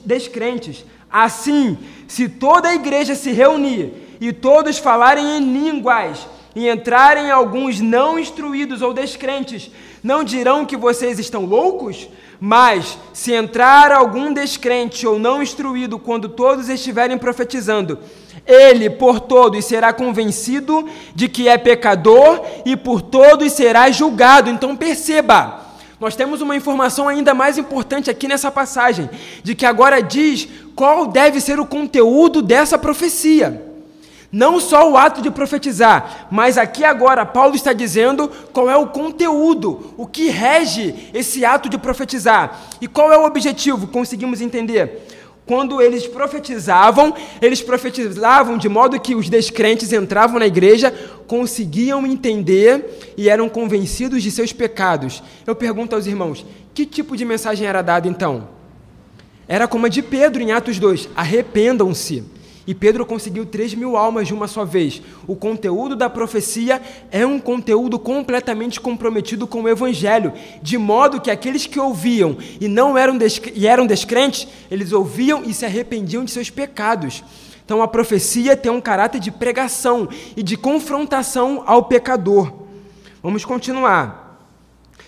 descrentes. 0.06 0.86
Assim, 1.12 1.78
se 2.08 2.30
toda 2.30 2.70
a 2.70 2.76
igreja 2.76 3.16
se 3.16 3.32
reunir 3.32 4.18
e 4.22 4.32
todos 4.32 4.78
falarem 4.78 5.38
em 5.38 5.40
línguas, 5.40 6.28
e 6.56 6.70
entrarem 6.70 7.32
alguns 7.32 7.80
não 7.80 8.20
instruídos 8.20 8.82
ou 8.82 8.94
descrentes, 8.94 9.72
não 10.04 10.24
dirão 10.24 10.66
que 10.66 10.76
vocês 10.76 11.20
estão 11.20 11.46
loucos? 11.46 12.10
Mas, 12.40 12.98
se 13.14 13.32
entrar 13.32 13.92
algum 13.92 14.34
descrente 14.34 15.06
ou 15.06 15.20
não 15.20 15.44
instruído 15.44 16.00
quando 16.00 16.28
todos 16.28 16.70
estiverem 16.70 17.18
profetizando, 17.18 18.00
ele 18.48 18.90
por 18.90 19.20
todos 19.20 19.64
será 19.64 19.94
convencido 19.94 20.88
de 21.14 21.30
que 21.30 21.48
é 21.48 21.58
pecador 21.58 22.42
e 22.66 22.76
por 22.76 23.02
todos 23.02 23.52
será 23.54 23.92
julgado. 23.92 24.50
Então 24.50 24.76
perceba, 24.76 25.62
nós 26.00 26.16
temos 26.16 26.42
uma 26.42 26.56
informação 26.56 27.08
ainda 27.08 27.36
mais 27.36 27.60
importante 27.60 28.10
aqui 28.10 28.28
nessa 28.28 28.50
passagem, 28.50 29.08
de 29.44 29.54
que 29.54 29.66
agora 29.66 30.02
diz 30.02 30.48
qual 30.76 31.06
deve 31.06 31.40
ser 31.40 31.60
o 31.60 31.66
conteúdo 31.66 32.42
dessa 32.42 32.76
profecia. 32.76 33.71
Não 34.32 34.62
só 34.62 34.90
o 34.90 34.96
ato 34.96 35.22
de 35.22 35.30
profetizar, 35.30 36.28
mas 36.32 36.58
aqui 36.58 36.86
agora 36.86 37.26
Paulo 37.26 37.54
está 37.54 37.74
dizendo 37.74 38.32
qual 38.54 38.70
é 38.70 38.78
o 38.78 38.88
conteúdo, 38.88 39.94
o 39.98 40.08
que 40.08 40.30
rege 40.30 41.10
esse 41.14 41.44
ato 41.44 41.68
de 41.68 41.78
profetizar. 41.78 42.62
E 42.80 42.88
qual 42.88 43.12
é 43.12 43.18
o 43.18 43.26
objetivo? 43.26 43.88
Conseguimos 43.88 44.40
entender? 44.40 45.06
Quando 45.46 45.82
eles 45.82 46.08
profetizavam, 46.08 47.14
eles 47.42 47.62
profetizavam 47.62 48.58
de 48.58 48.70
modo 48.70 49.00
que 49.02 49.16
os 49.16 49.28
descrentes 49.28 49.92
entravam 49.92 50.40
na 50.40 50.48
igreja, 50.48 50.94
conseguiam 51.28 52.08
entender 52.08 53.14
e 53.18 53.28
eram 53.28 53.50
convencidos 53.50 54.24
de 54.24 54.32
seus 54.32 54.54
pecados. 54.54 55.22
Eu 55.46 55.56
pergunto 55.56 55.94
aos 55.94 56.08
irmãos: 56.08 56.46
que 56.74 56.86
tipo 56.86 57.18
de 57.18 57.26
mensagem 57.26 57.68
era 57.68 57.82
dada 57.82 58.08
então? 58.08 58.48
Era 59.46 59.68
como 59.68 59.88
a 59.88 59.90
de 59.90 60.02
Pedro 60.02 60.42
em 60.42 60.54
Atos 60.54 60.80
2: 60.80 61.10
arrependam-se. 61.18 62.24
E 62.66 62.76
Pedro 62.76 63.06
conseguiu 63.06 63.46
3 63.46 63.74
mil 63.74 63.98
almas 63.98 64.28
de 64.28 64.34
uma 64.34 64.48
só 64.48 64.64
vez. 64.64 65.02
O 65.28 65.36
conteúdo 65.36 65.96
da 65.96 66.10
profecia 66.10 66.82
é 67.12 67.26
um 67.26 67.40
conteúdo 67.40 67.98
completamente 67.98 68.80
comprometido 68.80 69.48
com 69.48 69.64
o 69.64 69.70
Evangelho, 69.70 70.32
de 70.62 70.78
modo 70.78 71.20
que 71.20 71.32
aqueles 71.32 71.66
que 71.66 71.80
ouviam 71.80 72.38
e 72.60 72.68
não 72.68 72.98
eram, 72.98 73.18
e 73.56 73.66
eram 73.66 73.88
descrentes, 73.88 74.48
eles 74.70 74.92
ouviam 74.92 75.44
e 75.44 75.54
se 75.54 75.66
arrependiam 75.66 76.24
de 76.24 76.32
seus 76.32 76.50
pecados. 76.50 77.24
Então 77.66 77.82
a 77.82 77.88
profecia 77.88 78.56
tem 78.56 78.72
um 78.72 78.82
caráter 78.82 79.20
de 79.20 79.32
pregação 79.32 80.08
e 80.36 80.44
de 80.44 80.56
confrontação 80.56 81.64
ao 81.66 81.86
pecador. 81.86 82.54
Vamos 83.24 83.44
continuar. 83.44 84.40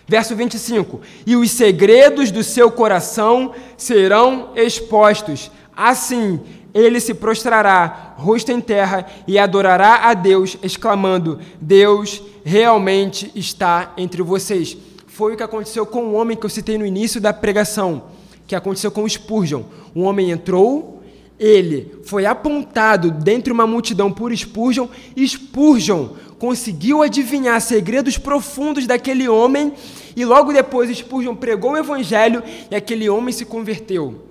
Verso 0.07 0.35
25: 0.35 1.01
E 1.25 1.35
os 1.35 1.51
segredos 1.51 2.31
do 2.31 2.43
seu 2.43 2.71
coração 2.71 3.53
serão 3.77 4.51
expostos. 4.55 5.51
Assim, 5.75 6.39
ele 6.73 6.99
se 6.99 7.13
prostrará, 7.13 8.15
rosto 8.17 8.51
em 8.51 8.59
terra, 8.59 9.05
e 9.27 9.37
adorará 9.37 10.09
a 10.09 10.13
Deus, 10.13 10.57
exclamando: 10.63 11.39
Deus 11.61 12.21
realmente 12.43 13.31
está 13.35 13.93
entre 13.95 14.23
vocês. 14.23 14.75
Foi 15.05 15.33
o 15.33 15.37
que 15.37 15.43
aconteceu 15.43 15.85
com 15.85 16.05
o 16.05 16.13
homem 16.13 16.35
que 16.35 16.45
eu 16.45 16.49
citei 16.49 16.77
no 16.77 16.85
início 16.85 17.21
da 17.21 17.31
pregação, 17.31 18.05
que 18.47 18.55
aconteceu 18.55 18.89
com 18.89 19.07
Spurgeon. 19.07 19.61
Um 19.95 20.03
homem 20.03 20.31
entrou, 20.31 21.03
ele 21.39 21.99
foi 22.03 22.25
apontado 22.25 23.11
dentre 23.11 23.53
uma 23.53 23.67
multidão 23.67 24.11
por 24.11 24.35
Spurgeon, 24.35 24.87
e 25.15 25.27
Spurgeon 25.27 26.09
conseguiu 26.39 27.03
adivinhar 27.03 27.61
segredos 27.61 28.17
profundos 28.17 28.87
daquele 28.87 29.29
homem, 29.29 29.73
e 30.15 30.25
logo 30.25 30.51
depois 30.51 30.95
Spurgeon 30.95 31.35
pregou 31.35 31.71
o 31.71 31.77
evangelho 31.77 32.43
e 32.69 32.75
aquele 32.75 33.07
homem 33.09 33.31
se 33.31 33.45
converteu. 33.45 34.27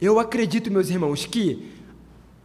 Eu 0.00 0.18
acredito, 0.18 0.70
meus 0.70 0.90
irmãos, 0.90 1.26
que 1.26 1.71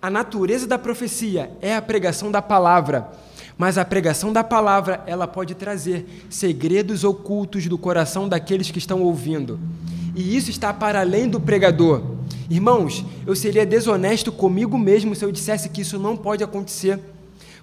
a 0.02 0.10
natureza 0.10 0.68
da 0.68 0.78
profecia 0.78 1.52
é 1.62 1.76
a 1.76 1.82
pregação 1.82 2.30
da 2.30 2.41
palavra, 2.41 3.12
mas 3.58 3.78
a 3.78 3.86
pregação 3.86 4.32
da 4.32 4.43
palavra, 4.43 5.04
ela 5.08 5.28
pode 5.28 5.56
trazer 5.56 6.06
segredos 6.30 7.04
ocultos 7.04 7.66
do 7.66 7.78
coração 7.78 8.30
daqueles 8.30 8.70
que 8.70 8.78
estão 8.78 9.02
ouvindo. 9.02 9.60
E 10.16 10.36
isso 10.36 10.52
está 10.52 10.72
para 10.72 11.02
além 11.02 11.28
do 11.28 11.39
pregador. 11.39 12.04
Irmãos, 12.50 13.04
eu 13.26 13.36
seria 13.36 13.66
desonesto 13.66 14.32
comigo 14.32 14.78
mesmo 14.78 15.16
se 15.16 15.26
eu 15.26 15.32
dissesse 15.32 15.70
que 15.70 15.82
isso 15.82 15.98
não 15.98 16.16
pode 16.16 16.43
acontecer. 16.43 17.00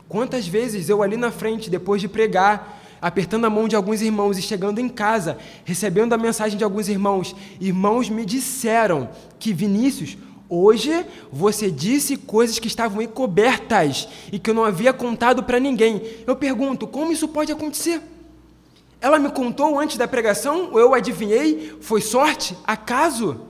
Quantas 0.09 0.47
vezes 0.47 0.89
eu 0.89 1.03
ali 1.03 1.17
na 1.17 1.31
frente, 1.31 1.71
depois 1.71 2.01
de 2.01 2.09
pregar, 2.09 2.83
apertando 3.01 3.45
a 3.45 3.51
mão 3.51 3.69
de 3.69 3.77
alguns 3.77 4.03
irmãos 4.03 4.37
e 4.39 4.43
chegando 4.43 4.81
em 4.81 4.89
casa, 4.89 5.39
recebendo 5.65 6.13
a 6.13 6.19
mensagem 6.19 6.59
de 6.59 6.65
alguns 6.65 6.89
irmãos, 6.89 7.35
irmãos 7.61 8.09
me 8.09 8.25
disseram 8.25 9.09
que 9.39 9.53
Vinícius, 9.53 10.17
Hoje 10.49 11.07
você 11.33 11.71
disse 11.71 12.17
coisas 12.17 12.59
que 12.59 12.67
estavam 12.67 13.01
encobertas 13.01 14.09
e 14.31 14.39
que 14.39 14.51
eu 14.51 14.55
não 14.55 14.65
havia 14.65 14.93
contado 14.93 15.43
para 15.43 15.59
ninguém. 15.59 16.03
Eu 16.27 16.37
pergunto, 16.37 16.87
como 16.87 17.13
isso 17.13 17.29
pode 17.29 17.51
acontecer? 17.51 18.01
Ela 19.01 19.19
me 19.19 19.31
contou 19.31 19.79
antes 19.79 19.97
da 19.97 20.09
pregação, 20.09 20.71
ou 20.73 20.79
eu 20.79 20.95
adivinhei? 20.95 21.77
Foi 21.81 22.01
sorte? 22.01 22.57
Acaso? 22.67 23.41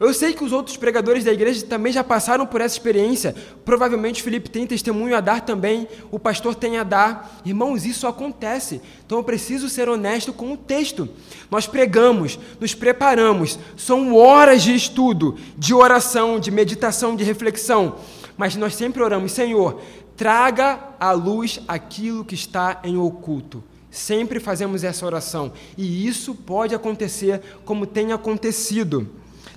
Eu 0.00 0.14
sei 0.14 0.32
que 0.32 0.44
os 0.44 0.52
outros 0.52 0.76
pregadores 0.76 1.24
da 1.24 1.32
igreja 1.32 1.66
também 1.66 1.92
já 1.92 2.04
passaram 2.04 2.46
por 2.46 2.60
essa 2.60 2.76
experiência. 2.76 3.34
Provavelmente 3.64 4.22
Felipe 4.22 4.48
tem 4.48 4.64
testemunho 4.64 5.16
a 5.16 5.20
dar 5.20 5.40
também, 5.40 5.88
o 6.12 6.20
pastor 6.20 6.54
tem 6.54 6.78
a 6.78 6.84
dar. 6.84 7.40
Irmãos, 7.44 7.84
isso 7.84 8.06
acontece. 8.06 8.80
Então 9.04 9.18
eu 9.18 9.24
preciso 9.24 9.68
ser 9.68 9.88
honesto 9.88 10.32
com 10.32 10.52
o 10.52 10.56
texto. 10.56 11.08
Nós 11.50 11.66
pregamos, 11.66 12.38
nos 12.60 12.74
preparamos, 12.74 13.58
são 13.76 14.14
horas 14.14 14.62
de 14.62 14.72
estudo, 14.72 15.36
de 15.56 15.74
oração, 15.74 16.38
de 16.38 16.52
meditação, 16.52 17.16
de 17.16 17.24
reflexão. 17.24 17.96
Mas 18.36 18.54
nós 18.54 18.76
sempre 18.76 19.02
oramos, 19.02 19.32
Senhor, 19.32 19.80
traga 20.16 20.78
à 21.00 21.10
luz 21.10 21.60
aquilo 21.66 22.24
que 22.24 22.36
está 22.36 22.80
em 22.84 22.96
oculto. 22.96 23.64
Sempre 23.90 24.38
fazemos 24.38 24.84
essa 24.84 25.04
oração. 25.04 25.52
E 25.76 26.06
isso 26.06 26.36
pode 26.36 26.72
acontecer 26.72 27.42
como 27.64 27.84
tem 27.84 28.12
acontecido. 28.12 29.08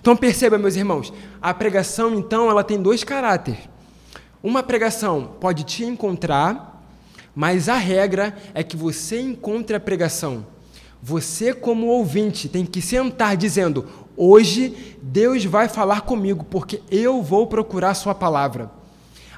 Então 0.02 0.18
perceba, 0.18 0.58
meus 0.58 0.76
irmãos, 0.76 1.14
a 1.39 1.54
pregação 1.54 2.16
então 2.16 2.49
ela 2.49 2.64
tem 2.64 2.82
dois 2.82 3.04
caráteres. 3.04 3.60
Uma 4.41 4.64
pregação 4.64 5.36
pode 5.39 5.64
te 5.64 5.86
encontrar, 5.86 6.84
mas 7.36 7.70
a 7.70 7.78
regra 7.78 8.36
é 8.56 8.64
que 8.64 8.76
você 8.76 9.22
encontre 9.22 9.76
a 9.76 9.80
pregação. 9.80 10.43
Você, 11.04 11.54
como 11.54 11.86
ouvinte, 11.86 12.49
tem 12.49 12.66
que 12.66 12.82
sentar 12.82 13.38
dizendo: 13.38 13.86
Hoje 14.18 14.97
Deus 15.02 15.45
vai 15.45 15.70
falar 15.70 16.02
comigo, 16.02 16.43
porque 16.49 16.82
eu 16.89 17.22
vou 17.22 17.45
procurar 17.45 17.93
Sua 17.93 18.16
palavra. 18.16 18.72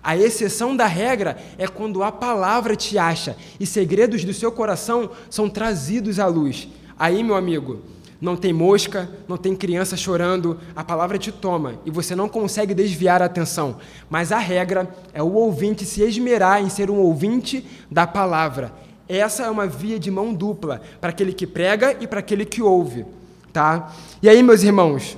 A 0.01 0.17
exceção 0.17 0.75
da 0.75 0.85
regra 0.85 1.37
é 1.57 1.67
quando 1.67 2.03
a 2.03 2.11
palavra 2.11 2.75
te 2.75 2.97
acha 2.97 3.35
e 3.59 3.65
segredos 3.65 4.23
do 4.23 4.33
seu 4.33 4.51
coração 4.51 5.11
são 5.29 5.49
trazidos 5.49 6.19
à 6.19 6.27
luz. 6.27 6.67
Aí, 6.97 7.23
meu 7.23 7.35
amigo, 7.35 7.81
não 8.23 8.37
tem 8.37 8.53
mosca, 8.53 9.09
não 9.27 9.35
tem 9.35 9.53
criança 9.53 9.97
chorando, 9.97 10.57
a 10.73 10.81
palavra 10.81 11.17
te 11.17 11.29
toma 11.29 11.73
e 11.85 11.91
você 11.91 12.15
não 12.15 12.29
consegue 12.29 12.73
desviar 12.73 13.21
a 13.21 13.25
atenção. 13.25 13.75
Mas 14.09 14.31
a 14.31 14.37
regra 14.37 14.87
é 15.13 15.21
o 15.21 15.33
ouvinte 15.33 15.83
se 15.83 16.01
esmerar 16.01 16.63
em 16.63 16.69
ser 16.69 16.89
um 16.89 16.95
ouvinte 16.99 17.67
da 17.91 18.07
palavra. 18.07 18.71
Essa 19.09 19.43
é 19.43 19.49
uma 19.49 19.67
via 19.67 19.99
de 19.99 20.09
mão 20.09 20.33
dupla 20.33 20.81
para 21.01 21.09
aquele 21.09 21.33
que 21.33 21.45
prega 21.45 21.97
e 21.99 22.07
para 22.07 22.21
aquele 22.21 22.45
que 22.45 22.61
ouve, 22.61 23.05
tá? 23.51 23.93
E 24.21 24.29
aí, 24.29 24.41
meus 24.41 24.63
irmãos, 24.63 25.17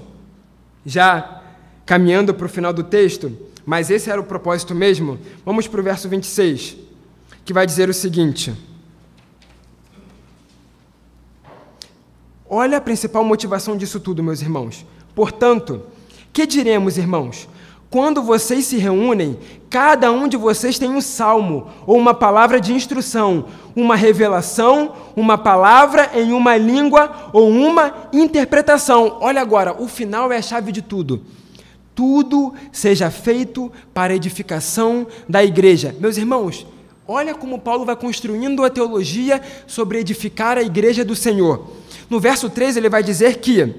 já 0.84 1.43
caminhando 1.86 2.34
para 2.34 2.47
o 2.47 2.49
final 2.49 2.74
do 2.74 2.84
texto, 2.84 3.32
mas 3.64 3.91
esse 3.91 4.10
era 4.10 4.20
o 4.20 4.24
propósito 4.26 4.74
mesmo, 4.74 5.20
vamos 5.45 5.68
para 5.68 5.80
o 5.80 5.84
verso 5.84 6.10
26, 6.10 6.76
que 7.45 7.53
vai 7.53 7.68
dizer 7.68 7.88
o 7.88 7.93
seguinte: 7.93 8.51
Olha 12.50 12.78
a 12.78 12.82
principal 12.82 13.24
motivação 13.24 13.76
disso 13.76 14.00
tudo, 14.00 14.22
meus 14.22 14.41
irmãos. 14.41 14.86
Portanto, 15.16 15.82
que 16.32 16.46
diremos, 16.46 16.98
irmãos? 16.98 17.50
Quando 17.89 18.22
vocês 18.22 18.66
se 18.66 18.78
reúnem, 18.78 19.39
cada 19.70 20.12
um 20.12 20.28
de 20.28 20.38
vocês 20.38 20.78
tem 20.78 20.89
um 20.89 21.02
salmo, 21.02 21.68
ou 21.88 21.98
uma 21.98 22.14
palavra 22.14 22.60
de 22.60 22.74
instrução, 22.74 23.46
uma 23.76 23.96
revelação, 23.96 24.93
uma 25.16 25.38
palavra 25.38 26.12
em 26.14 26.34
uma 26.34 26.58
língua 26.58 27.30
ou 27.32 27.50
uma 27.50 28.10
interpretação. 28.12 29.18
Olha 29.22 29.41
agora, 29.41 29.82
o 29.82 29.88
final 29.88 30.32
é 30.32 30.38
a 30.38 30.41
chave 30.41 30.72
de 30.72 30.82
tudo. 30.82 31.22
Tudo 31.96 32.54
seja 32.72 33.10
feito 33.10 33.72
para 33.93 34.12
a 34.12 34.16
edificação 34.16 35.08
da 35.28 35.43
igreja. 35.43 35.96
Meus 36.00 36.18
irmãos, 36.18 36.68
olha 37.08 37.34
como 37.34 37.60
Paulo 37.60 37.86
vai 37.86 37.96
construindo 37.96 38.64
a 38.66 38.70
teologia 38.70 39.41
sobre 39.66 40.00
edificar 40.00 40.58
a 40.58 40.64
igreja 40.64 41.06
do 41.06 41.16
Senhor. 41.16 41.84
No 42.10 42.20
verso 42.20 42.49
3 42.49 42.78
ele 42.78 42.89
vai 42.89 43.03
dizer 43.03 43.38
que 43.38 43.74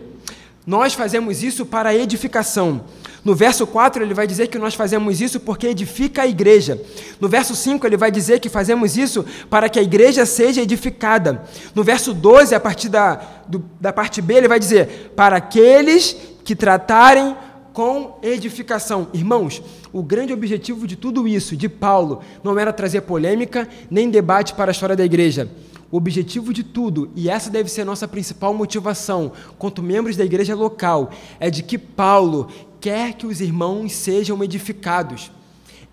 Nós 0.67 0.95
fazemos 0.95 1.43
isso 1.43 1.65
para 1.65 1.95
edificação. 1.95 2.85
No 3.27 3.35
verso 3.35 3.67
4, 3.67 4.05
ele 4.05 4.15
vai 4.15 4.25
dizer 4.25 4.47
que 4.47 4.57
nós 4.57 4.77
fazemos 4.77 5.21
isso 5.21 5.41
porque 5.41 5.67
edifica 5.67 6.23
a 6.23 6.29
igreja. 6.29 6.81
No 7.21 7.29
verso 7.29 7.57
5, 7.57 7.85
ele 7.85 7.97
vai 7.97 8.09
dizer 8.09 8.39
que 8.39 8.49
fazemos 8.49 8.97
isso 8.97 9.25
para 9.51 9.69
que 9.69 9.81
a 9.81 9.83
igreja 9.83 10.25
seja 10.25 10.63
edificada. 10.63 11.43
No 11.75 11.83
verso 11.83 12.15
12, 12.15 12.55
a 12.55 12.61
partir 12.61 12.89
da, 12.89 13.21
do, 13.49 13.65
da 13.81 13.93
parte 13.93 14.23
B, 14.23 14.35
ele 14.35 14.47
vai 14.47 14.61
dizer: 14.61 15.13
para 15.17 15.39
aqueles 15.39 16.17
que 16.45 16.55
tratarem 16.55 17.37
com 17.73 18.17
edificação. 18.23 19.09
Irmãos, 19.13 19.61
o 19.93 20.05
grande 20.05 20.33
objetivo 20.33 20.87
de 20.87 20.95
tudo 20.95 21.27
isso, 21.27 21.57
de 21.57 21.69
Paulo, 21.69 22.21
não 22.45 22.57
era 22.57 22.73
trazer 22.73 23.01
polêmica 23.01 23.69
nem 23.91 24.09
debate 24.09 24.55
para 24.55 24.71
a 24.71 24.73
história 24.73 24.95
da 24.95 25.05
igreja 25.05 25.51
o 25.91 25.97
objetivo 25.97 26.53
de 26.53 26.63
tudo, 26.63 27.11
e 27.15 27.29
essa 27.29 27.49
deve 27.49 27.69
ser 27.69 27.85
nossa 27.85 28.09
principal 28.09 28.53
motivação, 28.53 29.33
quanto 29.59 29.83
membros 29.83 30.17
da 30.17 30.25
igreja 30.25 30.55
local, 30.55 31.11
é 31.39 31.51
de 31.51 31.63
que 31.63 31.79
Paulo 31.79 32.49
quer 32.81 33.15
que 33.15 33.27
os 33.27 33.41
irmãos 33.41 33.93
sejam 33.93 34.43
edificados. 34.43 35.31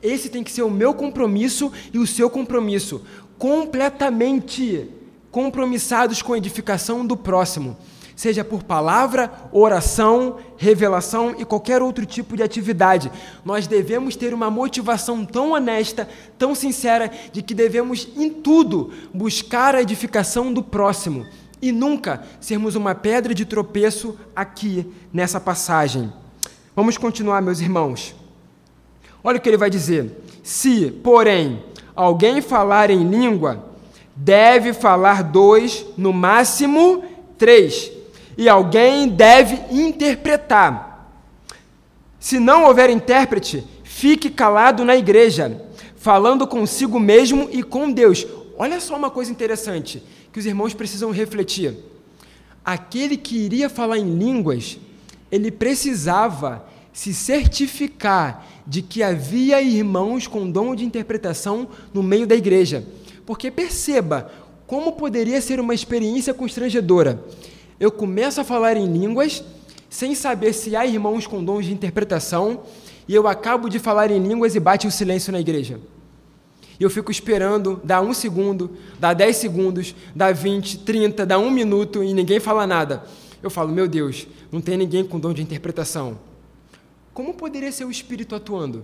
Esse 0.02 0.30
tem 0.30 0.44
que 0.44 0.52
ser 0.52 0.64
o 0.64 0.70
meu 0.70 0.94
compromisso 0.94 1.72
e 1.94 2.00
o 2.00 2.08
seu 2.08 2.30
compromisso, 2.30 3.02
completamente 3.38 4.90
compromissados 5.32 6.22
com 6.22 6.34
a 6.34 6.38
edificação 6.38 7.06
do 7.06 7.18
próximo 7.18 7.78
seja 8.16 8.44
por 8.44 8.64
palavra, 8.64 9.32
oração, 9.52 10.38
revelação 10.58 11.36
e 11.38 11.46
qualquer 11.46 11.82
outro 11.82 12.06
tipo 12.06 12.38
de 12.38 12.44
atividade. 12.44 13.12
Nós 13.44 13.68
devemos 13.68 14.16
ter 14.16 14.34
uma 14.34 14.50
motivação 14.50 15.26
tão 15.26 15.52
honesta, 15.52 16.08
tão 16.38 16.54
sincera, 16.54 17.12
de 17.32 17.42
que 17.42 17.54
devemos, 17.54 18.08
em 18.16 18.30
tudo, 18.30 18.92
buscar 19.14 19.76
a 19.76 19.82
edificação 19.82 20.54
do 20.54 20.64
próximo 20.64 21.26
e 21.62 21.72
nunca 21.72 22.24
sermos 22.40 22.76
uma 22.76 22.94
pedra 22.94 23.34
de 23.34 23.46
tropeço 23.46 24.18
aqui 24.36 24.86
nessa 25.12 25.40
passagem. 25.40 26.12
Vamos 26.76 26.98
continuar, 26.98 27.42
meus 27.42 27.62
irmãos. 27.62 28.16
Olha 29.24 29.38
o 29.38 29.42
que 29.42 29.50
ele 29.50 29.58
vai 29.58 29.70
dizer. 29.70 30.24
Se, 30.44 30.92
porém, 30.92 31.64
alguém 31.96 32.42
falar 32.42 32.90
em 32.90 33.08
língua, 33.08 33.72
deve 34.16 34.74
falar 34.74 35.24
dois, 35.24 35.86
no 35.98 36.12
máximo 36.12 37.04
três 37.38 38.03
e 38.38 38.50
alguém 38.50 39.08
deve 39.08 39.60
interpretar. 39.72 41.12
Se 42.20 42.40
não 42.40 42.66
houver 42.66 42.90
intérprete, 42.90 43.64
fique 43.84 44.30
calado 44.30 44.86
na 44.86 44.96
igreja, 44.96 45.62
falando 45.96 46.48
consigo 46.48 47.00
mesmo 47.00 47.50
e 47.52 47.62
com 47.62 47.92
Deus. 47.92 48.26
Olha 48.58 48.80
só 48.80 48.96
uma 48.96 49.10
coisa 49.10 49.32
interessante 49.32 50.04
que 50.32 50.40
os 50.40 50.46
irmãos 50.46 50.74
precisam 50.74 51.12
refletir. 51.12 51.76
Aquele 52.64 53.18
que 53.18 53.38
iria 53.38 53.70
falar 53.70 53.98
em 53.98 54.18
línguas, 54.18 54.78
ele 55.32 55.52
precisava 55.52 56.66
se 56.94 57.14
certificar 57.14 58.46
de 58.66 58.82
que 58.82 59.04
havia 59.04 59.62
irmãos 59.62 60.28
com 60.28 60.50
dom 60.50 60.76
de 60.76 60.86
interpretação 60.86 61.68
no 61.94 62.02
meio 62.02 62.26
da 62.26 62.36
igreja. 62.36 62.86
Porque 63.26 63.52
perceba 63.52 64.32
como 64.66 64.94
poderia 64.94 65.42
ser 65.42 65.60
uma 65.60 65.74
experiência 65.74 66.34
constrangedora 66.34 67.24
eu 67.80 67.92
começo 67.92 68.42
a 68.42 68.44
falar 68.44 68.78
em 68.78 68.86
línguas 68.86 69.44
sem 69.90 70.16
saber 70.16 70.54
se 70.54 70.76
há 70.76 70.86
irmãos 70.86 71.28
com 71.28 71.44
dons 71.44 71.66
de 71.66 71.74
interpretação 71.74 72.64
e 73.08 73.14
eu 73.14 73.28
acabo 73.28 73.70
de 73.70 73.80
falar 73.80 74.10
em 74.12 74.20
línguas 74.20 74.56
e 74.56 74.60
bate 74.60 74.88
o 74.88 74.92
silêncio 74.92 75.32
na 75.32 75.40
igreja. 75.40 75.80
E 76.80 76.84
eu 76.84 76.90
fico 76.90 77.12
esperando, 77.12 77.80
dá 77.84 78.02
um 78.02 78.14
segundo, 78.14 78.72
dá 79.00 79.14
dez 79.14 79.38
segundos, 79.38 79.96
dá 80.16 80.32
vinte, 80.32 80.80
trinta, 80.80 81.26
dá 81.26 81.38
um 81.38 81.52
minuto 81.52 82.04
e 82.04 82.14
ninguém 82.14 82.40
fala 82.40 82.66
nada. 82.66 83.04
Eu 83.42 83.50
falo, 83.50 83.72
meu 83.72 83.88
Deus, 83.88 84.28
não 84.52 84.62
tem 84.62 84.78
ninguém 84.78 85.04
com 85.04 85.20
dom 85.20 85.34
de 85.34 85.42
interpretação. 85.42 86.18
Como 87.14 87.34
poderia 87.34 87.72
ser 87.72 87.86
o 87.86 87.92
Espírito 87.92 88.36
atuando? 88.36 88.84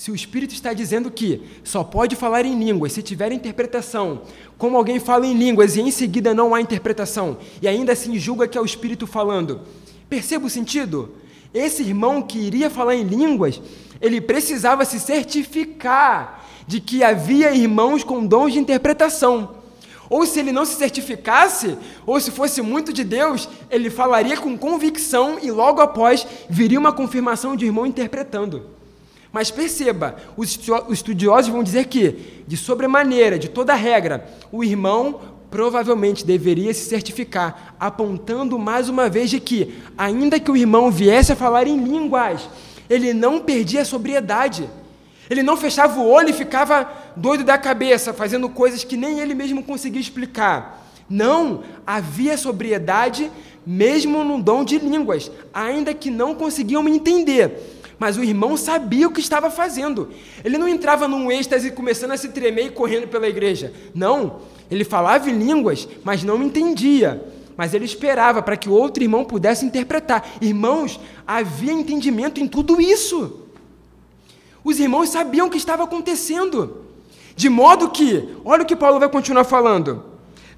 Se 0.00 0.10
o 0.10 0.14
Espírito 0.14 0.54
está 0.54 0.72
dizendo 0.72 1.10
que 1.10 1.42
só 1.62 1.84
pode 1.84 2.16
falar 2.16 2.46
em 2.46 2.58
línguas 2.58 2.94
se 2.94 3.02
tiver 3.02 3.32
interpretação, 3.32 4.22
como 4.56 4.74
alguém 4.74 4.98
fala 4.98 5.26
em 5.26 5.34
línguas 5.34 5.76
e 5.76 5.82
em 5.82 5.90
seguida 5.90 6.32
não 6.32 6.54
há 6.54 6.60
interpretação, 6.62 7.36
e 7.60 7.68
ainda 7.68 7.92
assim 7.92 8.18
julga 8.18 8.48
que 8.48 8.56
é 8.56 8.60
o 8.62 8.64
Espírito 8.64 9.06
falando, 9.06 9.60
perceba 10.08 10.46
o 10.46 10.48
sentido? 10.48 11.16
Esse 11.52 11.82
irmão 11.82 12.22
que 12.22 12.38
iria 12.38 12.70
falar 12.70 12.94
em 12.94 13.02
línguas, 13.02 13.60
ele 14.00 14.22
precisava 14.22 14.86
se 14.86 14.98
certificar 14.98 16.46
de 16.66 16.80
que 16.80 17.04
havia 17.04 17.52
irmãos 17.52 18.02
com 18.02 18.24
dons 18.24 18.54
de 18.54 18.58
interpretação. 18.58 19.56
Ou 20.08 20.24
se 20.24 20.40
ele 20.40 20.50
não 20.50 20.64
se 20.64 20.76
certificasse, 20.76 21.76
ou 22.06 22.18
se 22.18 22.30
fosse 22.30 22.62
muito 22.62 22.90
de 22.90 23.04
Deus, 23.04 23.50
ele 23.70 23.90
falaria 23.90 24.38
com 24.38 24.56
convicção 24.56 25.38
e 25.42 25.50
logo 25.50 25.82
após 25.82 26.26
viria 26.48 26.80
uma 26.80 26.90
confirmação 26.90 27.54
de 27.54 27.66
irmão 27.66 27.84
interpretando. 27.84 28.79
Mas 29.32 29.50
perceba, 29.50 30.16
os 30.36 30.58
estudiosos 30.90 31.50
vão 31.50 31.62
dizer 31.62 31.86
que, 31.86 32.42
de 32.46 32.56
sobremaneira, 32.56 33.38
de 33.38 33.48
toda 33.48 33.74
regra, 33.74 34.28
o 34.50 34.64
irmão 34.64 35.20
provavelmente 35.50 36.24
deveria 36.24 36.72
se 36.74 36.88
certificar, 36.88 37.74
apontando 37.78 38.58
mais 38.58 38.88
uma 38.88 39.08
vez 39.08 39.30
de 39.30 39.40
que, 39.40 39.74
ainda 39.96 40.40
que 40.40 40.50
o 40.50 40.56
irmão 40.56 40.90
viesse 40.90 41.32
a 41.32 41.36
falar 41.36 41.66
em 41.66 41.76
línguas, 41.76 42.48
ele 42.88 43.12
não 43.12 43.40
perdia 43.40 43.82
a 43.82 43.84
sobriedade. 43.84 44.68
Ele 45.28 45.44
não 45.44 45.56
fechava 45.56 46.00
o 46.00 46.08
olho 46.08 46.30
e 46.30 46.32
ficava 46.32 46.90
doido 47.16 47.44
da 47.44 47.56
cabeça, 47.56 48.12
fazendo 48.12 48.48
coisas 48.48 48.82
que 48.82 48.96
nem 48.96 49.20
ele 49.20 49.34
mesmo 49.34 49.62
conseguia 49.62 50.00
explicar. 50.00 50.88
Não, 51.08 51.62
havia 51.86 52.36
sobriedade 52.36 53.30
mesmo 53.64 54.24
no 54.24 54.42
dom 54.42 54.64
de 54.64 54.78
línguas, 54.78 55.30
ainda 55.54 55.94
que 55.94 56.10
não 56.10 56.34
conseguiam 56.34 56.88
entender 56.88 57.79
mas 58.00 58.16
o 58.16 58.24
irmão 58.24 58.56
sabia 58.56 59.06
o 59.06 59.12
que 59.12 59.20
estava 59.20 59.50
fazendo. 59.50 60.08
Ele 60.42 60.56
não 60.56 60.66
entrava 60.66 61.06
num 61.06 61.30
êxtase 61.30 61.70
começando 61.70 62.12
a 62.12 62.16
se 62.16 62.30
tremer 62.30 62.68
e 62.68 62.70
correndo 62.70 63.06
pela 63.06 63.28
igreja. 63.28 63.74
Não, 63.94 64.40
ele 64.70 64.84
falava 64.84 65.28
em 65.28 65.36
línguas, 65.38 65.86
mas 66.02 66.24
não 66.24 66.42
entendia. 66.42 67.22
Mas 67.58 67.74
ele 67.74 67.84
esperava 67.84 68.40
para 68.40 68.56
que 68.56 68.70
outro 68.70 69.04
irmão 69.04 69.22
pudesse 69.22 69.66
interpretar. 69.66 70.26
Irmãos, 70.40 70.98
havia 71.26 71.74
entendimento 71.74 72.40
em 72.40 72.48
tudo 72.48 72.80
isso. 72.80 73.42
Os 74.64 74.80
irmãos 74.80 75.10
sabiam 75.10 75.48
o 75.48 75.50
que 75.50 75.58
estava 75.58 75.84
acontecendo. 75.84 76.86
De 77.36 77.50
modo 77.50 77.90
que, 77.90 78.34
olha 78.46 78.62
o 78.62 78.66
que 78.66 78.74
Paulo 78.74 78.98
vai 78.98 79.10
continuar 79.10 79.44
falando. 79.44 80.04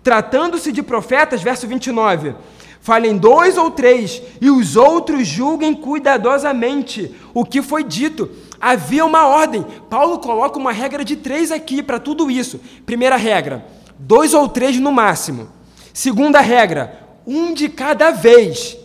Tratando-se 0.01 0.70
de 0.70 0.80
profetas, 0.80 1.43
verso 1.43 1.66
29, 1.66 2.36
Falem 2.83 3.16
dois 3.16 3.57
ou 3.57 3.70
três, 3.70 4.20
e 4.41 4.51
os 4.51 4.74
outros 4.74 5.28
julguem 5.28 5.72
cuidadosamente 5.72 7.14
o 7.33 7.45
que 7.45 7.62
foi 7.62 7.85
dito. 7.85 8.28
Havia 8.61 9.05
uma 9.05 9.28
ordem. 9.28 9.64
Paulo 9.89 10.18
coloca 10.18 10.59
uma 10.59 10.72
regra 10.72 11.05
de 11.05 11.14
três 11.14 11.53
aqui 11.53 11.80
para 11.80 12.01
tudo 12.01 12.28
isso. 12.28 12.61
Primeira 12.85 13.14
regra: 13.14 13.64
dois 13.97 14.35
ou 14.35 14.49
três 14.49 14.80
no 14.80 14.91
máximo. 14.91 15.49
Segunda 15.95 16.41
regra: 16.41 17.07
um 17.24 17.55
de 17.55 17.68
cada 17.68 18.11
vez. 18.11 18.76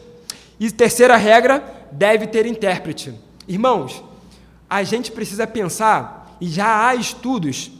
E 0.59 0.69
terceira 0.69 1.17
regra: 1.17 1.87
deve 1.91 2.27
ter 2.27 2.45
intérprete. 2.45 3.15
Irmãos, 3.47 4.03
a 4.69 4.83
gente 4.83 5.11
precisa 5.11 5.47
pensar, 5.47 6.37
e 6.39 6.47
já 6.47 6.85
há 6.87 6.93
estudos. 6.93 7.71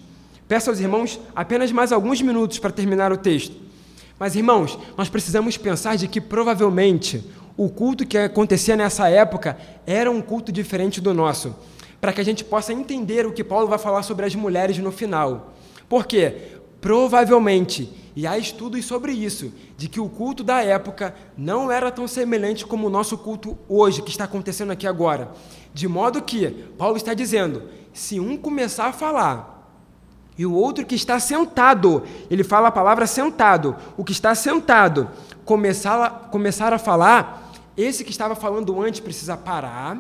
Peço 0.48 0.72
aos 0.72 0.80
irmãos 0.80 1.20
apenas 1.36 1.72
mais 1.72 1.92
alguns 1.92 2.24
minutos 2.24 2.58
para 2.58 2.72
terminar 2.72 3.12
o 3.12 3.18
texto 3.18 3.67
mas, 4.20 4.36
irmãos, 4.36 4.78
nós 4.98 5.10
precisamos 5.10 5.58
pensar 5.58 5.96
de 5.96 6.08
que 6.08 6.20
provavelmente 6.20 7.24
o 7.56 7.70
culto 7.70 8.06
que 8.06 8.18
acontecia 8.18 8.76
nessa 8.76 9.10
época 9.10 9.58
era 9.86 10.10
um 10.10 10.22
culto 10.22 10.52
diferente 10.52 11.00
do 11.00 11.14
nosso, 11.14 11.56
para 12.00 12.14
que 12.14 12.22
a 12.22 12.26
gente 12.26 12.44
possa 12.44 12.74
entender 12.74 13.26
o 13.26 13.32
que 13.32 13.44
Paulo 13.44 13.68
vai 13.68 13.80
falar 13.80 14.04
sobre 14.04 14.26
as 14.26 14.36
mulheres 14.36 14.78
no 14.78 14.92
final. 14.92 15.54
Por 15.90 16.06
quê? 16.06 16.60
Provavelmente, 16.82 17.90
e 18.16 18.26
há 18.26 18.38
estudos 18.38 18.86
sobre 18.86 19.12
isso, 19.12 19.52
de 19.76 19.88
que 19.88 20.00
o 20.00 20.10
culto 20.10 20.44
da 20.44 20.64
época 20.64 21.14
não 21.38 21.72
era 21.72 21.92
tão 21.92 22.08
semelhante 22.08 22.66
como 22.66 22.88
o 22.88 22.90
nosso 22.90 23.18
culto 23.18 23.58
hoje, 23.68 24.02
que 24.02 24.10
está 24.10 24.24
acontecendo 24.24 24.72
aqui 24.72 24.88
agora. 24.88 25.32
De 25.74 25.88
modo 25.88 26.22
que, 26.22 26.50
Paulo 26.78 26.98
está 26.98 27.14
dizendo: 27.14 27.64
se 27.94 28.20
um 28.20 28.38
começar 28.38 28.88
a 28.88 28.94
falar 28.94 29.57
e 30.38 30.46
o 30.46 30.54
outro 30.54 30.86
que 30.86 30.96
está 30.96 31.20
sentado, 31.20 32.04
ele 32.30 32.44
fala 32.44 32.68
a 32.68 32.72
palavra 32.72 33.08
sentado, 33.08 33.76
o 33.98 34.04
que 34.04 34.12
está 34.12 34.36
sentado, 34.36 35.10
começar 35.44 36.04
a, 36.04 36.10
começar 36.10 36.72
a 36.74 36.78
falar, 36.78 37.52
esse 37.76 38.04
que 38.04 38.12
estava 38.12 38.36
falando 38.36 38.80
antes 38.82 39.00
precisa 39.00 39.36
parar, 39.36 39.98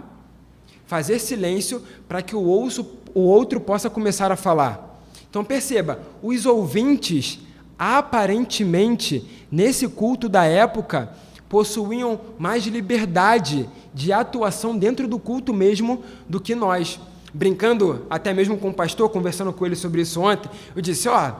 fazer 0.86 1.20
silêncio 1.20 1.82
para 2.08 2.22
que 2.22 2.36
o, 2.36 2.44
ouço, 2.44 2.86
o 3.16 3.22
outro 3.22 3.60
possa 3.60 3.90
começar 3.90 4.32
a 4.32 4.36
falar. 4.36 5.00
Então 5.30 5.44
perceba, 5.44 6.00
os 6.22 6.46
ouvintes, 6.46 7.40
aparentemente, 7.78 9.28
nesse 9.52 9.88
culto 9.88 10.30
da 10.30 10.46
época, 10.46 11.12
possuíam 11.50 12.20
mais 12.38 12.66
liberdade 12.66 13.68
de 13.94 14.14
atuação 14.14 14.78
dentro 14.78 15.08
do 15.08 15.18
culto 15.18 15.54
mesmo 15.54 16.04
do 16.30 16.40
que 16.40 16.54
nós 16.54 17.00
brincando 17.38 18.06
até 18.10 18.34
mesmo 18.34 18.58
com 18.58 18.70
o 18.70 18.74
pastor, 18.74 19.10
conversando 19.10 19.54
com 19.54 19.66
ele 19.66 19.76
sobre 19.76 20.02
isso 20.02 20.20
ontem, 20.20 20.50
eu 20.76 20.82
disse: 20.82 21.08
ó, 21.08 21.32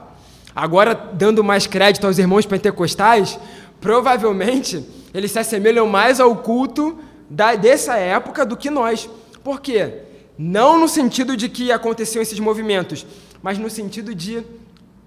agora 0.54 0.94
dando 0.94 1.42
mais 1.42 1.66
crédito 1.66 2.06
aos 2.06 2.18
irmãos 2.18 2.46
pentecostais, 2.46 3.38
provavelmente 3.80 4.84
eles 5.12 5.32
se 5.32 5.38
assemelham 5.38 5.86
mais 5.86 6.20
ao 6.20 6.36
culto 6.36 6.96
da, 7.28 7.56
dessa 7.56 7.96
época 7.96 8.46
do 8.46 8.56
que 8.56 8.70
nós. 8.70 9.10
Por 9.42 9.60
quê? 9.60 10.02
Não 10.38 10.78
no 10.78 10.88
sentido 10.88 11.36
de 11.36 11.48
que 11.48 11.72
aconteciam 11.72 12.22
esses 12.22 12.38
movimentos, 12.38 13.04
mas 13.42 13.58
no 13.58 13.68
sentido 13.68 14.14
de 14.14 14.44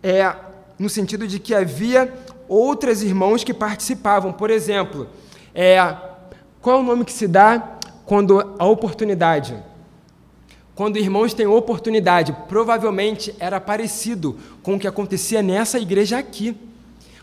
é, 0.03 0.35
no 0.77 0.89
sentido 0.89 1.25
de 1.25 1.39
que 1.39 1.53
havia 1.53 2.11
outros 2.49 3.01
irmãos 3.01 3.45
que 3.45 3.53
participavam. 3.53 4.33
Por 4.33 4.49
exemplo, 4.49 5.07
é, 5.55 5.79
qual 6.59 6.77
é 6.77 6.79
o 6.81 6.83
nome 6.83 7.05
que 7.05 7.13
se 7.13 7.27
dá 7.27 7.77
quando 8.05 8.55
a 8.59 8.65
oportunidade? 8.65 9.70
Quando 10.76 10.97
irmãos 10.97 11.34
têm 11.34 11.47
oportunidade, 11.47 12.36
provavelmente 12.47 13.36
era 13.39 13.59
parecido 13.59 14.38
com 14.63 14.76
o 14.76 14.80
que 14.80 14.88
acontecia 14.88 15.41
nessa 15.41 15.80
igreja 15.80 16.17
aqui. 16.17 16.55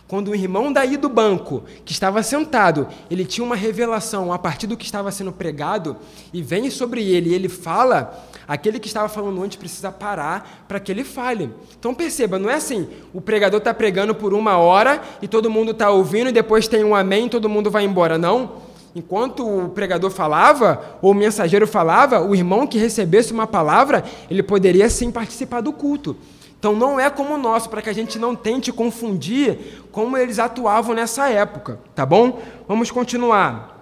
Quando 0.07 0.30
o 0.30 0.34
irmão 0.34 0.72
daí 0.72 0.96
do 0.96 1.09
banco, 1.09 1.62
que 1.84 1.92
estava 1.92 2.22
sentado, 2.22 2.88
ele 3.11 3.26
tinha 3.26 3.44
uma 3.44 3.55
revelação 3.55 4.32
a 4.32 4.38
partir 4.38 4.66
do 4.66 4.74
que 4.74 4.86
estava 4.86 5.12
sendo 5.12 5.32
pregado, 5.32 5.99
e 6.32 6.40
vem 6.40 6.70
sobre 6.70 7.03
ele, 7.03 7.28
e 7.28 7.34
ele 7.34 7.49
fala, 7.49 8.26
aquele 8.46 8.78
que 8.78 8.86
estava 8.86 9.07
falando 9.07 9.42
antes 9.42 9.59
precisa 9.59 9.92
parar 9.92 10.64
para 10.66 10.80
que 10.80 10.90
ele 10.90 11.05
fale. 11.05 11.51
Então 11.78 11.94
perceba, 11.94 12.38
não 12.38 12.49
é 12.49 12.55
assim, 12.55 12.88
o 13.12 13.20
pregador 13.20 13.59
está 13.59 13.74
pregando 13.74 14.14
por 14.14 14.32
uma 14.32 14.57
hora 14.57 15.03
e 15.20 15.28
todo 15.28 15.51
mundo 15.51 15.72
está 15.72 15.90
ouvindo, 15.90 16.30
e 16.30 16.32
depois 16.32 16.66
tem 16.66 16.82
um 16.82 16.94
amém 16.94 17.26
e 17.26 17.30
todo 17.30 17.49
mundo 17.49 17.70
vai 17.70 17.84
embora. 17.84 18.16
Não. 18.16 18.67
Enquanto 18.95 19.47
o 19.47 19.68
pregador 19.68 20.11
falava, 20.11 20.99
ou 21.03 21.12
o 21.12 21.14
mensageiro 21.14 21.66
falava, 21.66 22.20
o 22.20 22.34
irmão 22.34 22.66
que 22.66 22.78
recebesse 22.78 23.32
uma 23.32 23.47
palavra, 23.47 24.05
ele 24.30 24.43
poderia 24.43 24.89
sim 24.89 25.11
participar 25.11 25.61
do 25.61 25.72
culto. 25.72 26.16
Então 26.59 26.74
não 26.74 26.99
é 26.99 27.09
como 27.09 27.34
o 27.34 27.39
nosso, 27.39 27.70
para 27.70 27.80
que 27.80 27.89
a 27.89 27.93
gente 27.93 28.18
não 28.18 28.34
tente 28.34 28.72
confundir 28.72 29.84
como 29.93 30.16
eles 30.16 30.39
atuavam 30.39 30.95
nessa 30.95 31.28
época, 31.28 31.78
tá 31.95 32.05
bom? 32.05 32.43
Vamos 32.66 32.91
continuar. 32.91 33.78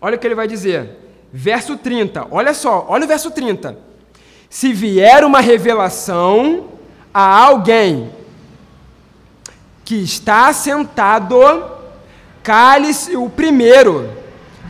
Olha 0.00 0.16
o 0.16 0.18
que 0.18 0.26
ele 0.26 0.36
vai 0.36 0.46
dizer. 0.46 0.90
Verso 1.32 1.76
30. 1.76 2.28
Olha 2.30 2.54
só, 2.54 2.86
olha 2.88 3.04
o 3.04 3.08
verso 3.08 3.30
30. 3.30 3.76
Se 4.48 4.72
vier 4.72 5.24
uma 5.24 5.40
revelação 5.40 6.68
a 7.12 7.44
alguém 7.44 8.10
que 9.84 9.96
está 9.96 10.52
sentado, 10.52 11.36
cale-se 12.48 13.14
o 13.14 13.28
primeiro, 13.28 14.08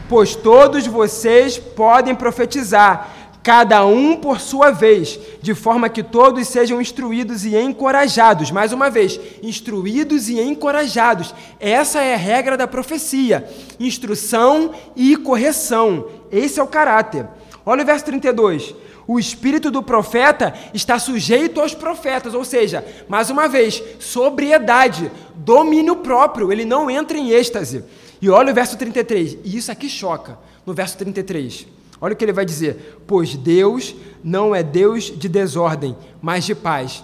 pois 0.09 0.35
todos 0.35 0.85
vocês 0.89 1.59
podem 1.59 2.13
profetizar 2.13 3.09
cada 3.41 3.87
um 3.87 4.17
por 4.17 4.41
sua 4.41 4.73
vez, 4.73 5.17
de 5.41 5.55
forma 5.55 5.89
que 5.89 6.03
todos 6.03 6.49
sejam 6.49 6.81
instruídos 6.81 7.45
e 7.45 7.57
encorajados. 7.57 8.51
Mais 8.51 8.73
uma 8.73 8.91
vez, 8.91 9.21
instruídos 9.45 10.29
e 10.29 10.41
encorajados. 10.41 11.33
Essa 11.61 12.01
é 12.01 12.15
a 12.15 12.19
regra 12.19 12.57
da 12.57 12.67
profecia: 12.67 13.49
instrução 13.79 14.73
e 14.97 15.17
correção. 15.17 16.07
Esse 16.33 16.59
é 16.59 16.63
o 16.65 16.67
caráter. 16.67 17.29
Olha 17.65 17.85
o 17.85 17.87
verso 17.87 18.07
32. 18.07 18.75
O 19.09 19.19
espírito 19.19 19.71
do 19.71 19.83
profeta 19.83 20.53
está 20.75 20.99
sujeito 20.99 21.63
aos 21.63 21.73
profetas, 21.73 22.35
ou 22.35 22.45
seja, 22.45 22.85
mais 23.09 23.31
uma 23.31 23.49
vez, 23.49 23.83
sobriedade, 23.99 25.11
domínio 25.35 25.97
próprio, 25.97 26.53
ele 26.53 26.67
não 26.67 26.91
entra 26.91 27.17
em 27.17 27.31
êxtase. 27.31 27.83
E 28.21 28.29
olha 28.29 28.53
o 28.53 28.55
verso 28.55 28.77
33, 28.77 29.39
e 29.43 29.57
isso 29.57 29.73
aqui 29.73 29.89
choca, 29.89 30.39
no 30.67 30.75
verso 30.75 30.99
33. 30.99 31.67
Olha 31.99 32.13
o 32.13 32.17
que 32.17 32.23
ele 32.23 32.35
vai 32.35 32.45
dizer: 32.45 33.01
Pois 33.07 33.35
Deus 33.35 33.97
não 34.23 34.55
é 34.55 34.63
Deus 34.63 35.05
de 35.05 35.27
desordem, 35.27 35.97
mas 36.21 36.45
de 36.45 36.55
paz. 36.55 37.03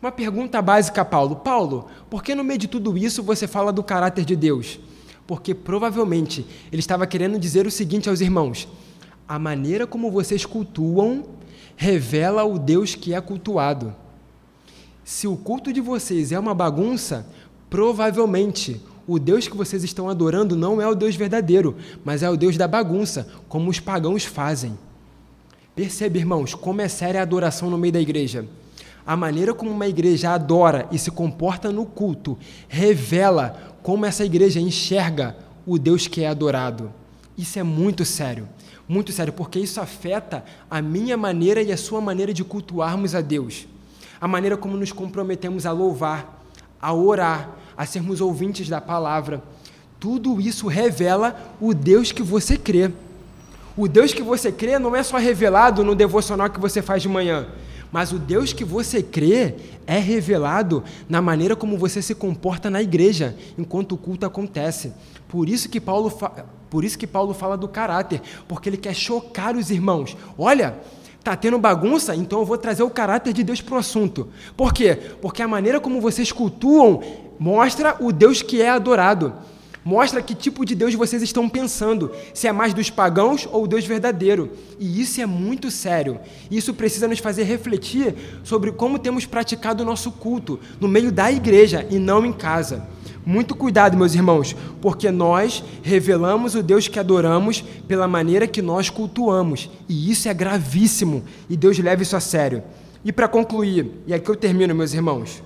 Uma 0.00 0.12
pergunta 0.12 0.62
básica, 0.62 1.04
Paulo. 1.04 1.34
Paulo, 1.34 1.88
por 2.08 2.22
que 2.22 2.32
no 2.32 2.44
meio 2.44 2.60
de 2.60 2.68
tudo 2.68 2.96
isso 2.96 3.24
você 3.24 3.48
fala 3.48 3.72
do 3.72 3.82
caráter 3.82 4.24
de 4.24 4.36
Deus? 4.36 4.78
Porque 5.26 5.52
provavelmente 5.52 6.46
ele 6.70 6.78
estava 6.78 7.08
querendo 7.08 7.40
dizer 7.40 7.66
o 7.66 7.72
seguinte 7.72 8.08
aos 8.08 8.20
irmãos: 8.20 8.68
a 9.26 9.36
maneira 9.36 9.84
como 9.84 10.12
vocês 10.12 10.46
cultuam 10.46 11.39
revela 11.80 12.44
o 12.44 12.58
Deus 12.58 12.94
que 12.94 13.14
é 13.14 13.20
cultuado. 13.22 13.96
Se 15.02 15.26
o 15.26 15.34
culto 15.34 15.72
de 15.72 15.80
vocês 15.80 16.30
é 16.30 16.38
uma 16.38 16.52
bagunça, 16.52 17.26
provavelmente 17.70 18.78
o 19.08 19.18
Deus 19.18 19.48
que 19.48 19.56
vocês 19.56 19.82
estão 19.82 20.06
adorando 20.06 20.54
não 20.54 20.78
é 20.78 20.86
o 20.86 20.94
Deus 20.94 21.16
verdadeiro, 21.16 21.74
mas 22.04 22.22
é 22.22 22.28
o 22.28 22.36
Deus 22.36 22.58
da 22.58 22.68
bagunça, 22.68 23.26
como 23.48 23.70
os 23.70 23.80
pagãos 23.80 24.26
fazem. 24.26 24.78
Percebe, 25.74 26.18
irmãos, 26.18 26.54
como 26.54 26.82
é 26.82 26.86
séria 26.86 27.20
a 27.20 27.22
adoração 27.22 27.70
no 27.70 27.78
meio 27.78 27.94
da 27.94 28.00
igreja. 28.00 28.44
A 29.06 29.16
maneira 29.16 29.54
como 29.54 29.70
uma 29.70 29.88
igreja 29.88 30.34
adora 30.34 30.86
e 30.92 30.98
se 30.98 31.10
comporta 31.10 31.72
no 31.72 31.86
culto 31.86 32.36
revela 32.68 33.78
como 33.82 34.04
essa 34.04 34.22
igreja 34.22 34.60
enxerga 34.60 35.34
o 35.66 35.78
Deus 35.78 36.06
que 36.06 36.20
é 36.20 36.28
adorado. 36.28 36.92
Isso 37.38 37.58
é 37.58 37.62
muito 37.62 38.04
sério, 38.04 38.46
muito 38.90 39.12
sério, 39.12 39.32
porque 39.32 39.60
isso 39.60 39.80
afeta 39.80 40.44
a 40.68 40.82
minha 40.82 41.16
maneira 41.16 41.62
e 41.62 41.70
a 41.70 41.76
sua 41.76 42.00
maneira 42.00 42.34
de 42.34 42.42
cultuarmos 42.42 43.14
a 43.14 43.20
Deus. 43.20 43.68
A 44.20 44.26
maneira 44.26 44.56
como 44.56 44.76
nos 44.76 44.90
comprometemos 44.90 45.64
a 45.64 45.70
louvar, 45.70 46.42
a 46.82 46.92
orar, 46.92 47.50
a 47.76 47.86
sermos 47.86 48.20
ouvintes 48.20 48.68
da 48.68 48.80
palavra. 48.80 49.44
Tudo 50.00 50.40
isso 50.40 50.66
revela 50.66 51.54
o 51.60 51.72
Deus 51.72 52.10
que 52.10 52.20
você 52.20 52.58
crê. 52.58 52.90
O 53.76 53.86
Deus 53.86 54.12
que 54.12 54.22
você 54.22 54.50
crê 54.50 54.76
não 54.76 54.96
é 54.96 55.04
só 55.04 55.18
revelado 55.18 55.84
no 55.84 55.94
devocional 55.94 56.50
que 56.50 56.58
você 56.58 56.82
faz 56.82 57.00
de 57.00 57.08
manhã, 57.08 57.46
mas 57.92 58.12
o 58.12 58.18
Deus 58.18 58.52
que 58.52 58.64
você 58.64 59.02
crê 59.02 59.54
é 59.86 59.98
revelado 59.98 60.84
na 61.08 61.20
maneira 61.20 61.56
como 61.56 61.76
você 61.76 62.00
se 62.00 62.14
comporta 62.14 62.70
na 62.70 62.82
igreja 62.82 63.36
enquanto 63.58 63.92
o 63.92 63.98
culto 63.98 64.26
acontece. 64.26 64.92
Por 65.28 65.48
isso 65.48 65.68
que 65.68 65.80
Paulo, 65.80 66.12
por 66.68 66.84
isso 66.84 66.98
que 66.98 67.06
Paulo 67.06 67.34
fala 67.34 67.56
do 67.56 67.68
caráter, 67.68 68.20
porque 68.46 68.68
ele 68.68 68.76
quer 68.76 68.94
chocar 68.94 69.56
os 69.56 69.70
irmãos. 69.70 70.16
Olha, 70.38 70.76
Está 71.20 71.36
tendo 71.36 71.58
bagunça? 71.58 72.16
Então 72.16 72.38
eu 72.38 72.46
vou 72.46 72.56
trazer 72.56 72.82
o 72.82 72.88
caráter 72.88 73.34
de 73.34 73.44
Deus 73.44 73.60
para 73.60 73.74
o 73.74 73.78
assunto. 73.78 74.28
Por 74.56 74.72
quê? 74.72 74.98
Porque 75.20 75.42
a 75.42 75.48
maneira 75.48 75.78
como 75.78 76.00
vocês 76.00 76.32
cultuam 76.32 77.02
mostra 77.38 77.94
o 78.00 78.10
Deus 78.10 78.40
que 78.40 78.62
é 78.62 78.70
adorado. 78.70 79.34
Mostra 79.84 80.20
que 80.20 80.34
tipo 80.34 80.64
de 80.64 80.74
Deus 80.74 80.94
vocês 80.94 81.22
estão 81.22 81.48
pensando, 81.48 82.10
se 82.34 82.46
é 82.46 82.52
mais 82.52 82.74
dos 82.74 82.90
pagãos 82.90 83.48
ou 83.50 83.64
o 83.64 83.66
Deus 83.66 83.86
verdadeiro. 83.86 84.50
E 84.78 85.00
isso 85.00 85.20
é 85.20 85.26
muito 85.26 85.70
sério. 85.70 86.20
Isso 86.50 86.74
precisa 86.74 87.08
nos 87.08 87.18
fazer 87.18 87.44
refletir 87.44 88.14
sobre 88.44 88.72
como 88.72 88.98
temos 88.98 89.24
praticado 89.24 89.82
o 89.82 89.86
nosso 89.86 90.12
culto 90.12 90.60
no 90.78 90.86
meio 90.86 91.10
da 91.10 91.32
igreja 91.32 91.86
e 91.90 91.98
não 91.98 92.26
em 92.26 92.32
casa. 92.32 92.86
Muito 93.24 93.54
cuidado, 93.54 93.96
meus 93.96 94.14
irmãos, 94.14 94.56
porque 94.80 95.10
nós 95.10 95.62
revelamos 95.82 96.54
o 96.54 96.62
Deus 96.62 96.88
que 96.88 96.98
adoramos 96.98 97.62
pela 97.86 98.08
maneira 98.08 98.46
que 98.46 98.62
nós 98.62 98.88
cultuamos, 98.88 99.70
e 99.88 100.10
isso 100.10 100.26
é 100.26 100.32
gravíssimo, 100.32 101.22
e 101.48 101.56
Deus 101.56 101.78
leva 101.78 102.02
isso 102.02 102.16
a 102.16 102.20
sério. 102.20 102.62
E 103.04 103.12
para 103.12 103.28
concluir, 103.28 103.90
e 104.06 104.14
aqui 104.14 104.28
eu 104.30 104.36
termino, 104.36 104.74
meus 104.74 104.94
irmãos. 104.94 105.42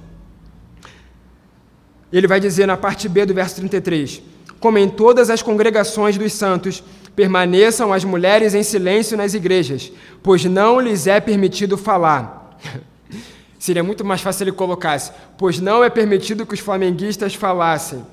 Ele 2.16 2.28
vai 2.28 2.38
dizer 2.38 2.66
na 2.66 2.76
parte 2.76 3.08
B 3.08 3.26
do 3.26 3.34
verso 3.34 3.56
33: 3.56 4.22
Como 4.60 4.78
em 4.78 4.88
todas 4.88 5.30
as 5.30 5.42
congregações 5.42 6.16
dos 6.16 6.32
santos, 6.32 6.82
permaneçam 7.16 7.92
as 7.92 8.04
mulheres 8.04 8.54
em 8.54 8.62
silêncio 8.62 9.16
nas 9.16 9.34
igrejas, 9.34 9.90
pois 10.22 10.44
não 10.44 10.80
lhes 10.80 11.08
é 11.08 11.20
permitido 11.20 11.76
falar. 11.76 12.56
Seria 13.58 13.82
muito 13.82 14.04
mais 14.04 14.20
fácil 14.20 14.44
ele 14.44 14.52
colocasse, 14.52 15.10
pois 15.36 15.58
não 15.58 15.82
é 15.82 15.90
permitido 15.90 16.46
que 16.46 16.54
os 16.54 16.60
flamenguistas 16.60 17.34
falassem. 17.34 18.04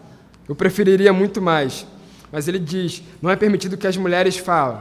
Eu 0.49 0.55
preferiria 0.55 1.13
muito 1.13 1.41
mais. 1.41 1.85
Mas 2.31 2.47
ele 2.47 2.59
diz, 2.59 3.03
não 3.21 3.29
é 3.29 3.35
permitido 3.35 3.77
que 3.77 3.85
as 3.85 3.97
mulheres 3.97 4.37
falem. 4.37 4.79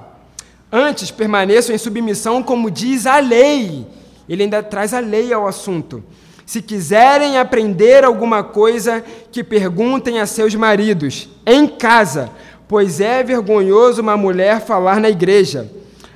Antes, 0.70 1.10
permaneçam 1.10 1.74
em 1.74 1.78
submissão, 1.78 2.42
como 2.42 2.70
diz 2.70 3.04
a 3.04 3.18
lei. 3.18 3.84
Ele 4.28 4.44
ainda 4.44 4.62
traz 4.62 4.94
a 4.94 5.00
lei 5.00 5.32
ao 5.32 5.48
assunto. 5.48 6.04
Se 6.50 6.60
quiserem 6.60 7.38
aprender 7.38 8.02
alguma 8.02 8.42
coisa, 8.42 9.04
que 9.30 9.44
perguntem 9.44 10.18
a 10.18 10.26
seus 10.26 10.52
maridos, 10.52 11.28
em 11.46 11.64
casa, 11.64 12.28
pois 12.66 13.00
é 13.00 13.22
vergonhoso 13.22 14.02
uma 14.02 14.16
mulher 14.16 14.60
falar 14.60 14.98
na 14.98 15.08
igreja. 15.08 15.70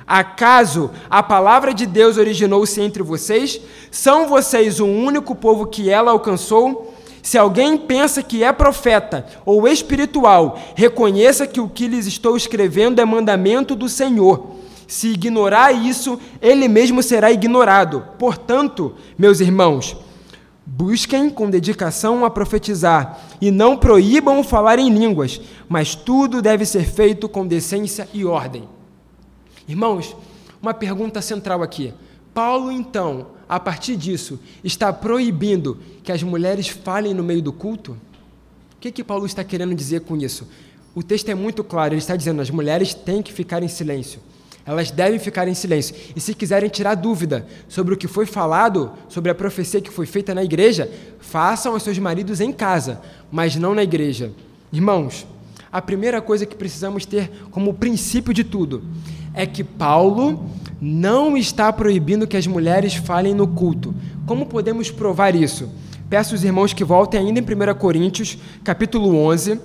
Acaso 0.05 0.91
a 1.09 1.23
palavra 1.23 1.73
de 1.73 1.85
Deus 1.85 2.17
originou-se 2.17 2.81
entre 2.81 3.01
vocês? 3.01 3.61
São 3.89 4.27
vocês 4.27 4.81
o 4.81 4.85
único 4.85 5.33
povo 5.35 5.67
que 5.67 5.89
ela 5.89 6.11
alcançou? 6.11 6.93
Se 7.23 7.37
alguém 7.37 7.77
pensa 7.77 8.21
que 8.21 8.43
é 8.43 8.51
profeta 8.51 9.25
ou 9.45 9.65
espiritual, 9.65 10.59
reconheça 10.75 11.47
que 11.47 11.61
o 11.61 11.69
que 11.69 11.87
lhes 11.87 12.07
estou 12.07 12.35
escrevendo 12.35 12.99
é 12.99 13.05
mandamento 13.05 13.73
do 13.73 13.87
Senhor. 13.87 14.47
Se 14.85 15.13
ignorar 15.13 15.71
isso, 15.71 16.19
ele 16.41 16.67
mesmo 16.67 17.01
será 17.01 17.31
ignorado. 17.31 18.03
Portanto, 18.19 18.95
meus 19.17 19.39
irmãos, 19.39 19.95
busquem 20.65 21.29
com 21.29 21.49
dedicação 21.49 22.25
a 22.25 22.29
profetizar 22.29 23.21
e 23.39 23.51
não 23.51 23.77
proíbam 23.77 24.43
falar 24.43 24.79
em 24.79 24.89
línguas, 24.89 25.39
mas 25.69 25.93
tudo 25.93 26.41
deve 26.41 26.65
ser 26.65 26.85
feito 26.85 27.29
com 27.29 27.45
decência 27.45 28.09
e 28.13 28.25
ordem. 28.25 28.67
Irmãos, 29.67 30.15
uma 30.61 30.73
pergunta 30.73 31.21
central 31.21 31.61
aqui. 31.61 31.93
Paulo, 32.33 32.71
então, 32.71 33.27
a 33.47 33.59
partir 33.59 33.95
disso, 33.95 34.39
está 34.63 34.91
proibindo 34.91 35.77
que 36.03 36.11
as 36.11 36.23
mulheres 36.23 36.67
falem 36.67 37.13
no 37.13 37.23
meio 37.23 37.41
do 37.41 37.53
culto? 37.53 37.91
O 37.91 38.79
que, 38.79 38.91
que 38.91 39.03
Paulo 39.03 39.25
está 39.25 39.43
querendo 39.43 39.73
dizer 39.75 40.01
com 40.01 40.17
isso? 40.17 40.47
O 40.93 41.03
texto 41.03 41.29
é 41.29 41.35
muito 41.35 41.63
claro, 41.63 41.93
ele 41.93 41.99
está 41.99 42.15
dizendo: 42.15 42.41
as 42.41 42.49
mulheres 42.49 42.93
têm 42.93 43.21
que 43.21 43.33
ficar 43.33 43.61
em 43.61 43.67
silêncio. 43.67 44.19
Elas 44.65 44.89
devem 44.89 45.19
ficar 45.19 45.47
em 45.47 45.53
silêncio. 45.53 45.95
E 46.15 46.19
se 46.19 46.33
quiserem 46.33 46.69
tirar 46.69 46.95
dúvida 46.95 47.45
sobre 47.67 47.93
o 47.93 47.97
que 47.97 48.07
foi 48.07 48.25
falado, 48.25 48.91
sobre 49.07 49.29
a 49.29 49.35
profecia 49.35 49.79
que 49.79 49.91
foi 49.91 50.07
feita 50.07 50.33
na 50.33 50.43
igreja, 50.43 50.89
façam 51.19 51.73
aos 51.73 51.83
seus 51.83 51.99
maridos 51.99 52.41
em 52.41 52.51
casa, 52.51 52.99
mas 53.31 53.55
não 53.55 53.75
na 53.75 53.83
igreja. 53.83 54.31
Irmãos, 54.73 55.27
a 55.71 55.81
primeira 55.81 56.19
coisa 56.19 56.45
que 56.47 56.55
precisamos 56.55 57.05
ter 57.05 57.29
como 57.51 57.75
princípio 57.75 58.33
de 58.33 58.43
tudo 58.43 58.83
é 59.33 59.45
que 59.45 59.63
Paulo 59.63 60.49
não 60.81 61.37
está 61.37 61.71
proibindo 61.71 62.25
que 62.25 62.37
as 62.37 62.47
mulheres 62.47 62.95
falem 62.95 63.35
no 63.35 63.47
culto. 63.47 63.93
Como 64.25 64.47
podemos 64.47 64.89
provar 64.89 65.35
isso? 65.35 65.69
Peço 66.09 66.33
aos 66.33 66.43
irmãos 66.43 66.73
que 66.73 66.83
voltem 66.83 67.19
ainda 67.19 67.39
em 67.39 67.43
1 67.43 67.75
Coríntios, 67.77 68.37
capítulo 68.63 69.15
11. 69.15 69.59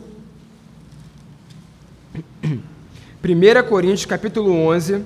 1 3.22 3.68
Coríntios, 3.68 4.06
capítulo 4.06 4.50
11, 4.50 5.04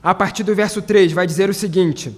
a 0.00 0.14
partir 0.14 0.44
do 0.44 0.54
verso 0.54 0.80
3, 0.80 1.10
vai 1.10 1.26
dizer 1.26 1.50
o 1.50 1.54
seguinte: 1.54 2.16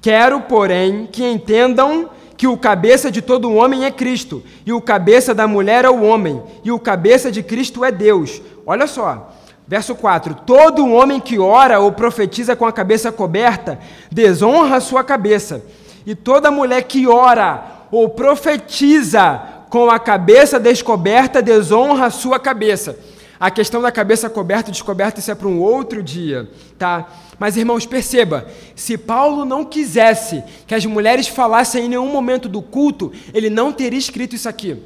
Quero, 0.00 0.40
porém, 0.40 1.06
que 1.06 1.22
entendam 1.22 2.08
que 2.38 2.46
o 2.46 2.56
cabeça 2.56 3.10
de 3.10 3.20
todo 3.20 3.52
homem 3.52 3.84
é 3.84 3.90
Cristo, 3.90 4.42
e 4.64 4.72
o 4.72 4.80
cabeça 4.80 5.34
da 5.34 5.46
mulher 5.46 5.84
é 5.84 5.90
o 5.90 6.02
homem, 6.02 6.42
e 6.64 6.72
o 6.72 6.78
cabeça 6.78 7.30
de 7.30 7.42
Cristo 7.42 7.84
é 7.84 7.92
Deus. 7.92 8.40
Olha 8.64 8.86
só, 8.86 9.30
verso 9.68 9.94
4: 9.94 10.34
Todo 10.46 10.88
homem 10.88 11.20
que 11.20 11.38
ora 11.38 11.80
ou 11.80 11.92
profetiza 11.92 12.56
com 12.56 12.64
a 12.64 12.72
cabeça 12.72 13.12
coberta 13.12 13.78
desonra 14.10 14.76
a 14.76 14.80
sua 14.80 15.04
cabeça, 15.04 15.62
e 16.06 16.14
toda 16.14 16.50
mulher 16.50 16.84
que 16.84 17.06
ora 17.06 17.62
ou 17.92 18.08
profetiza 18.08 19.59
com 19.70 19.88
a 19.88 20.00
cabeça 20.00 20.58
descoberta, 20.58 21.40
desonra 21.40 22.06
a 22.06 22.10
sua 22.10 22.40
cabeça. 22.40 22.98
A 23.38 23.50
questão 23.50 23.80
da 23.80 23.90
cabeça 23.90 24.28
coberta 24.28 24.70
descoberta, 24.70 25.20
isso 25.20 25.30
é 25.30 25.34
para 25.34 25.48
um 25.48 25.60
outro 25.60 26.02
dia, 26.02 26.50
tá? 26.76 27.08
Mas, 27.38 27.56
irmãos, 27.56 27.86
perceba, 27.86 28.46
se 28.74 28.98
Paulo 28.98 29.46
não 29.46 29.64
quisesse 29.64 30.42
que 30.66 30.74
as 30.74 30.84
mulheres 30.84 31.26
falassem 31.28 31.86
em 31.86 31.88
nenhum 31.88 32.08
momento 32.08 32.50
do 32.50 32.60
culto, 32.60 33.10
ele 33.32 33.48
não 33.48 33.72
teria 33.72 33.98
escrito 33.98 34.34
isso 34.34 34.48
aqui. 34.48 34.76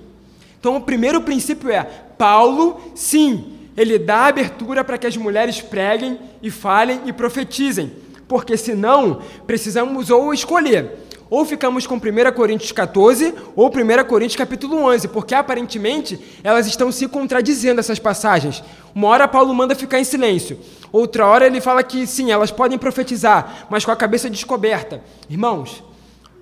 Então, 0.61 0.76
o 0.76 0.80
primeiro 0.80 1.20
princípio 1.22 1.68
é: 1.70 1.82
Paulo, 2.16 2.80
sim, 2.95 3.55
ele 3.76 3.99
dá 3.99 4.26
abertura 4.26 4.85
para 4.85 4.99
que 4.99 5.07
as 5.07 5.16
mulheres 5.16 5.61
preguem 5.61 6.20
e 6.41 6.49
falem 6.49 7.01
e 7.07 7.12
profetizem, 7.12 7.91
porque 8.28 8.57
senão 8.57 9.20
precisamos 9.47 10.11
ou 10.11 10.32
escolher 10.32 11.05
ou 11.35 11.45
ficamos 11.45 11.85
com 11.85 11.97
1 11.97 12.01
Coríntios 12.32 12.70
14 12.70 13.35
ou 13.57 13.66
1 13.66 14.05
Coríntios 14.05 14.37
capítulo 14.37 14.76
11, 14.85 15.09
porque 15.09 15.35
aparentemente 15.35 16.16
elas 16.45 16.64
estão 16.68 16.93
se 16.93 17.09
contradizendo 17.09 17.80
essas 17.80 17.99
passagens. 17.99 18.62
Uma 18.95 19.09
hora 19.09 19.26
Paulo 19.26 19.53
manda 19.53 19.74
ficar 19.74 19.99
em 19.99 20.05
silêncio, 20.05 20.57
outra 20.93 21.26
hora 21.26 21.45
ele 21.45 21.61
fala 21.61 21.82
que 21.82 22.07
sim, 22.07 22.30
elas 22.30 22.53
podem 22.53 22.78
profetizar, 22.78 23.66
mas 23.68 23.85
com 23.85 23.91
a 23.91 23.97
cabeça 23.97 24.30
descoberta. 24.30 25.03
Irmãos, 25.28 25.82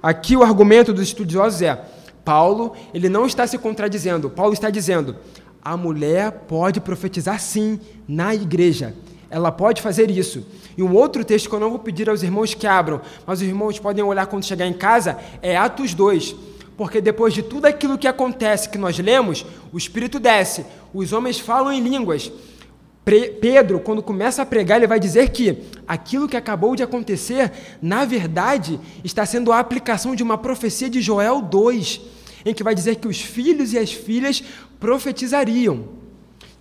aqui 0.02 0.36
o 0.36 0.42
argumento 0.42 0.92
dos 0.92 1.04
estudiosos 1.04 1.62
é: 1.62 1.82
Paulo, 2.22 2.74
ele 2.92 3.08
não 3.08 3.24
está 3.24 3.46
se 3.46 3.56
contradizendo. 3.56 4.28
Paulo 4.28 4.52
está 4.52 4.68
dizendo: 4.68 5.16
a 5.64 5.74
mulher 5.74 6.32
pode 6.46 6.82
profetizar 6.82 7.40
sim 7.40 7.80
na 8.06 8.34
igreja. 8.34 8.94
Ela 9.32 9.50
pode 9.50 9.80
fazer 9.80 10.10
isso. 10.10 10.46
E 10.76 10.82
um 10.82 10.94
outro 10.94 11.24
texto 11.24 11.48
que 11.48 11.54
eu 11.54 11.58
não 11.58 11.70
vou 11.70 11.78
pedir 11.78 12.10
aos 12.10 12.22
irmãos 12.22 12.52
que 12.52 12.66
abram, 12.66 13.00
mas 13.26 13.40
os 13.40 13.48
irmãos 13.48 13.78
podem 13.78 14.04
olhar 14.04 14.26
quando 14.26 14.44
chegar 14.44 14.66
em 14.66 14.74
casa, 14.74 15.16
é 15.40 15.56
Atos 15.56 15.94
2. 15.94 16.36
Porque 16.76 17.00
depois 17.00 17.32
de 17.32 17.42
tudo 17.42 17.64
aquilo 17.64 17.96
que 17.96 18.06
acontece 18.06 18.68
que 18.68 18.76
nós 18.76 18.98
lemos, 18.98 19.46
o 19.72 19.78
Espírito 19.78 20.20
desce, 20.20 20.66
os 20.92 21.14
homens 21.14 21.40
falam 21.40 21.72
em 21.72 21.80
línguas. 21.80 22.30
Pedro, 23.40 23.80
quando 23.80 24.02
começa 24.02 24.42
a 24.42 24.46
pregar, 24.46 24.76
ele 24.76 24.86
vai 24.86 25.00
dizer 25.00 25.30
que 25.30 25.62
aquilo 25.88 26.28
que 26.28 26.36
acabou 26.36 26.76
de 26.76 26.82
acontecer, 26.82 27.50
na 27.80 28.04
verdade, 28.04 28.78
está 29.02 29.24
sendo 29.24 29.50
a 29.50 29.58
aplicação 29.58 30.14
de 30.14 30.22
uma 30.22 30.36
profecia 30.36 30.90
de 30.90 31.00
Joel 31.00 31.40
2, 31.40 32.02
em 32.44 32.52
que 32.52 32.62
vai 32.62 32.74
dizer 32.74 32.96
que 32.96 33.08
os 33.08 33.18
filhos 33.18 33.72
e 33.72 33.78
as 33.78 33.90
filhas 33.92 34.44
profetizariam. 34.78 36.01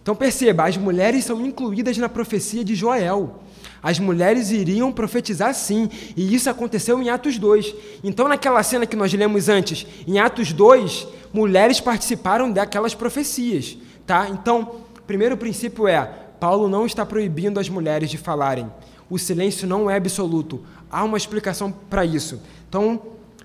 Então 0.01 0.15
perceba, 0.15 0.65
as 0.65 0.77
mulheres 0.77 1.25
são 1.25 1.45
incluídas 1.45 1.97
na 1.97 2.09
profecia 2.09 2.63
de 2.63 2.75
Joel. 2.75 3.39
As 3.83 3.99
mulheres 3.99 4.51
iriam 4.51 4.91
profetizar 4.91 5.53
sim, 5.53 5.89
e 6.15 6.35
isso 6.35 6.49
aconteceu 6.49 7.01
em 7.01 7.09
Atos 7.09 7.39
2. 7.39 7.73
Então, 8.03 8.27
naquela 8.27 8.61
cena 8.61 8.85
que 8.85 8.95
nós 8.95 9.11
lemos 9.11 9.49
antes, 9.49 9.87
em 10.07 10.19
Atos 10.19 10.53
2, 10.53 11.07
mulheres 11.33 11.79
participaram 11.79 12.51
daquelas 12.51 12.93
profecias. 12.93 13.77
Tá? 14.05 14.29
Então, 14.29 14.81
o 14.97 15.01
primeiro 15.01 15.35
princípio 15.35 15.87
é: 15.87 16.05
Paulo 16.39 16.67
não 16.67 16.85
está 16.85 17.05
proibindo 17.05 17.59
as 17.59 17.69
mulheres 17.69 18.09
de 18.09 18.17
falarem. 18.17 18.71
O 19.09 19.17
silêncio 19.17 19.67
não 19.67 19.89
é 19.89 19.97
absoluto. 19.97 20.63
Há 20.89 21.03
uma 21.03 21.17
explicação 21.17 21.71
para 21.71 22.05
isso. 22.05 22.39
Então, 22.69 23.01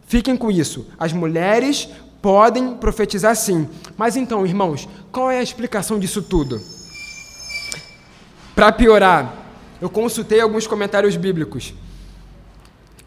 fiquem 0.07 0.37
com 0.37 0.51
isso. 0.51 0.87
As 0.99 1.13
mulheres 1.13 1.89
podem 2.27 2.75
profetizar 2.75 3.37
sim. 3.37 3.69
Mas 3.97 4.17
então, 4.17 4.45
irmãos, 4.45 4.89
qual 5.13 5.31
é 5.31 5.39
a 5.39 5.43
explicação 5.45 5.97
disso 5.97 6.21
tudo? 6.21 6.61
Para 8.53 8.73
piorar, 8.73 9.47
eu 9.81 9.89
consultei 9.89 10.41
alguns 10.41 10.67
comentários 10.67 11.15
bíblicos. 11.15 11.73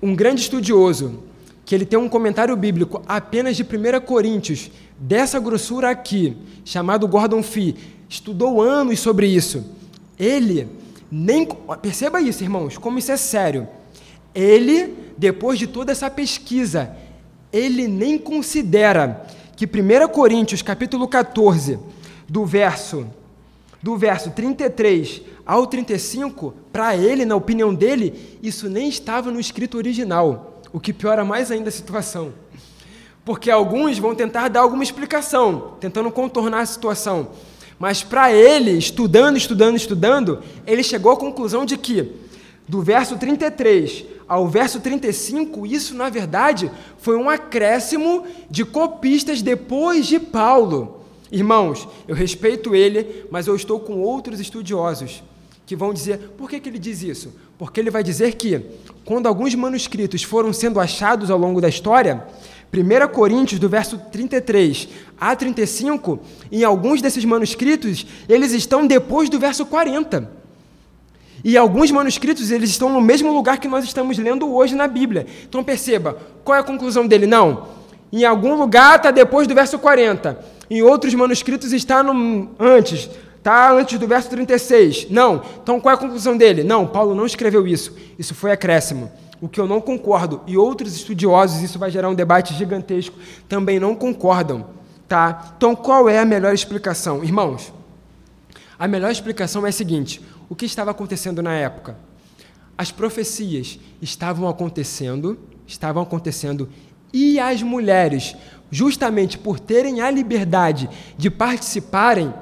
Um 0.01 0.15
grande 0.15 0.39
estudioso, 0.39 1.21
que 1.65 1.75
ele 1.75 1.85
tem 1.85 1.99
um 1.99 2.07
comentário 2.07 2.55
bíblico 2.55 3.01
apenas 3.05 3.57
de 3.57 3.63
1 3.63 3.99
Coríntios, 4.05 4.71
dessa 4.97 5.37
grossura 5.37 5.89
aqui, 5.89 6.37
chamado 6.63 7.05
Gordon 7.05 7.43
Fee, 7.43 7.75
estudou 8.07 8.61
anos 8.61 9.01
sobre 9.01 9.27
isso. 9.27 9.69
Ele 10.17 10.65
nem. 11.11 11.45
Perceba 11.81 12.21
isso, 12.21 12.41
irmãos, 12.41 12.77
como 12.77 12.97
isso 12.97 13.11
é 13.11 13.17
sério. 13.17 13.67
Ele, 14.33 14.95
depois 15.17 15.59
de 15.59 15.67
toda 15.67 15.91
essa 15.91 16.09
pesquisa, 16.09 16.95
ele 17.51 17.87
nem 17.87 18.17
considera 18.17 19.25
que 19.55 19.65
1 19.65 20.07
Coríntios, 20.09 20.61
capítulo 20.61 21.07
14, 21.07 21.79
do 22.27 22.45
verso 22.45 23.07
do 23.81 23.97
verso 23.97 24.31
33 24.31 25.21
ao 25.45 25.65
35, 25.65 26.53
para 26.71 26.95
ele, 26.95 27.25
na 27.25 27.35
opinião 27.35 27.73
dele, 27.73 28.37
isso 28.43 28.69
nem 28.69 28.87
estava 28.87 29.31
no 29.31 29.39
escrito 29.39 29.77
original, 29.77 30.61
o 30.71 30.79
que 30.79 30.93
piora 30.93 31.25
mais 31.25 31.49
ainda 31.49 31.69
a 31.69 31.71
situação. 31.71 32.33
Porque 33.25 33.49
alguns 33.49 33.97
vão 33.97 34.13
tentar 34.13 34.47
dar 34.49 34.61
alguma 34.61 34.83
explicação, 34.83 35.75
tentando 35.79 36.11
contornar 36.11 36.59
a 36.59 36.65
situação. 36.65 37.29
Mas 37.79 38.03
para 38.03 38.31
ele, 38.31 38.71
estudando, 38.71 39.37
estudando, 39.37 39.75
estudando, 39.75 40.39
ele 40.67 40.83
chegou 40.83 41.11
à 41.11 41.17
conclusão 41.17 41.65
de 41.65 41.77
que, 41.77 42.11
do 42.69 42.83
verso 42.83 43.17
33 43.17 44.05
ao 44.27 44.47
verso 44.47 44.79
35, 44.79 45.65
isso 45.65 45.95
na 45.95 46.07
verdade 46.07 46.71
foi 46.99 47.17
um 47.17 47.27
acréscimo 47.27 48.23
de 48.47 48.63
copistas 48.63 49.41
depois 49.41 50.05
de 50.05 50.19
Paulo. 50.19 51.03
Irmãos, 51.31 51.87
eu 52.07 52.13
respeito 52.13 52.75
ele, 52.75 53.25
mas 53.31 53.47
eu 53.47 53.55
estou 53.55 53.79
com 53.79 53.99
outros 53.99 54.39
estudiosos 54.39 55.23
que 55.65 55.75
vão 55.75 55.91
dizer, 55.91 56.19
por 56.37 56.47
que, 56.47 56.59
que 56.59 56.69
ele 56.69 56.77
diz 56.77 57.01
isso? 57.01 57.33
Porque 57.57 57.79
ele 57.79 57.89
vai 57.89 58.03
dizer 58.03 58.35
que, 58.35 58.61
quando 59.03 59.27
alguns 59.27 59.53
manuscritos 59.55 60.21
foram 60.21 60.53
sendo 60.53 60.79
achados 60.79 61.31
ao 61.31 61.37
longo 61.37 61.59
da 61.59 61.69
história, 61.69 62.23
1 62.71 63.11
Coríntios, 63.11 63.59
do 63.59 63.67
verso 63.67 63.97
33 64.11 64.89
a 65.19 65.35
35, 65.35 66.19
em 66.51 66.63
alguns 66.63 67.01
desses 67.01 67.25
manuscritos, 67.25 68.05
eles 68.27 68.51
estão 68.51 68.85
depois 68.85 69.27
do 69.27 69.39
verso 69.39 69.65
40. 69.65 70.38
E 71.43 71.57
alguns 71.57 71.91
manuscritos, 71.91 72.51
eles 72.51 72.69
estão 72.69 72.89
no 72.89 73.01
mesmo 73.01 73.31
lugar 73.31 73.57
que 73.57 73.67
nós 73.67 73.85
estamos 73.85 74.17
lendo 74.17 74.53
hoje 74.53 74.75
na 74.75 74.87
Bíblia. 74.87 75.25
Então 75.47 75.63
perceba, 75.63 76.17
qual 76.43 76.57
é 76.57 76.59
a 76.59 76.63
conclusão 76.63 77.07
dele? 77.07 77.25
Não, 77.25 77.67
em 78.11 78.25
algum 78.25 78.55
lugar 78.55 78.97
está 78.97 79.11
depois 79.11 79.47
do 79.47 79.55
verso 79.55 79.77
40. 79.77 80.39
Em 80.69 80.81
outros 80.81 81.13
manuscritos 81.13 81.71
está 81.71 82.03
no, 82.03 82.49
antes, 82.59 83.09
está 83.37 83.71
antes 83.71 83.97
do 83.97 84.07
verso 84.07 84.29
36. 84.29 85.09
Não. 85.09 85.41
Então 85.61 85.79
qual 85.79 85.93
é 85.93 85.95
a 85.95 85.99
conclusão 85.99 86.35
dele? 86.35 86.63
Não, 86.63 86.85
Paulo 86.85 87.15
não 87.15 87.25
escreveu 87.25 87.67
isso. 87.67 87.95
Isso 88.17 88.35
foi 88.35 88.51
acréscimo. 88.51 89.11
O 89.41 89.47
que 89.47 89.59
eu 89.59 89.67
não 89.67 89.79
concordo, 89.79 90.41
e 90.45 90.57
outros 90.57 90.93
estudiosos, 90.93 91.61
isso 91.61 91.79
vai 91.79 91.89
gerar 91.89 92.09
um 92.09 92.13
debate 92.13 92.53
gigantesco, 92.53 93.17
também 93.47 93.79
não 93.79 93.95
concordam. 93.95 94.65
Tá? 95.07 95.53
Então 95.55 95.75
qual 95.75 96.09
é 96.09 96.19
a 96.19 96.25
melhor 96.25 96.53
explicação? 96.53 97.23
Irmãos, 97.23 97.71
a 98.77 98.87
melhor 98.87 99.11
explicação 99.11 99.65
é 99.65 99.69
a 99.69 99.73
seguinte: 99.73 100.21
o 100.49 100.55
que 100.55 100.65
estava 100.65 100.91
acontecendo 100.91 101.41
na 101.41 101.53
época? 101.53 101.95
As 102.77 102.91
profecias 102.91 103.79
estavam 104.01 104.47
acontecendo, 104.49 105.37
estavam 105.67 106.01
acontecendo 106.01 106.69
e 107.13 107.39
as 107.39 107.61
mulheres, 107.61 108.35
justamente 108.71 109.37
por 109.37 109.59
terem 109.59 110.01
a 110.01 110.09
liberdade 110.09 110.89
de 111.17 111.29
participarem, 111.29 112.33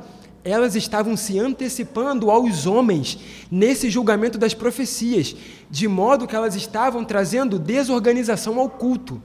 elas 0.44 0.76
estavam 0.76 1.18
se 1.18 1.38
antecipando 1.38 2.32
aos 2.32 2.66
homens 2.66 3.20
nesse 3.52 3.90
julgamento 3.90 4.38
das 4.38 4.54
profecias, 4.54 5.36
de 5.70 5.88
modo 5.88 6.26
que 6.26 6.36
elas 6.36 6.56
estavam 6.56 7.04
trazendo 7.04 7.60
desorganização 7.60 8.60
ao 8.60 8.70
culto. 8.70 9.22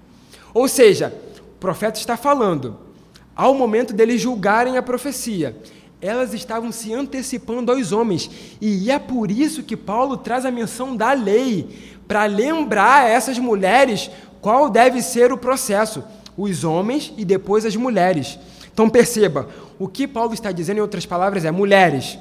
Ou 0.52 0.66
seja, 0.66 1.14
profeta 1.60 1.98
está 1.98 2.16
falando, 2.16 2.76
ao 3.36 3.54
momento 3.54 3.94
deles 3.94 4.20
julgarem 4.20 4.76
a 4.76 4.82
profecia, 4.82 5.56
elas 6.02 6.34
estavam 6.34 6.72
se 6.72 6.92
antecipando 6.92 7.70
aos 7.70 7.92
homens. 7.92 8.28
E 8.60 8.90
é 8.90 8.98
por 8.98 9.30
isso 9.30 9.62
que 9.62 9.76
Paulo 9.76 10.16
traz 10.16 10.44
a 10.44 10.50
menção 10.50 10.96
da 10.96 11.12
lei, 11.12 11.94
para 12.08 12.26
lembrar 12.26 13.04
a 13.04 13.08
essas 13.08 13.38
mulheres 13.38 14.10
qual 14.40 14.68
deve 14.68 15.00
ser 15.00 15.32
o 15.32 15.38
processo: 15.38 16.02
os 16.36 16.64
homens 16.64 17.14
e 17.16 17.24
depois 17.24 17.64
as 17.64 17.76
mulheres. 17.76 18.36
Então 18.74 18.90
perceba, 18.90 19.48
o 19.78 19.86
que 19.86 20.08
Paulo 20.08 20.34
está 20.34 20.50
dizendo, 20.50 20.78
em 20.78 20.80
outras 20.80 21.06
palavras, 21.06 21.44
é: 21.44 21.50
mulheres, 21.52 22.18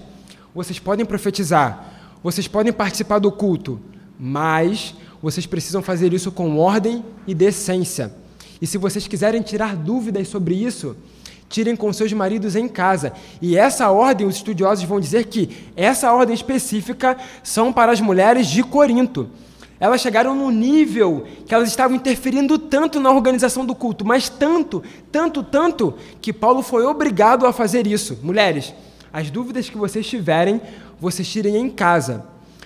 vocês 0.54 0.78
podem 0.78 1.06
profetizar, 1.06 1.92
vocês 2.24 2.48
podem 2.48 2.72
participar 2.72 3.18
do 3.18 3.32
culto, 3.32 3.82
mas 4.20 4.94
vocês 5.24 5.48
precisam 5.48 5.82
fazer 5.82 6.14
isso 6.14 6.32
com 6.32 6.58
ordem 6.60 7.04
e 7.26 7.34
decência. 7.34 8.14
E 8.62 8.68
se 8.68 8.78
vocês 8.78 9.08
quiserem 9.08 9.42
tirar 9.42 9.76
dúvidas 9.76 10.28
sobre 10.28 10.54
isso, 10.54 10.96
tirem 11.52 11.76
com 11.76 11.92
seus 11.92 12.12
maridos 12.14 12.56
em 12.56 12.68
casa. 12.68 13.14
E 13.42 13.58
essa 13.58 13.92
ordem, 13.92 14.26
os 14.26 14.38
estudiosos 14.38 14.84
vão 14.86 15.00
dizer 15.00 15.26
que 15.26 15.50
essa 15.76 16.12
ordem 16.12 16.34
específica 16.34 17.18
são 17.44 17.72
para 17.72 17.92
as 17.92 18.02
mulheres 18.02 18.48
de 18.48 18.64
Corinto. 18.64 19.30
Elas 19.80 20.00
chegaram 20.00 20.36
no 20.36 20.52
nível 20.52 21.26
que 21.46 21.54
elas 21.54 21.68
estavam 21.68 21.98
interferindo 21.98 22.58
tanto 22.58 23.00
na 23.00 23.12
organização 23.12 23.66
do 23.66 23.74
culto, 23.74 24.06
mas 24.06 24.30
tanto, 24.30 24.84
tanto, 25.12 25.42
tanto, 25.42 25.96
que 26.22 26.32
Paulo 26.32 26.62
foi 26.62 26.86
obrigado 26.86 27.48
a 27.48 27.52
fazer 27.52 27.88
isso. 27.88 28.20
Mulheres, 28.22 28.74
as 29.12 29.32
dúvidas 29.32 29.70
que 29.70 29.78
vocês 29.78 30.08
tiverem, 30.08 30.62
vocês 31.00 31.28
tirem 31.28 31.58
em 31.58 31.68
casa, 31.68 32.24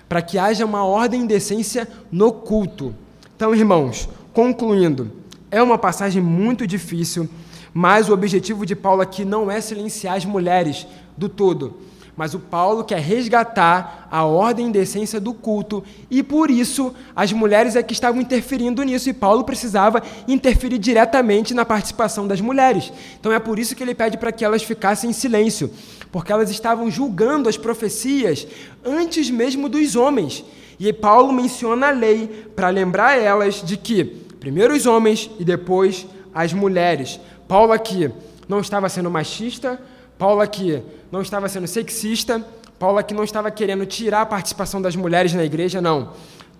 para 0.09 0.21
que 0.21 0.37
haja 0.37 0.65
uma 0.65 0.83
ordem 0.83 1.23
e 1.23 1.27
decência 1.27 1.87
no 2.11 2.33
culto. 2.33 2.93
Então, 3.33 3.55
irmãos, 3.55 4.09
concluindo, 4.33 5.09
é 5.49 5.63
uma 5.63 5.77
passagem 5.77 6.21
muito 6.21 6.67
difícil, 6.67 7.29
mas 7.75 8.09
o 8.09 8.13
objetivo 8.13 8.65
de 8.65 8.75
Paulo 8.75 9.03
aqui 9.03 9.23
não 9.23 9.51
é 9.51 9.61
silenciar 9.61 10.15
as 10.15 10.25
mulheres 10.25 10.87
do 11.15 11.29
todo 11.29 11.75
mas 12.15 12.33
o 12.33 12.39
Paulo 12.39 12.83
quer 12.83 12.99
resgatar 12.99 14.07
a 14.09 14.23
ordem 14.23 14.69
e 14.69 14.71
decência 14.71 15.19
do 15.19 15.33
culto, 15.33 15.83
e 16.09 16.23
por 16.23 16.49
isso 16.49 16.93
as 17.15 17.33
mulheres 17.33 17.75
é 17.75 17.83
que 17.83 17.93
estavam 17.93 18.21
interferindo 18.21 18.81
nisso, 18.83 19.09
e 19.09 19.13
Paulo 19.13 19.43
precisava 19.43 20.01
interferir 20.27 20.77
diretamente 20.77 21.53
na 21.53 21.65
participação 21.65 22.25
das 22.25 22.39
mulheres. 22.39 22.91
Então 23.19 23.31
é 23.31 23.39
por 23.39 23.59
isso 23.59 23.75
que 23.75 23.83
ele 23.83 23.93
pede 23.93 24.17
para 24.17 24.31
que 24.31 24.45
elas 24.45 24.63
ficassem 24.63 25.09
em 25.09 25.13
silêncio, 25.13 25.69
porque 26.11 26.31
elas 26.31 26.49
estavam 26.49 26.89
julgando 26.89 27.49
as 27.49 27.57
profecias 27.57 28.47
antes 28.83 29.29
mesmo 29.29 29.67
dos 29.67 29.95
homens. 29.95 30.45
E 30.79 30.91
Paulo 30.93 31.33
menciona 31.33 31.87
a 31.87 31.91
lei 31.91 32.47
para 32.55 32.69
lembrar 32.69 33.17
elas 33.17 33.61
de 33.61 33.75
que 33.75 34.05
primeiro 34.39 34.73
os 34.73 34.85
homens 34.85 35.29
e 35.39 35.43
depois 35.43 36.05
as 36.33 36.53
mulheres. 36.53 37.19
Paulo 37.47 37.71
aqui 37.71 38.11
não 38.47 38.59
estava 38.59 38.89
sendo 38.89 39.09
machista, 39.09 39.79
Paulo 40.17 40.41
aqui 40.41 40.81
não 41.11 41.21
estava 41.21 41.47
sendo 41.47 41.67
sexista, 41.67 42.45
Paulo 42.79 42.97
aqui 42.97 43.13
não 43.13 43.23
estava 43.23 43.49
querendo 43.51 43.85
tirar 43.85 44.21
a 44.21 44.25
participação 44.25 44.81
das 44.81 44.95
mulheres 44.95 45.33
na 45.33 45.43
igreja, 45.43 45.81
não. 45.81 46.13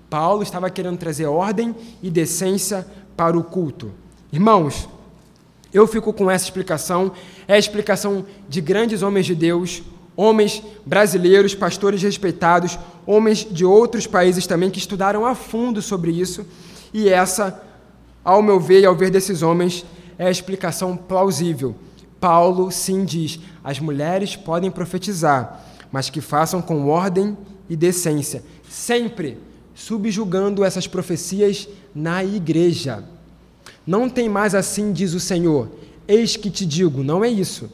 Paulo 0.09 0.43
estava 0.43 0.69
querendo 0.69 0.97
trazer 0.97 1.25
ordem 1.25 1.75
e 2.01 2.09
decência 2.09 2.85
para 3.17 3.37
o 3.37 3.43
culto. 3.43 3.91
Irmãos, 4.31 4.87
eu 5.73 5.87
fico 5.87 6.13
com 6.13 6.29
essa 6.31 6.45
explicação, 6.45 7.11
é 7.47 7.55
a 7.55 7.59
explicação 7.59 8.25
de 8.47 8.61
grandes 8.61 9.01
homens 9.01 9.25
de 9.25 9.35
Deus, 9.35 9.83
homens 10.15 10.63
brasileiros, 10.85 11.53
pastores 11.53 12.01
respeitados, 12.01 12.79
homens 13.05 13.45
de 13.49 13.65
outros 13.65 14.07
países 14.07 14.47
também 14.47 14.69
que 14.69 14.79
estudaram 14.79 15.25
a 15.25 15.35
fundo 15.35 15.81
sobre 15.81 16.11
isso, 16.11 16.45
e 16.93 17.09
essa, 17.09 17.61
ao 18.23 18.41
meu 18.41 18.59
ver 18.59 18.81
e 18.81 18.85
ao 18.85 18.95
ver 18.95 19.09
desses 19.09 19.41
homens, 19.41 19.85
é 20.17 20.27
a 20.27 20.31
explicação 20.31 20.95
plausível. 20.95 21.75
Paulo 22.19 22.71
sim 22.71 23.05
diz: 23.05 23.39
as 23.63 23.79
mulheres 23.79 24.35
podem 24.35 24.71
profetizar, 24.71 25.63
mas 25.91 26.09
que 26.09 26.21
façam 26.21 26.61
com 26.61 26.87
ordem 26.87 27.37
e 27.69 27.75
decência, 27.75 28.43
sempre 28.69 29.37
subjugando 29.73 30.63
essas 30.63 30.87
profecias 30.87 31.67
na 31.93 32.23
igreja. 32.23 33.03
Não 33.85 34.09
tem 34.09 34.29
mais 34.29 34.55
assim, 34.55 34.91
diz 34.93 35.13
o 35.13 35.19
Senhor. 35.19 35.69
Eis 36.07 36.35
que 36.35 36.49
te 36.49 36.65
digo, 36.65 37.03
não 37.03 37.23
é 37.23 37.29
isso. 37.29 37.65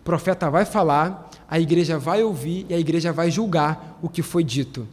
O 0.00 0.02
profeta 0.04 0.50
vai 0.50 0.64
falar, 0.64 1.30
a 1.48 1.60
igreja 1.60 1.98
vai 1.98 2.22
ouvir 2.22 2.66
e 2.68 2.74
a 2.74 2.78
igreja 2.78 3.12
vai 3.12 3.30
julgar 3.30 3.98
o 4.02 4.08
que 4.08 4.22
foi 4.22 4.42
dito. 4.42 4.86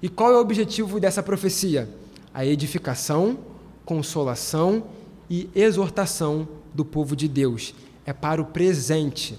E 0.00 0.08
qual 0.08 0.32
é 0.32 0.36
o 0.36 0.40
objetivo 0.40 1.00
dessa 1.00 1.22
profecia? 1.22 1.88
A 2.32 2.46
edificação, 2.46 3.36
consolação 3.84 4.84
e 5.28 5.48
exortação 5.54 6.48
do 6.74 6.84
povo 6.84 7.14
de 7.14 7.28
Deus 7.28 7.74
é 8.06 8.12
para 8.12 8.40
o 8.40 8.46
presente. 8.46 9.38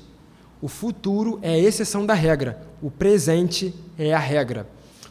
O 0.61 0.67
futuro 0.67 1.39
é 1.41 1.51
a 1.51 1.59
exceção 1.59 2.05
da 2.05 2.13
regra, 2.13 2.61
o 2.81 2.91
presente 2.91 3.73
é 3.97 4.13
a 4.13 4.19
regra. 4.19 4.67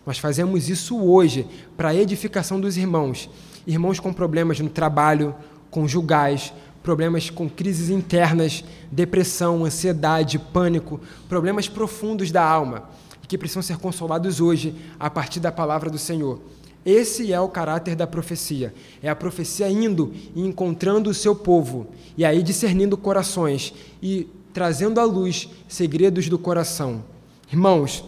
Nós 0.07 0.19
fazemos 0.19 0.69
isso 0.69 0.99
hoje 0.99 1.47
para 1.77 1.91
a 1.91 1.95
edificação 1.95 2.61
dos 2.61 2.77
irmãos. 2.77 3.29
Irmãos 3.67 4.01
com 4.01 4.13
problemas 4.13 4.61
no 4.61 4.71
trabalho, 4.71 5.35
conjugais, 5.71 6.53
problemas 6.83 7.29
com 7.29 7.49
crises 7.49 7.91
internas, 7.91 8.65
depressão, 8.91 9.65
ansiedade, 9.65 10.39
pânico, 10.39 11.01
problemas 11.29 11.69
profundos 11.69 12.31
da 12.31 12.43
alma, 12.43 12.89
que 13.27 13.37
precisam 13.37 13.63
ser 13.63 13.77
consolados 13.77 14.41
hoje 14.41 14.75
a 14.99 15.11
partir 15.11 15.41
da 15.41 15.53
palavra 15.53 15.91
do 15.91 15.99
Senhor. 15.99 16.41
Esse 16.85 17.33
é 17.33 17.41
o 17.41 17.49
caráter 17.49 17.95
da 17.95 18.07
profecia. 18.07 18.75
É 19.03 19.09
a 19.09 19.17
profecia 19.17 19.69
indo 19.69 20.13
e 20.35 20.41
encontrando 20.41 21.11
o 21.11 21.15
seu 21.15 21.35
povo, 21.35 21.89
e 22.17 22.25
aí 22.25 22.43
discernindo 22.43 22.97
corações 22.97 23.75
e 24.03 24.29
trazendo 24.53 25.01
à 25.01 25.05
luz 25.05 25.49
segredos 25.69 26.29
do 26.29 26.39
coração. 26.39 27.05
Irmãos, 27.51 28.05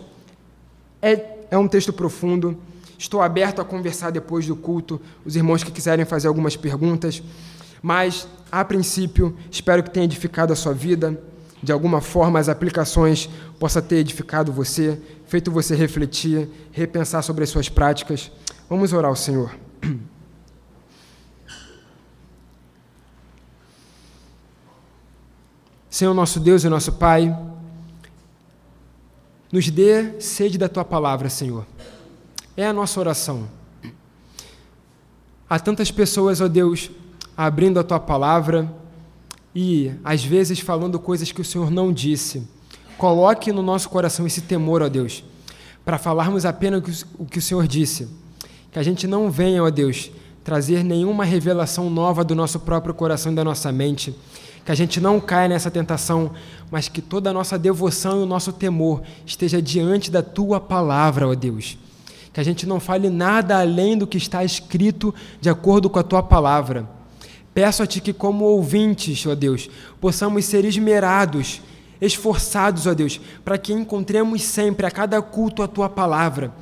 é, 1.00 1.38
é 1.50 1.58
um 1.58 1.68
texto 1.68 1.92
profundo. 1.92 2.56
Estou 2.98 3.22
aberto 3.22 3.60
a 3.60 3.64
conversar 3.64 4.10
depois 4.10 4.46
do 4.46 4.54
culto, 4.54 5.00
os 5.24 5.34
irmãos 5.36 5.64
que 5.64 5.70
quiserem 5.70 6.04
fazer 6.04 6.28
algumas 6.28 6.56
perguntas. 6.56 7.22
Mas, 7.82 8.28
a 8.52 8.64
princípio, 8.64 9.36
espero 9.50 9.82
que 9.82 9.90
tenha 9.90 10.04
edificado 10.04 10.52
a 10.52 10.56
sua 10.56 10.74
vida. 10.74 11.18
De 11.62 11.72
alguma 11.72 12.00
forma, 12.00 12.38
as 12.38 12.48
aplicações 12.48 13.28
possa 13.58 13.80
ter 13.80 13.96
edificado 13.96 14.52
você, 14.52 14.98
feito 15.26 15.50
você 15.50 15.74
refletir, 15.74 16.48
repensar 16.72 17.22
sobre 17.22 17.44
as 17.44 17.50
suas 17.50 17.68
práticas. 17.68 18.30
Vamos 18.70 18.92
orar 18.92 19.08
ao 19.08 19.16
Senhor. 19.16 19.52
Senhor 25.90 26.14
nosso 26.14 26.38
Deus 26.38 26.62
e 26.62 26.68
nosso 26.68 26.92
Pai, 26.92 27.36
nos 29.50 29.68
dê 29.68 30.20
sede 30.20 30.56
da 30.56 30.68
tua 30.68 30.84
palavra, 30.84 31.28
Senhor. 31.28 31.66
É 32.56 32.64
a 32.64 32.72
nossa 32.72 33.00
oração. 33.00 33.48
Há 35.48 35.58
tantas 35.58 35.90
pessoas, 35.90 36.40
ó 36.40 36.46
Deus, 36.46 36.92
abrindo 37.36 37.80
a 37.80 37.82
tua 37.82 37.98
palavra 37.98 38.72
e 39.52 39.92
às 40.04 40.24
vezes 40.24 40.60
falando 40.60 41.00
coisas 41.00 41.32
que 41.32 41.40
o 41.40 41.44
Senhor 41.44 41.72
não 41.72 41.92
disse. 41.92 42.46
Coloque 42.96 43.50
no 43.50 43.62
nosso 43.62 43.90
coração 43.90 44.28
esse 44.28 44.42
temor, 44.42 44.80
ó 44.80 44.88
Deus, 44.88 45.24
para 45.84 45.98
falarmos 45.98 46.46
apenas 46.46 47.04
o 47.18 47.26
que 47.26 47.38
o 47.40 47.42
Senhor 47.42 47.66
disse 47.66 48.20
que 48.72 48.78
a 48.78 48.82
gente 48.82 49.06
não 49.06 49.30
venha, 49.30 49.62
ó 49.64 49.70
Deus, 49.70 50.10
trazer 50.44 50.84
nenhuma 50.84 51.24
revelação 51.24 51.90
nova 51.90 52.24
do 52.24 52.34
nosso 52.34 52.60
próprio 52.60 52.94
coração 52.94 53.32
e 53.32 53.34
da 53.34 53.44
nossa 53.44 53.72
mente, 53.72 54.14
que 54.64 54.70
a 54.70 54.74
gente 54.74 55.00
não 55.00 55.18
caia 55.20 55.48
nessa 55.48 55.70
tentação, 55.70 56.30
mas 56.70 56.88
que 56.88 57.02
toda 57.02 57.30
a 57.30 57.32
nossa 57.32 57.58
devoção 57.58 58.20
e 58.20 58.22
o 58.22 58.26
nosso 58.26 58.52
temor 58.52 59.02
esteja 59.26 59.60
diante 59.60 60.10
da 60.10 60.22
tua 60.22 60.60
palavra, 60.60 61.28
ó 61.28 61.34
Deus. 61.34 61.78
Que 62.32 62.38
a 62.38 62.44
gente 62.44 62.64
não 62.64 62.78
fale 62.78 63.10
nada 63.10 63.58
além 63.58 63.98
do 63.98 64.06
que 64.06 64.16
está 64.16 64.44
escrito 64.44 65.12
de 65.40 65.50
acordo 65.50 65.90
com 65.90 65.98
a 65.98 66.04
tua 66.04 66.22
palavra. 66.22 66.88
Peço 67.52 67.82
a 67.82 67.86
ti 67.86 68.00
que, 68.00 68.12
como 68.12 68.44
ouvintes, 68.44 69.26
ó 69.26 69.34
Deus, 69.34 69.68
possamos 70.00 70.44
ser 70.44 70.64
esmerados, 70.64 71.60
esforçados, 72.00 72.86
ó 72.86 72.94
Deus, 72.94 73.20
para 73.44 73.58
que 73.58 73.72
encontremos 73.72 74.42
sempre 74.42 74.86
a 74.86 74.90
cada 74.90 75.20
culto 75.20 75.60
a 75.62 75.66
tua 75.66 75.88
palavra 75.88 76.52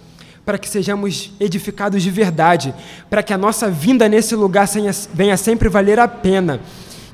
para 0.49 0.57
que 0.57 0.67
sejamos 0.67 1.31
edificados 1.39 2.03
de 2.03 2.11
verdade, 2.11 2.75
para 3.11 3.23
que 3.23 3.35
a 3.35 3.37
nossa 3.37 3.71
vinda 3.71 4.09
nesse 4.09 4.35
lugar 4.35 4.67
venha 5.13 5.37
sempre 5.37 5.69
valer 5.69 5.99
a 5.99 6.09
pena. 6.09 6.63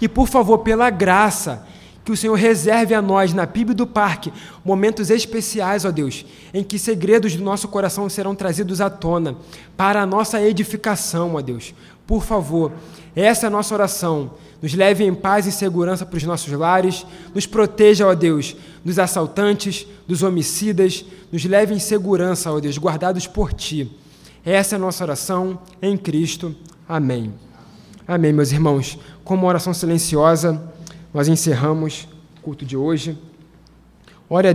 E, 0.00 0.08
por 0.08 0.28
favor, 0.28 0.58
pela 0.58 0.88
graça, 0.88 1.66
que 2.04 2.12
o 2.12 2.16
Senhor 2.16 2.36
reserve 2.36 2.94
a 2.94 3.02
nós, 3.02 3.34
na 3.34 3.44
PIB 3.44 3.74
do 3.74 3.88
Parque, 3.88 4.32
momentos 4.64 5.10
especiais, 5.10 5.84
ó 5.84 5.90
Deus, 5.90 6.24
em 6.54 6.62
que 6.62 6.78
segredos 6.78 7.34
do 7.34 7.42
nosso 7.42 7.66
coração 7.66 8.08
serão 8.08 8.36
trazidos 8.36 8.80
à 8.80 8.88
tona, 8.88 9.34
para 9.76 10.00
a 10.00 10.06
nossa 10.06 10.40
edificação, 10.40 11.34
ó 11.34 11.40
Deus. 11.40 11.74
Por 12.06 12.22
favor, 12.22 12.70
essa 13.14 13.46
é 13.46 13.48
a 13.48 13.50
nossa 13.50 13.74
oração 13.74 14.32
nos 14.64 14.72
leve 14.72 15.04
em 15.04 15.12
paz 15.12 15.44
e 15.44 15.52
segurança 15.52 16.06
para 16.06 16.16
os 16.16 16.22
nossos 16.22 16.50
lares, 16.50 17.04
nos 17.34 17.44
proteja, 17.44 18.06
ó 18.06 18.14
Deus, 18.14 18.56
dos 18.82 18.98
assaltantes, 18.98 19.86
dos 20.08 20.22
homicidas, 20.22 21.04
nos 21.30 21.44
leve 21.44 21.74
em 21.74 21.78
segurança, 21.78 22.50
ó 22.50 22.58
Deus, 22.58 22.78
guardados 22.78 23.26
por 23.26 23.52
Ti. 23.52 23.94
Essa 24.42 24.74
é 24.74 24.76
a 24.76 24.78
nossa 24.78 25.04
oração 25.04 25.58
em 25.82 25.98
Cristo. 25.98 26.56
Amém. 26.88 27.34
Amém, 28.08 28.32
meus 28.32 28.52
irmãos. 28.52 28.98
Com 29.22 29.34
uma 29.34 29.48
oração 29.48 29.74
silenciosa, 29.74 30.62
nós 31.12 31.28
encerramos 31.28 32.08
o 32.38 32.40
culto 32.40 32.64
de 32.64 32.74
hoje. 32.74 33.18
Ore 34.30 34.48